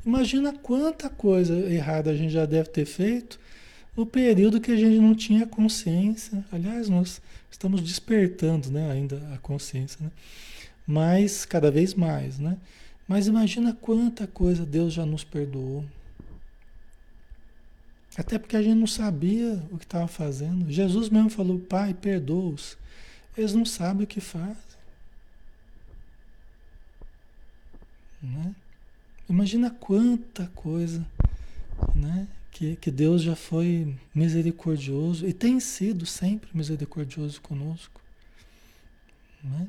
Imagina 0.04 0.54
quanta 0.54 1.10
coisa 1.10 1.54
errada 1.72 2.12
a 2.12 2.16
gente 2.16 2.32
já 2.32 2.46
deve 2.46 2.70
ter 2.70 2.86
feito 2.86 3.40
no 3.96 4.06
período 4.06 4.60
que 4.60 4.72
a 4.72 4.76
gente 4.76 5.00
não 5.00 5.16
tinha 5.16 5.46
consciência. 5.46 6.44
Aliás, 6.52 6.90
nós 6.90 7.22
estamos 7.50 7.82
despertando 7.82 8.70
né, 8.72 8.92
ainda 8.92 9.18
a 9.34 9.38
consciência. 9.38 9.98
Né? 10.02 10.12
Mas 10.86 11.46
cada 11.46 11.72
vez 11.72 11.94
mais, 11.94 12.40
né? 12.40 12.58
Mas 13.08 13.28
imagina 13.28 13.74
quanta 13.74 14.26
coisa 14.26 14.66
Deus 14.66 14.94
já 14.94 15.06
nos 15.06 15.24
perdoou. 15.24 15.86
Até 18.18 18.40
porque 18.40 18.56
a 18.56 18.62
gente 18.62 18.80
não 18.80 18.88
sabia 18.88 19.62
o 19.72 19.78
que 19.78 19.84
estava 19.86 20.08
fazendo. 20.08 20.72
Jesus 20.72 21.10
mesmo 21.10 21.30
falou, 21.30 21.60
Pai, 21.60 21.94
perdoa-os. 21.94 22.78
Eles 23.38 23.54
não 23.54 23.66
sabem 23.66 24.06
o 24.06 24.08
que 24.08 24.22
fazem. 24.22 24.56
Né? 28.22 28.56
Imagina 29.30 29.70
quanta 29.70 30.48
coisa 30.56 31.06
né? 31.94 32.28
que, 32.52 32.78
que 32.78 32.90
Deus 32.90 33.22
já 33.22 33.36
foi 33.36 33.96
misericordioso 34.14 35.28
e 35.28 35.34
tem 35.34 35.60
sido 35.60 36.06
sempre 36.06 36.50
misericordioso 36.54 37.42
conosco. 37.42 38.02
Né? 39.44 39.68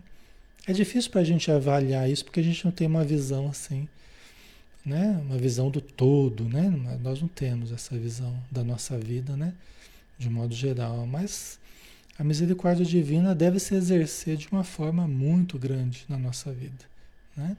É 0.67 0.73
difícil 0.73 1.13
para 1.13 1.21
a 1.21 1.25
gente 1.25 1.49
avaliar 1.51 2.11
isso 2.11 2.25
porque 2.25 2.41
a 2.41 2.43
gente 2.43 2.65
não 2.65 2.73
tem 2.73 2.89
uma 2.89 3.05
visão 3.05 3.49
assim, 3.49 3.89
né? 4.85 5.23
Uma 5.25 5.39
visão 5.39 5.71
do 5.71 5.81
todo, 5.81 6.45
né? 6.45 6.69
Nós 7.01 7.21
não 7.21 7.29
temos 7.29 7.71
essa 7.71 7.97
visão 7.97 8.37
da 8.51 8.65
nossa 8.65 8.99
vida, 8.99 9.37
né? 9.37 9.55
De 10.19 10.29
modo 10.29 10.53
geral, 10.53 11.07
mas 11.07 11.61
a 12.19 12.25
misericórdia 12.25 12.85
divina 12.85 13.33
deve 13.33 13.61
se 13.61 13.77
exercer 13.77 14.37
de 14.37 14.49
uma 14.51 14.65
forma 14.65 15.07
muito 15.07 15.57
grande 15.57 16.05
na 16.09 16.19
nossa 16.19 16.53
vida, 16.53 16.85
né? 17.37 17.57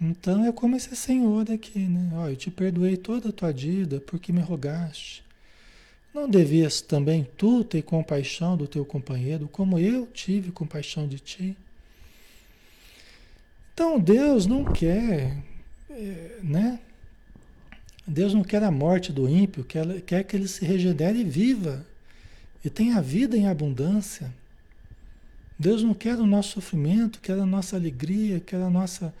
Então 0.00 0.44
é 0.46 0.52
como 0.52 0.76
esse 0.76 0.94
Senhor 0.96 1.50
aqui, 1.50 1.80
né? 1.80 2.10
Ó, 2.14 2.28
eu 2.28 2.36
te 2.36 2.50
perdoei 2.50 2.96
toda 2.96 3.28
a 3.28 3.32
tua 3.32 3.52
dívida 3.52 4.00
porque 4.00 4.32
me 4.32 4.40
rogaste. 4.40 5.22
Não 6.14 6.28
devias 6.28 6.80
também 6.80 7.26
tu 7.36 7.62
ter 7.64 7.82
compaixão 7.82 8.56
do 8.56 8.66
teu 8.66 8.84
companheiro, 8.84 9.46
como 9.48 9.78
eu 9.78 10.06
tive 10.06 10.50
compaixão 10.52 11.06
de 11.06 11.18
ti? 11.18 11.56
Então 13.78 14.00
Deus 14.00 14.44
não 14.44 14.64
quer, 14.64 15.40
é, 15.88 16.40
né? 16.42 16.80
Deus 18.04 18.34
não 18.34 18.42
quer 18.42 18.60
a 18.64 18.72
morte 18.72 19.12
do 19.12 19.28
ímpio, 19.28 19.62
quer, 19.62 20.00
quer 20.00 20.24
que 20.24 20.34
ele 20.34 20.48
se 20.48 20.64
regenere 20.64 21.20
e 21.20 21.22
viva. 21.22 21.86
E 22.64 22.68
tenha 22.68 23.00
vida 23.00 23.36
em 23.36 23.46
abundância. 23.46 24.34
Deus 25.56 25.84
não 25.84 25.94
quer 25.94 26.18
o 26.18 26.26
nosso 26.26 26.54
sofrimento, 26.54 27.20
quer 27.20 27.38
a 27.38 27.46
nossa 27.46 27.76
alegria, 27.76 28.40
quer 28.40 28.60
a 28.60 28.68
nossa 28.68 29.14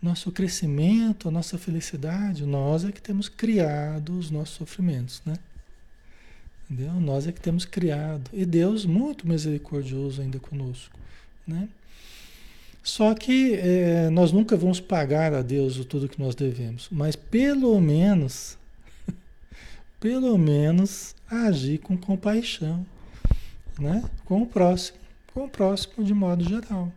nosso 0.00 0.32
crescimento, 0.32 1.28
a 1.28 1.30
nossa 1.30 1.58
felicidade. 1.58 2.46
Nós 2.46 2.86
é 2.86 2.92
que 2.92 3.02
temos 3.02 3.28
criado 3.28 4.18
os 4.18 4.30
nossos 4.30 4.54
sofrimentos, 4.54 5.20
né? 5.26 5.34
Entendeu? 6.70 6.94
Nós 6.94 7.26
é 7.26 7.32
que 7.32 7.40
temos 7.40 7.66
criado. 7.66 8.30
E 8.32 8.46
Deus 8.46 8.86
muito 8.86 9.28
misericordioso 9.28 10.22
ainda 10.22 10.40
conosco, 10.40 10.98
né? 11.46 11.68
Só 12.82 13.14
que 13.14 13.54
é, 13.54 14.08
nós 14.10 14.32
nunca 14.32 14.56
vamos 14.56 14.80
pagar 14.80 15.34
a 15.34 15.42
Deus 15.42 15.76
o 15.78 15.84
tudo 15.84 16.08
que 16.08 16.20
nós 16.20 16.34
devemos, 16.34 16.88
mas 16.90 17.14
pelo 17.14 17.78
menos, 17.80 18.56
pelo 20.00 20.36
menos 20.38 21.14
agir 21.30 21.78
com 21.78 21.96
compaixão, 21.96 22.86
né? 23.78 24.02
Com 24.24 24.42
o 24.42 24.46
próximo, 24.46 24.98
com 25.32 25.44
o 25.44 25.48
próximo 25.48 26.04
de 26.04 26.14
modo 26.14 26.42
geral. 26.42 26.92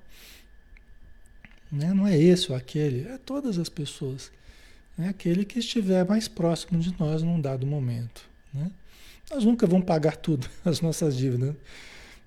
Né? 1.72 1.94
Não 1.94 2.08
é 2.08 2.18
esse 2.18 2.52
ou 2.52 2.58
aquele, 2.58 3.08
é 3.08 3.18
todas 3.18 3.58
as 3.58 3.68
pessoas. 3.68 4.32
É 4.98 5.08
aquele 5.08 5.44
que 5.44 5.58
estiver 5.58 6.06
mais 6.08 6.28
próximo 6.28 6.80
de 6.80 6.94
nós 7.00 7.24
num 7.24 7.42
dado 7.42 7.66
momento. 7.66 8.30
Né? 8.54 8.70
Nós 9.32 9.44
nunca 9.44 9.66
vamos 9.66 9.86
pagar 9.86 10.16
tudo, 10.16 10.48
as 10.64 10.82
nossas 10.82 11.18
dívidas. 11.18 11.56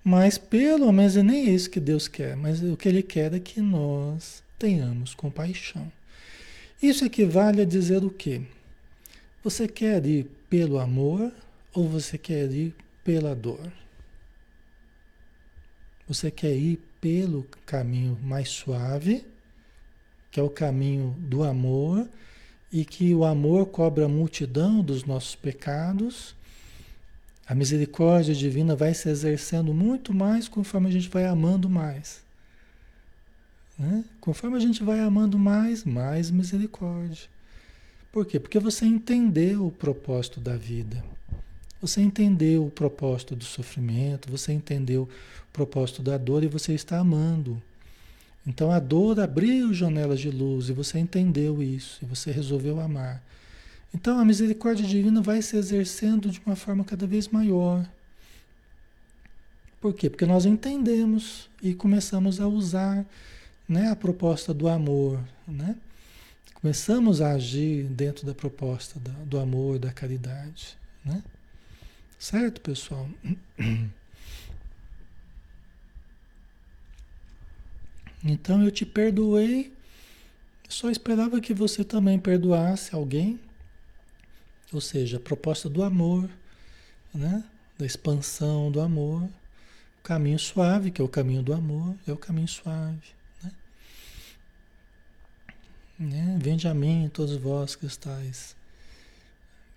Mas 0.06 0.38
pelo 0.38 0.92
menos 0.92 1.16
é 1.16 1.22
nem 1.22 1.52
isso 1.52 1.68
que 1.68 1.80
Deus 1.80 2.06
quer, 2.06 2.36
mas 2.36 2.62
o 2.62 2.76
que 2.76 2.88
Ele 2.88 3.02
quer 3.02 3.34
é 3.34 3.40
que 3.40 3.60
nós 3.60 4.42
tenhamos 4.56 5.14
compaixão. 5.14 5.90
Isso 6.80 7.04
equivale 7.04 7.62
a 7.62 7.64
dizer 7.64 8.04
o 8.04 8.10
quê? 8.10 8.42
Você 9.42 9.66
quer 9.66 10.06
ir 10.06 10.30
pelo 10.48 10.78
amor 10.78 11.32
ou 11.74 11.88
você 11.88 12.16
quer 12.16 12.48
ir 12.52 12.72
pela 13.02 13.34
dor? 13.34 13.72
Você 16.06 16.30
quer 16.30 16.54
ir 16.54 16.78
pelo 17.00 17.42
caminho 17.64 18.16
mais 18.22 18.48
suave 18.50 19.24
que 20.36 20.40
é 20.40 20.42
o 20.42 20.50
caminho 20.50 21.16
do 21.18 21.42
amor, 21.42 22.06
e 22.70 22.84
que 22.84 23.14
o 23.14 23.24
amor 23.24 23.68
cobra 23.68 24.04
a 24.04 24.08
multidão 24.08 24.82
dos 24.82 25.02
nossos 25.02 25.34
pecados. 25.34 26.36
A 27.48 27.54
misericórdia 27.54 28.34
divina 28.34 28.74
vai 28.74 28.92
se 28.92 29.08
exercendo 29.08 29.72
muito 29.72 30.12
mais 30.12 30.48
conforme 30.48 30.88
a 30.88 30.92
gente 30.92 31.08
vai 31.08 31.24
amando 31.26 31.70
mais. 31.70 32.20
Né? 33.78 34.04
Conforme 34.20 34.56
a 34.56 34.60
gente 34.60 34.82
vai 34.82 34.98
amando 34.98 35.38
mais, 35.38 35.84
mais 35.84 36.30
misericórdia. 36.30 37.28
Por 38.10 38.26
quê? 38.26 38.40
Porque 38.40 38.58
você 38.58 38.84
entendeu 38.86 39.66
o 39.66 39.70
propósito 39.70 40.40
da 40.40 40.56
vida. 40.56 41.04
Você 41.80 42.00
entendeu 42.00 42.66
o 42.66 42.70
propósito 42.70 43.36
do 43.36 43.44
sofrimento, 43.44 44.30
você 44.30 44.52
entendeu 44.52 45.02
o 45.02 45.52
propósito 45.52 46.02
da 46.02 46.16
dor 46.16 46.42
e 46.42 46.48
você 46.48 46.72
está 46.72 46.98
amando. 46.98 47.62
Então 48.46 48.72
a 48.72 48.78
dor 48.78 49.20
abriu 49.20 49.74
janelas 49.74 50.18
de 50.20 50.30
luz 50.30 50.68
e 50.68 50.72
você 50.72 50.98
entendeu 50.98 51.62
isso, 51.62 51.98
e 52.02 52.06
você 52.06 52.30
resolveu 52.30 52.80
amar. 52.80 53.22
Então 53.94 54.18
a 54.18 54.24
misericórdia 54.24 54.86
divina 54.86 55.22
vai 55.22 55.40
se 55.40 55.56
exercendo 55.56 56.30
de 56.30 56.40
uma 56.44 56.56
forma 56.56 56.84
cada 56.84 57.06
vez 57.06 57.28
maior. 57.28 57.88
Por 59.80 59.94
quê? 59.94 60.10
Porque 60.10 60.26
nós 60.26 60.44
entendemos 60.44 61.48
e 61.62 61.74
começamos 61.74 62.40
a 62.40 62.48
usar 62.48 63.06
né, 63.68 63.90
a 63.90 63.96
proposta 63.96 64.52
do 64.52 64.68
amor. 64.68 65.22
Né? 65.46 65.76
Começamos 66.54 67.20
a 67.20 67.32
agir 67.32 67.84
dentro 67.84 68.26
da 68.26 68.34
proposta 68.34 68.98
da, 68.98 69.12
do 69.24 69.38
amor, 69.38 69.78
da 69.78 69.92
caridade. 69.92 70.76
Né? 71.04 71.22
Certo, 72.18 72.60
pessoal? 72.60 73.08
Então 78.28 78.64
eu 78.64 78.72
te 78.72 78.84
perdoei, 78.84 79.72
só 80.68 80.90
esperava 80.90 81.40
que 81.40 81.54
você 81.54 81.84
também 81.84 82.18
perdoasse 82.18 82.92
alguém. 82.92 83.38
Ou 84.72 84.80
seja, 84.80 85.18
a 85.18 85.20
proposta 85.20 85.68
do 85.68 85.82
amor, 85.82 86.28
né? 87.14 87.44
da 87.78 87.84
expansão 87.84 88.70
do 88.70 88.80
amor. 88.80 89.22
O 89.22 90.02
caminho 90.02 90.38
suave, 90.38 90.90
que 90.90 91.00
é 91.00 91.04
o 91.04 91.08
caminho 91.08 91.42
do 91.42 91.52
amor, 91.52 91.94
é 92.06 92.12
o 92.12 92.16
caminho 92.16 92.48
suave. 92.48 93.14
Né? 93.42 93.52
Né? 95.98 96.38
Vende 96.40 96.68
a 96.68 96.74
mim, 96.74 97.10
todos 97.12 97.36
vós 97.36 97.74
que 97.76 97.86
estáis 97.86 98.56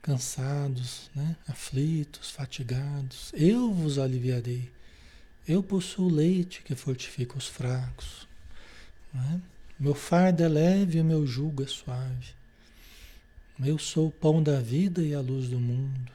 cansados, 0.02 1.10
né? 1.16 1.36
aflitos, 1.48 2.32
fatigados. 2.32 3.32
Eu 3.34 3.74
vos 3.74 4.00
aliviarei. 4.00 4.72
Eu 5.48 5.64
possuo 5.64 6.10
leite 6.10 6.62
que 6.64 6.76
fortifica 6.76 7.38
os 7.38 7.48
fracos. 7.48 8.28
Né? 9.14 9.42
Meu 9.80 9.96
fardo 9.96 10.44
é 10.44 10.48
leve 10.48 10.98
e 10.98 11.02
o 11.02 11.06
meu 11.06 11.26
jugo 11.26 11.64
é 11.64 11.68
suave. 11.68 12.39
Eu 13.62 13.78
sou 13.78 14.07
o 14.07 14.12
pão 14.12 14.41
da 14.41 14.62
vida 14.62 15.01
e 15.01 15.14
a 15.14 15.20
luz 15.20 15.49
do 15.49 15.60
mundo. 15.60 16.12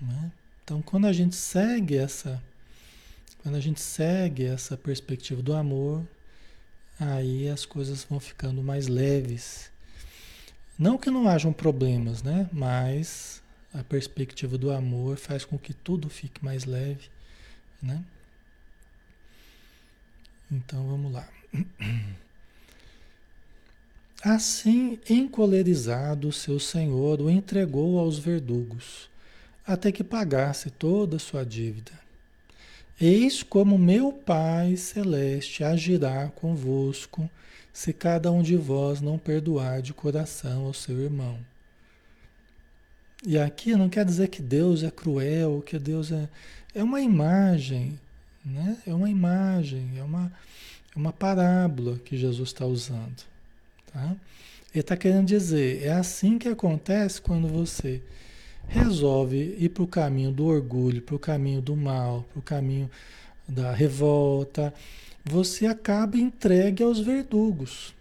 Né? 0.00 0.32
Então, 0.64 0.82
quando 0.82 1.06
a 1.06 1.12
gente 1.12 1.36
segue 1.36 1.96
essa, 1.96 2.42
quando 3.42 3.54
a 3.54 3.60
gente 3.60 3.80
segue 3.80 4.44
essa 4.44 4.76
perspectiva 4.76 5.40
do 5.40 5.54
amor, 5.54 6.04
aí 6.98 7.48
as 7.48 7.64
coisas 7.64 8.04
vão 8.04 8.18
ficando 8.18 8.62
mais 8.62 8.88
leves. 8.88 9.70
Não 10.78 10.98
que 10.98 11.10
não 11.10 11.28
hajam 11.28 11.52
problemas, 11.52 12.22
né? 12.22 12.48
Mas 12.52 13.42
a 13.72 13.84
perspectiva 13.84 14.58
do 14.58 14.72
amor 14.72 15.16
faz 15.16 15.44
com 15.44 15.58
que 15.58 15.72
tudo 15.72 16.08
fique 16.08 16.44
mais 16.44 16.64
leve, 16.64 17.08
né? 17.80 18.04
Então 20.50 20.86
vamos 20.88 21.12
lá. 21.12 21.28
Assim, 24.22 24.98
encolerizado, 25.08 26.30
seu 26.30 26.60
senhor 26.60 27.22
o 27.22 27.30
entregou 27.30 27.98
aos 27.98 28.18
verdugos, 28.18 29.08
até 29.66 29.90
que 29.90 30.04
pagasse 30.04 30.70
toda 30.70 31.16
a 31.16 31.20
sua 31.20 31.44
dívida. 31.44 31.92
Eis 33.00 33.42
como 33.42 33.78
meu 33.78 34.12
Pai 34.12 34.76
Celeste 34.76 35.64
agirá 35.64 36.28
convosco, 36.28 37.30
se 37.72 37.94
cada 37.94 38.30
um 38.30 38.42
de 38.42 38.56
vós 38.56 39.00
não 39.00 39.16
perdoar 39.16 39.80
de 39.80 39.94
coração 39.94 40.66
ao 40.66 40.74
seu 40.74 41.00
irmão. 41.00 41.38
E 43.26 43.38
aqui 43.38 43.74
não 43.74 43.88
quer 43.88 44.04
dizer 44.04 44.28
que 44.28 44.42
Deus 44.42 44.82
é 44.82 44.90
cruel, 44.90 45.62
que 45.64 45.78
Deus 45.78 46.12
é. 46.12 46.28
É 46.74 46.82
uma 46.82 47.00
imagem, 47.00 47.98
né? 48.44 48.76
É 48.86 48.92
uma 48.92 49.08
imagem, 49.08 49.98
é 49.98 50.02
uma 50.02 50.30
é 50.94 50.98
uma 50.98 51.12
parábola 51.12 51.98
que 52.04 52.16
Jesus 52.16 52.48
está 52.48 52.66
usando. 52.66 53.29
Tá? 53.92 54.16
Ele 54.72 54.80
está 54.80 54.96
querendo 54.96 55.26
dizer, 55.26 55.82
é 55.82 55.92
assim 55.92 56.38
que 56.38 56.48
acontece 56.48 57.20
quando 57.20 57.48
você 57.48 58.02
resolve 58.68 59.56
ir 59.58 59.70
para 59.70 59.82
o 59.82 59.86
caminho 59.86 60.30
do 60.30 60.46
orgulho, 60.46 61.02
para 61.02 61.16
o 61.16 61.18
caminho 61.18 61.60
do 61.60 61.76
mal, 61.76 62.24
para 62.30 62.38
o 62.38 62.42
caminho 62.42 62.90
da 63.48 63.72
revolta, 63.72 64.72
você 65.24 65.66
acaba 65.66 66.16
entregue 66.16 66.82
aos 66.82 67.00
verdugos. 67.00 67.94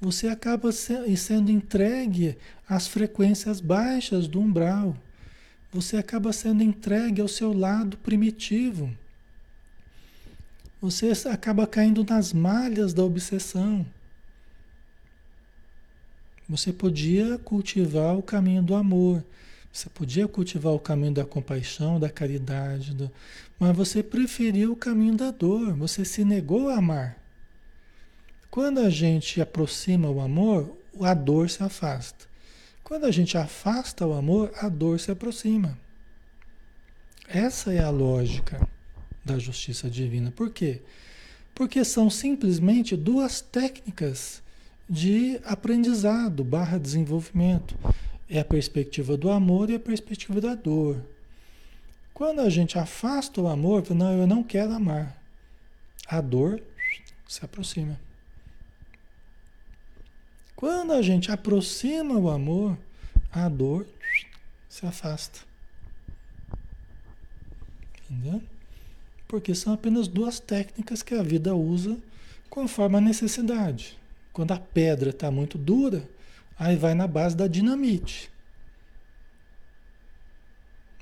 Você 0.00 0.28
acaba 0.28 0.70
sendo 0.72 1.50
entregue 1.50 2.36
às 2.68 2.86
frequências 2.86 3.60
baixas 3.60 4.26
do 4.26 4.40
umbral. 4.40 4.96
Você 5.72 5.96
acaba 5.96 6.32
sendo 6.32 6.62
entregue 6.62 7.20
ao 7.20 7.28
seu 7.28 7.52
lado 7.52 7.96
primitivo 7.98 8.90
você 10.80 11.12
acaba 11.28 11.66
caindo 11.66 12.02
nas 12.02 12.32
malhas 12.32 12.94
da 12.94 13.04
obsessão. 13.04 13.84
Você 16.50 16.72
podia 16.72 17.38
cultivar 17.38 18.18
o 18.18 18.22
caminho 18.24 18.60
do 18.60 18.74
amor, 18.74 19.24
você 19.72 19.88
podia 19.88 20.26
cultivar 20.26 20.72
o 20.72 20.80
caminho 20.80 21.14
da 21.14 21.24
compaixão, 21.24 22.00
da 22.00 22.10
caridade, 22.10 22.92
do... 22.92 23.08
mas 23.56 23.76
você 23.76 24.02
preferiu 24.02 24.72
o 24.72 24.76
caminho 24.76 25.16
da 25.16 25.30
dor, 25.30 25.72
você 25.74 26.04
se 26.04 26.24
negou 26.24 26.68
a 26.68 26.78
amar. 26.78 27.16
Quando 28.50 28.80
a 28.80 28.90
gente 28.90 29.40
aproxima 29.40 30.10
o 30.10 30.20
amor, 30.20 30.76
a 31.00 31.14
dor 31.14 31.48
se 31.48 31.62
afasta. 31.62 32.26
Quando 32.82 33.04
a 33.06 33.12
gente 33.12 33.38
afasta 33.38 34.04
o 34.04 34.12
amor, 34.12 34.50
a 34.56 34.68
dor 34.68 34.98
se 34.98 35.12
aproxima. 35.12 35.78
Essa 37.28 37.72
é 37.72 37.78
a 37.78 37.90
lógica 37.90 38.68
da 39.24 39.38
justiça 39.38 39.88
divina. 39.88 40.32
Por 40.32 40.50
quê? 40.50 40.82
Porque 41.54 41.84
são 41.84 42.10
simplesmente 42.10 42.96
duas 42.96 43.40
técnicas 43.40 44.42
de 44.90 45.40
aprendizado 45.44 46.42
barra 46.42 46.76
desenvolvimento. 46.76 47.78
É 48.28 48.40
a 48.40 48.44
perspectiva 48.44 49.16
do 49.16 49.30
amor 49.30 49.70
e 49.70 49.76
a 49.76 49.80
perspectiva 49.80 50.40
da 50.40 50.56
dor. 50.56 51.00
Quando 52.12 52.40
a 52.40 52.50
gente 52.50 52.76
afasta 52.76 53.40
o 53.40 53.46
amor, 53.46 53.88
não, 53.90 54.18
eu 54.18 54.26
não 54.26 54.42
quero 54.42 54.72
amar. 54.72 55.16
A 56.08 56.20
dor 56.20 56.60
se 57.26 57.44
aproxima. 57.44 57.98
Quando 60.56 60.92
a 60.92 61.00
gente 61.00 61.30
aproxima 61.30 62.18
o 62.18 62.28
amor, 62.28 62.76
a 63.30 63.48
dor 63.48 63.86
se 64.68 64.84
afasta. 64.84 65.38
Entendeu? 68.10 68.42
Porque 69.28 69.54
são 69.54 69.72
apenas 69.72 70.08
duas 70.08 70.40
técnicas 70.40 71.00
que 71.00 71.14
a 71.14 71.22
vida 71.22 71.54
usa 71.54 71.96
conforme 72.50 72.96
a 72.96 73.00
necessidade. 73.00 73.99
Quando 74.32 74.52
a 74.52 74.58
pedra 74.58 75.10
está 75.10 75.30
muito 75.30 75.58
dura, 75.58 76.08
aí 76.58 76.76
vai 76.76 76.94
na 76.94 77.06
base 77.06 77.36
da 77.36 77.46
dinamite. 77.46 78.30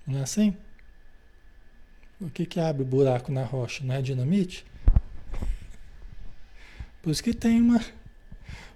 Não 0.06 0.18
é 0.18 0.22
assim? 0.22 0.56
O 2.20 2.30
que, 2.30 2.46
que 2.46 2.58
abre 2.58 2.84
buraco 2.84 3.30
na 3.30 3.44
rocha? 3.44 3.84
Não 3.84 3.94
é 3.94 4.02
dinamite? 4.02 4.64
Por 7.02 7.10
isso 7.10 7.22
que 7.22 7.34
tem 7.34 7.60
uma. 7.60 7.80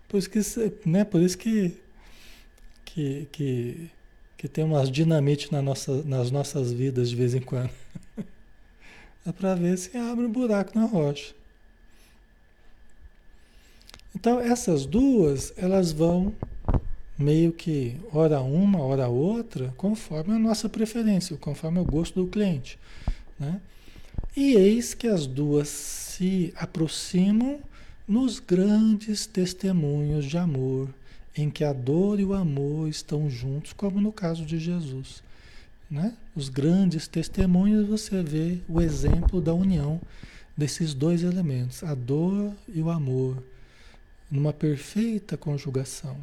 Por 0.09 0.19
isso 0.19 0.31
que, 0.31 0.41
né, 0.89 1.05
por 1.05 1.21
isso 1.21 1.39
que, 1.39 1.81
que, 2.85 3.29
que, 3.33 3.91
que 4.37 4.49
tem 4.49 4.63
umas 4.65 4.91
dinamite 4.91 5.51
na 5.51 5.63
nossa, 5.63 6.03
nas 6.05 6.31
nossas 6.31 6.73
vidas 6.73 7.11
de 7.11 7.17
vez 7.17 7.35
em 7.35 7.41
quando. 7.41 7.71
É 9.25 9.31
para 9.31 9.55
ver 9.55 9.79
se 9.79 9.97
abre 9.97 10.25
um 10.25 10.33
buraco 10.33 10.77
na 10.77 10.85
rocha. 10.85 11.33
Então 14.23 14.39
essas 14.39 14.87
duas, 14.87 15.53
elas 15.57 15.91
vão 15.91 16.33
meio 17.19 17.53
que 17.53 17.97
hora 18.13 18.41
uma, 18.41 18.81
hora 18.81 19.09
outra, 19.09 19.75
conforme 19.77 20.33
a 20.33 20.39
nossa 20.39 20.69
preferência, 20.69 21.37
conforme 21.37 21.81
o 21.81 21.85
gosto 21.85 22.23
do 22.23 22.31
cliente. 22.31 22.79
Né? 23.37 23.61
E 24.37 24.53
eis 24.53 24.95
que 24.95 25.09
as 25.09 25.27
duas 25.27 25.67
se 25.67 26.55
aproximam 26.57 27.59
nos 28.07 28.39
grandes 28.39 29.27
testemunhos 29.27 30.25
de 30.25 30.39
amor, 30.39 30.89
em 31.37 31.51
que 31.51 31.65
a 31.65 31.73
dor 31.73 32.21
e 32.21 32.25
o 32.25 32.33
amor 32.33 32.89
estão 32.89 33.29
juntos, 33.29 33.73
como 33.73 34.01
no 34.01 34.13
caso 34.13 34.47
de 34.47 34.57
Jesus. 34.57 35.21
Né? 35.91 36.15
Os 36.37 36.49
grandes 36.49 37.09
testemunhos, 37.09 37.89
você 37.89 38.23
vê 38.23 38.61
o 38.69 38.81
exemplo 38.81 39.41
da 39.41 39.53
união 39.53 40.01
desses 40.57 40.95
dois 40.95 41.25
elementos, 41.25 41.83
a 41.83 41.93
dor 41.93 42.53
e 42.73 42.81
o 42.81 42.89
amor, 42.89 43.43
numa 44.33 44.51
perfeita 44.51 45.37
conjugação. 45.37 46.19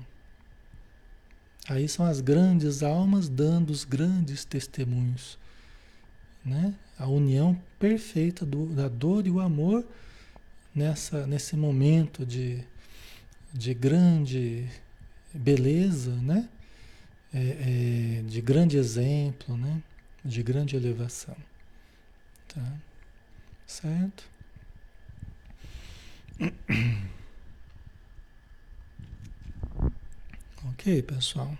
Aí 1.68 1.88
são 1.88 2.04
as 2.08 2.20
grandes 2.20 2.82
almas 2.82 3.30
dando 3.30 3.70
os 3.70 3.86
grandes 3.86 4.44
testemunhos. 4.44 5.38
Né? 6.44 6.74
A 6.98 7.06
união 7.06 7.62
perfeita 7.78 8.44
do, 8.48 8.66
da 8.66 8.88
dor 8.88 9.28
e 9.28 9.30
o 9.30 9.40
amor 9.40 9.86
nessa, 10.74 11.28
nesse 11.28 11.56
momento 11.56 12.26
de, 12.26 12.64
de 13.54 13.76
grande 13.76 14.68
beleza, 15.32 16.16
né? 16.16 16.50
É, 17.32 18.18
é, 18.18 18.24
de 18.24 18.42
grande 18.42 18.76
exemplo, 18.76 19.56
né? 19.56 19.84
de 20.26 20.42
grande 20.42 20.76
elevação. 20.76 21.38
Tá? 22.48 22.74
Certo? 23.68 24.28
Ok, 30.68 31.02
pessoal. 31.04 31.58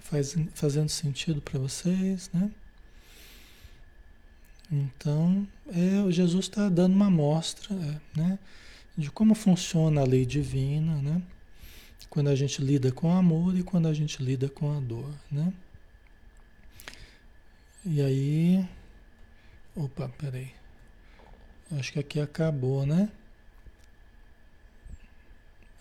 Faz, 0.00 0.34
fazendo 0.54 0.88
sentido 0.88 1.40
para 1.40 1.58
vocês, 1.58 2.30
né? 2.32 2.50
Então, 4.70 5.46
é, 5.68 6.10
Jesus 6.10 6.46
está 6.46 6.68
dando 6.68 6.94
uma 6.94 7.06
amostra 7.06 7.74
é, 7.74 8.18
né, 8.18 8.38
de 8.96 9.10
como 9.10 9.34
funciona 9.34 10.02
a 10.02 10.04
lei 10.04 10.26
divina, 10.26 11.00
né? 11.00 11.22
Quando 12.10 12.28
a 12.28 12.34
gente 12.34 12.62
lida 12.62 12.90
com 12.90 13.12
amor 13.12 13.56
e 13.56 13.62
quando 13.62 13.86
a 13.86 13.94
gente 13.94 14.22
lida 14.22 14.48
com 14.48 14.76
a 14.76 14.80
dor, 14.80 15.14
né? 15.30 15.52
E 17.84 18.00
aí. 18.00 18.68
Opa, 19.76 20.08
peraí. 20.08 20.52
Acho 21.72 21.92
que 21.92 21.98
aqui 21.98 22.20
acabou, 22.20 22.86
né? 22.86 23.10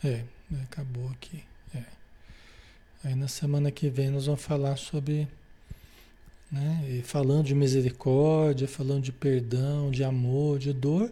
É, 0.04 0.22
acabou 0.64 1.10
aqui. 1.10 1.44
É. 1.74 1.84
Aí 3.04 3.16
na 3.16 3.28
semana 3.28 3.72
que 3.72 3.90
vem 3.90 4.10
nós 4.10 4.26
vamos 4.26 4.42
falar 4.42 4.78
sobre. 4.78 5.28
Né, 6.50 7.02
falando 7.04 7.46
de 7.46 7.54
misericórdia, 7.54 8.70
falando 8.70 9.04
de 9.04 9.12
perdão, 9.12 9.92
de 9.92 10.04
amor, 10.04 10.60
de 10.60 10.72
dor. 10.72 11.12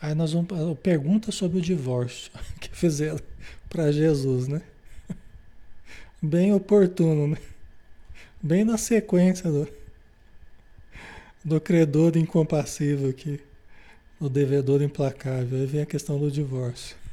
Aí 0.00 0.14
nós 0.14 0.32
vamos. 0.32 0.48
Pergunta 0.82 1.32
sobre 1.32 1.58
o 1.58 1.62
divórcio 1.62 2.30
que 2.60 2.68
fizeram 2.70 3.20
para 3.68 3.90
Jesus, 3.92 4.48
né? 4.48 4.60
Bem 6.20 6.52
oportuno, 6.52 7.28
né? 7.28 7.38
Bem 8.42 8.64
na 8.64 8.76
sequência 8.76 9.50
do, 9.50 9.66
do 11.42 11.60
credor 11.60 12.16
incompassível 12.16 13.08
aqui, 13.08 13.40
o 14.20 14.28
devedor 14.28 14.82
implacável. 14.82 15.60
Aí 15.60 15.66
vem 15.66 15.80
a 15.80 15.86
questão 15.86 16.18
do 16.18 16.30
divórcio. 16.30 17.03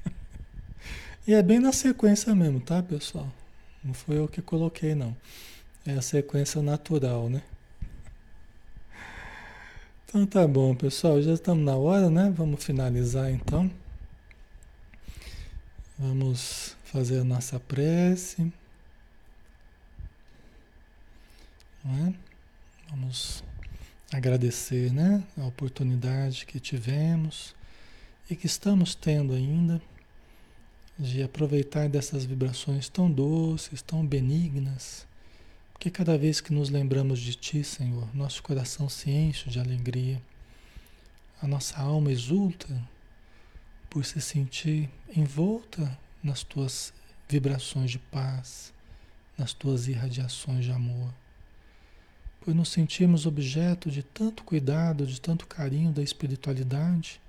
E 1.28 1.34
é 1.34 1.44
bem 1.44 1.60
na 1.60 1.72
sequência 1.72 2.34
mesmo, 2.34 2.60
tá, 2.60 2.82
pessoal? 2.82 3.32
Não 3.84 3.94
foi 3.94 4.18
eu 4.18 4.28
que 4.28 4.42
coloquei, 4.42 4.96
não. 4.96 5.16
É 5.86 5.94
a 5.94 6.02
sequência 6.02 6.62
natural, 6.62 7.30
né? 7.30 7.44
Então 10.06 10.26
tá 10.26 10.48
bom, 10.48 10.76
pessoal. 10.76 11.22
Já 11.22 11.34
estamos 11.34 11.64
na 11.64 11.76
hora, 11.76 12.10
né? 12.10 12.34
Vamos 12.36 12.64
finalizar 12.64 13.32
então. 13.32 13.72
Vamos 15.98 16.76
fazer 16.84 17.20
a 17.20 17.24
nossa 17.24 17.60
prece. 17.60 18.52
É? 21.86 22.14
Vamos 22.90 23.44
agradecer 24.12 24.92
né, 24.92 25.24
a 25.38 25.46
oportunidade 25.46 26.46
que 26.46 26.60
tivemos 26.60 27.56
e 28.30 28.36
que 28.36 28.46
estamos 28.46 28.94
tendo 28.94 29.34
ainda 29.34 29.82
de 31.02 31.24
aproveitar 31.24 31.90
dessas 31.90 32.24
vibrações 32.24 32.88
tão 32.88 33.12
doces, 33.12 33.82
tão 33.82 34.06
benignas, 34.06 35.08
porque 35.74 35.90
cada 35.90 36.16
vez 36.16 36.40
que 36.40 36.54
nos 36.54 36.70
lembramos 36.70 37.20
de 37.20 37.34
Ti, 37.34 37.64
Senhor, 37.64 38.08
nosso 38.16 38.44
coração 38.44 38.88
se 38.88 39.10
enche 39.10 39.50
de 39.50 39.60
alegria, 39.60 40.22
a 41.42 41.48
nossa 41.48 41.80
alma 41.80 42.12
exulta 42.12 42.68
por 43.90 44.06
se 44.06 44.22
sentir 44.22 44.88
envolta 45.16 45.98
nas 46.24 46.44
Tuas 46.44 46.94
vibrações 47.28 47.90
de 47.90 47.98
paz, 47.98 48.72
nas 49.36 49.54
Tuas 49.54 49.88
irradiações 49.88 50.64
de 50.66 50.72
amor, 50.72 51.12
por 52.42 52.54
nos 52.54 52.70
sentirmos 52.70 53.26
objeto 53.26 53.90
de 53.90 54.04
tanto 54.04 54.44
cuidado, 54.44 55.08
de 55.08 55.20
tanto 55.20 55.48
carinho 55.48 55.92
da 55.92 56.04
espiritualidade 56.04 57.20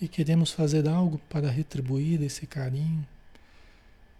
e 0.00 0.06
queremos 0.06 0.50
fazer 0.52 0.88
algo 0.88 1.18
para 1.30 1.50
retribuir 1.50 2.22
esse 2.22 2.46
carinho, 2.46 3.06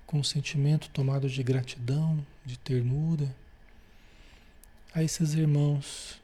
com 0.07 0.19
um 0.21 0.25
sentimento 0.25 0.89
tomado 0.91 1.29
de 1.29 1.43
gratidão, 1.43 2.25
de 2.45 2.59
ternura, 2.59 3.35
a 4.95 5.03
esses 5.03 5.35
irmãos 5.35 6.21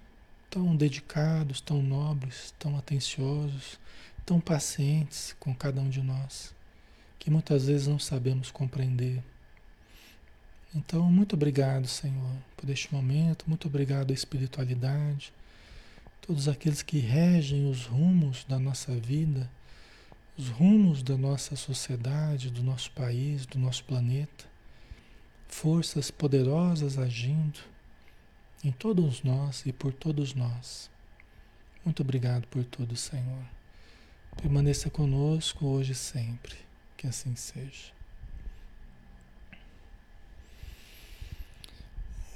tão 0.49 0.75
dedicados, 0.75 1.61
tão 1.61 1.83
nobres, 1.83 2.55
tão 2.59 2.77
atenciosos, 2.79 3.79
tão 4.25 4.41
pacientes 4.41 5.35
com 5.39 5.55
cada 5.55 5.81
um 5.81 5.91
de 5.91 6.01
nós, 6.01 6.55
que 7.19 7.31
muitas 7.31 7.67
vezes 7.67 7.87
não 7.87 7.99
sabemos 7.99 8.51
compreender. 8.51 9.23
Então, 10.75 11.11
muito 11.11 11.35
obrigado, 11.35 11.87
Senhor, 11.87 12.37
por 12.57 12.71
este 12.71 12.93
momento, 12.95 13.45
muito 13.47 13.69
obrigado 13.69 14.11
à 14.11 14.15
espiritualidade 14.15 15.33
todos 16.23 16.49
aqueles 16.49 16.83
que 16.83 16.99
regem 16.99 17.69
os 17.69 17.85
rumos 17.85 18.45
da 18.45 18.59
nossa 18.59 18.95
vida, 18.95 19.51
os 20.39 20.49
rumos 20.49 21.03
da 21.03 21.17
nossa 21.17 21.57
sociedade, 21.57 22.49
do 22.49 22.63
nosso 22.63 22.91
país, 22.93 23.45
do 23.45 23.59
nosso 23.59 23.85
planeta, 23.85 24.45
forças 25.49 26.11
poderosas 26.11 26.97
agindo 26.97 27.59
em 28.65 28.71
todos 28.71 29.23
nós 29.23 29.67
e 29.67 29.73
por 29.73 29.93
todos 29.93 30.33
nós. 30.33 30.89
Muito 31.85 32.03
obrigado 32.03 32.47
por 32.47 32.65
tudo, 32.65 32.97
Senhor. 32.97 33.45
Permaneça 34.37 34.89
conosco 34.89 35.67
hoje 35.67 35.93
e 35.93 35.97
sempre. 35.97 36.55
Que 36.97 37.09
assim 37.09 37.35
seja. 37.35 37.93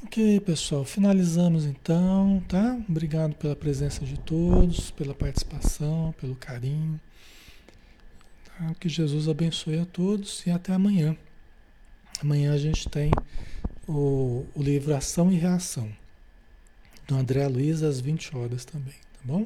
Ok, 0.07 0.39
pessoal, 0.39 0.85
finalizamos 0.85 1.65
então, 1.65 2.41
tá? 2.47 2.79
Obrigado 2.89 3.35
pela 3.35 3.57
presença 3.57 4.05
de 4.05 4.17
todos, 4.17 4.89
pela 4.93 5.13
participação, 5.13 6.15
pelo 6.21 6.37
carinho. 6.37 7.01
Tá? 8.45 8.73
Que 8.79 8.89
Jesus 8.89 9.29
abençoe 9.29 9.81
a 9.81 9.85
todos 9.85 10.47
e 10.47 10.51
até 10.51 10.73
amanhã. 10.73 11.17
Amanhã 12.23 12.55
a 12.55 12.57
gente 12.57 12.89
tem 12.89 13.11
o, 13.89 14.47
o 14.55 14.63
livro 14.63 14.95
Ação 14.95 15.31
e 15.33 15.35
Reação, 15.35 15.91
do 17.09 17.17
André 17.17 17.49
Luiz, 17.49 17.83
às 17.83 18.01
20 18.01 18.37
horas 18.37 18.65
também, 18.65 18.95
tá 18.95 19.21
bom? 19.25 19.45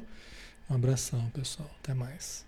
Um 0.69 0.75
abração, 0.75 1.25
pessoal. 1.31 1.71
Até 1.83 1.95
mais. 1.95 2.45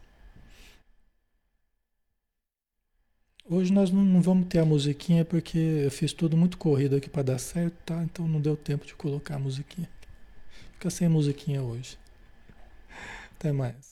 Hoje 3.48 3.72
nós 3.72 3.90
não, 3.90 4.04
não 4.04 4.22
vamos 4.22 4.46
ter 4.48 4.60
a 4.60 4.64
musiquinha 4.64 5.24
porque 5.24 5.58
eu 5.58 5.90
fiz 5.90 6.12
tudo 6.12 6.36
muito 6.36 6.56
corrido 6.56 6.96
aqui 6.96 7.10
para 7.10 7.22
dar 7.22 7.38
certo, 7.38 7.74
tá? 7.84 8.02
Então 8.04 8.26
não 8.26 8.40
deu 8.40 8.56
tempo 8.56 8.86
de 8.86 8.94
colocar 8.94 9.34
a 9.36 9.38
musiquinha. 9.38 9.88
Fica 10.74 10.90
sem 10.90 11.08
musiquinha 11.08 11.62
hoje. 11.62 11.98
Até 13.36 13.52
mais. 13.52 13.91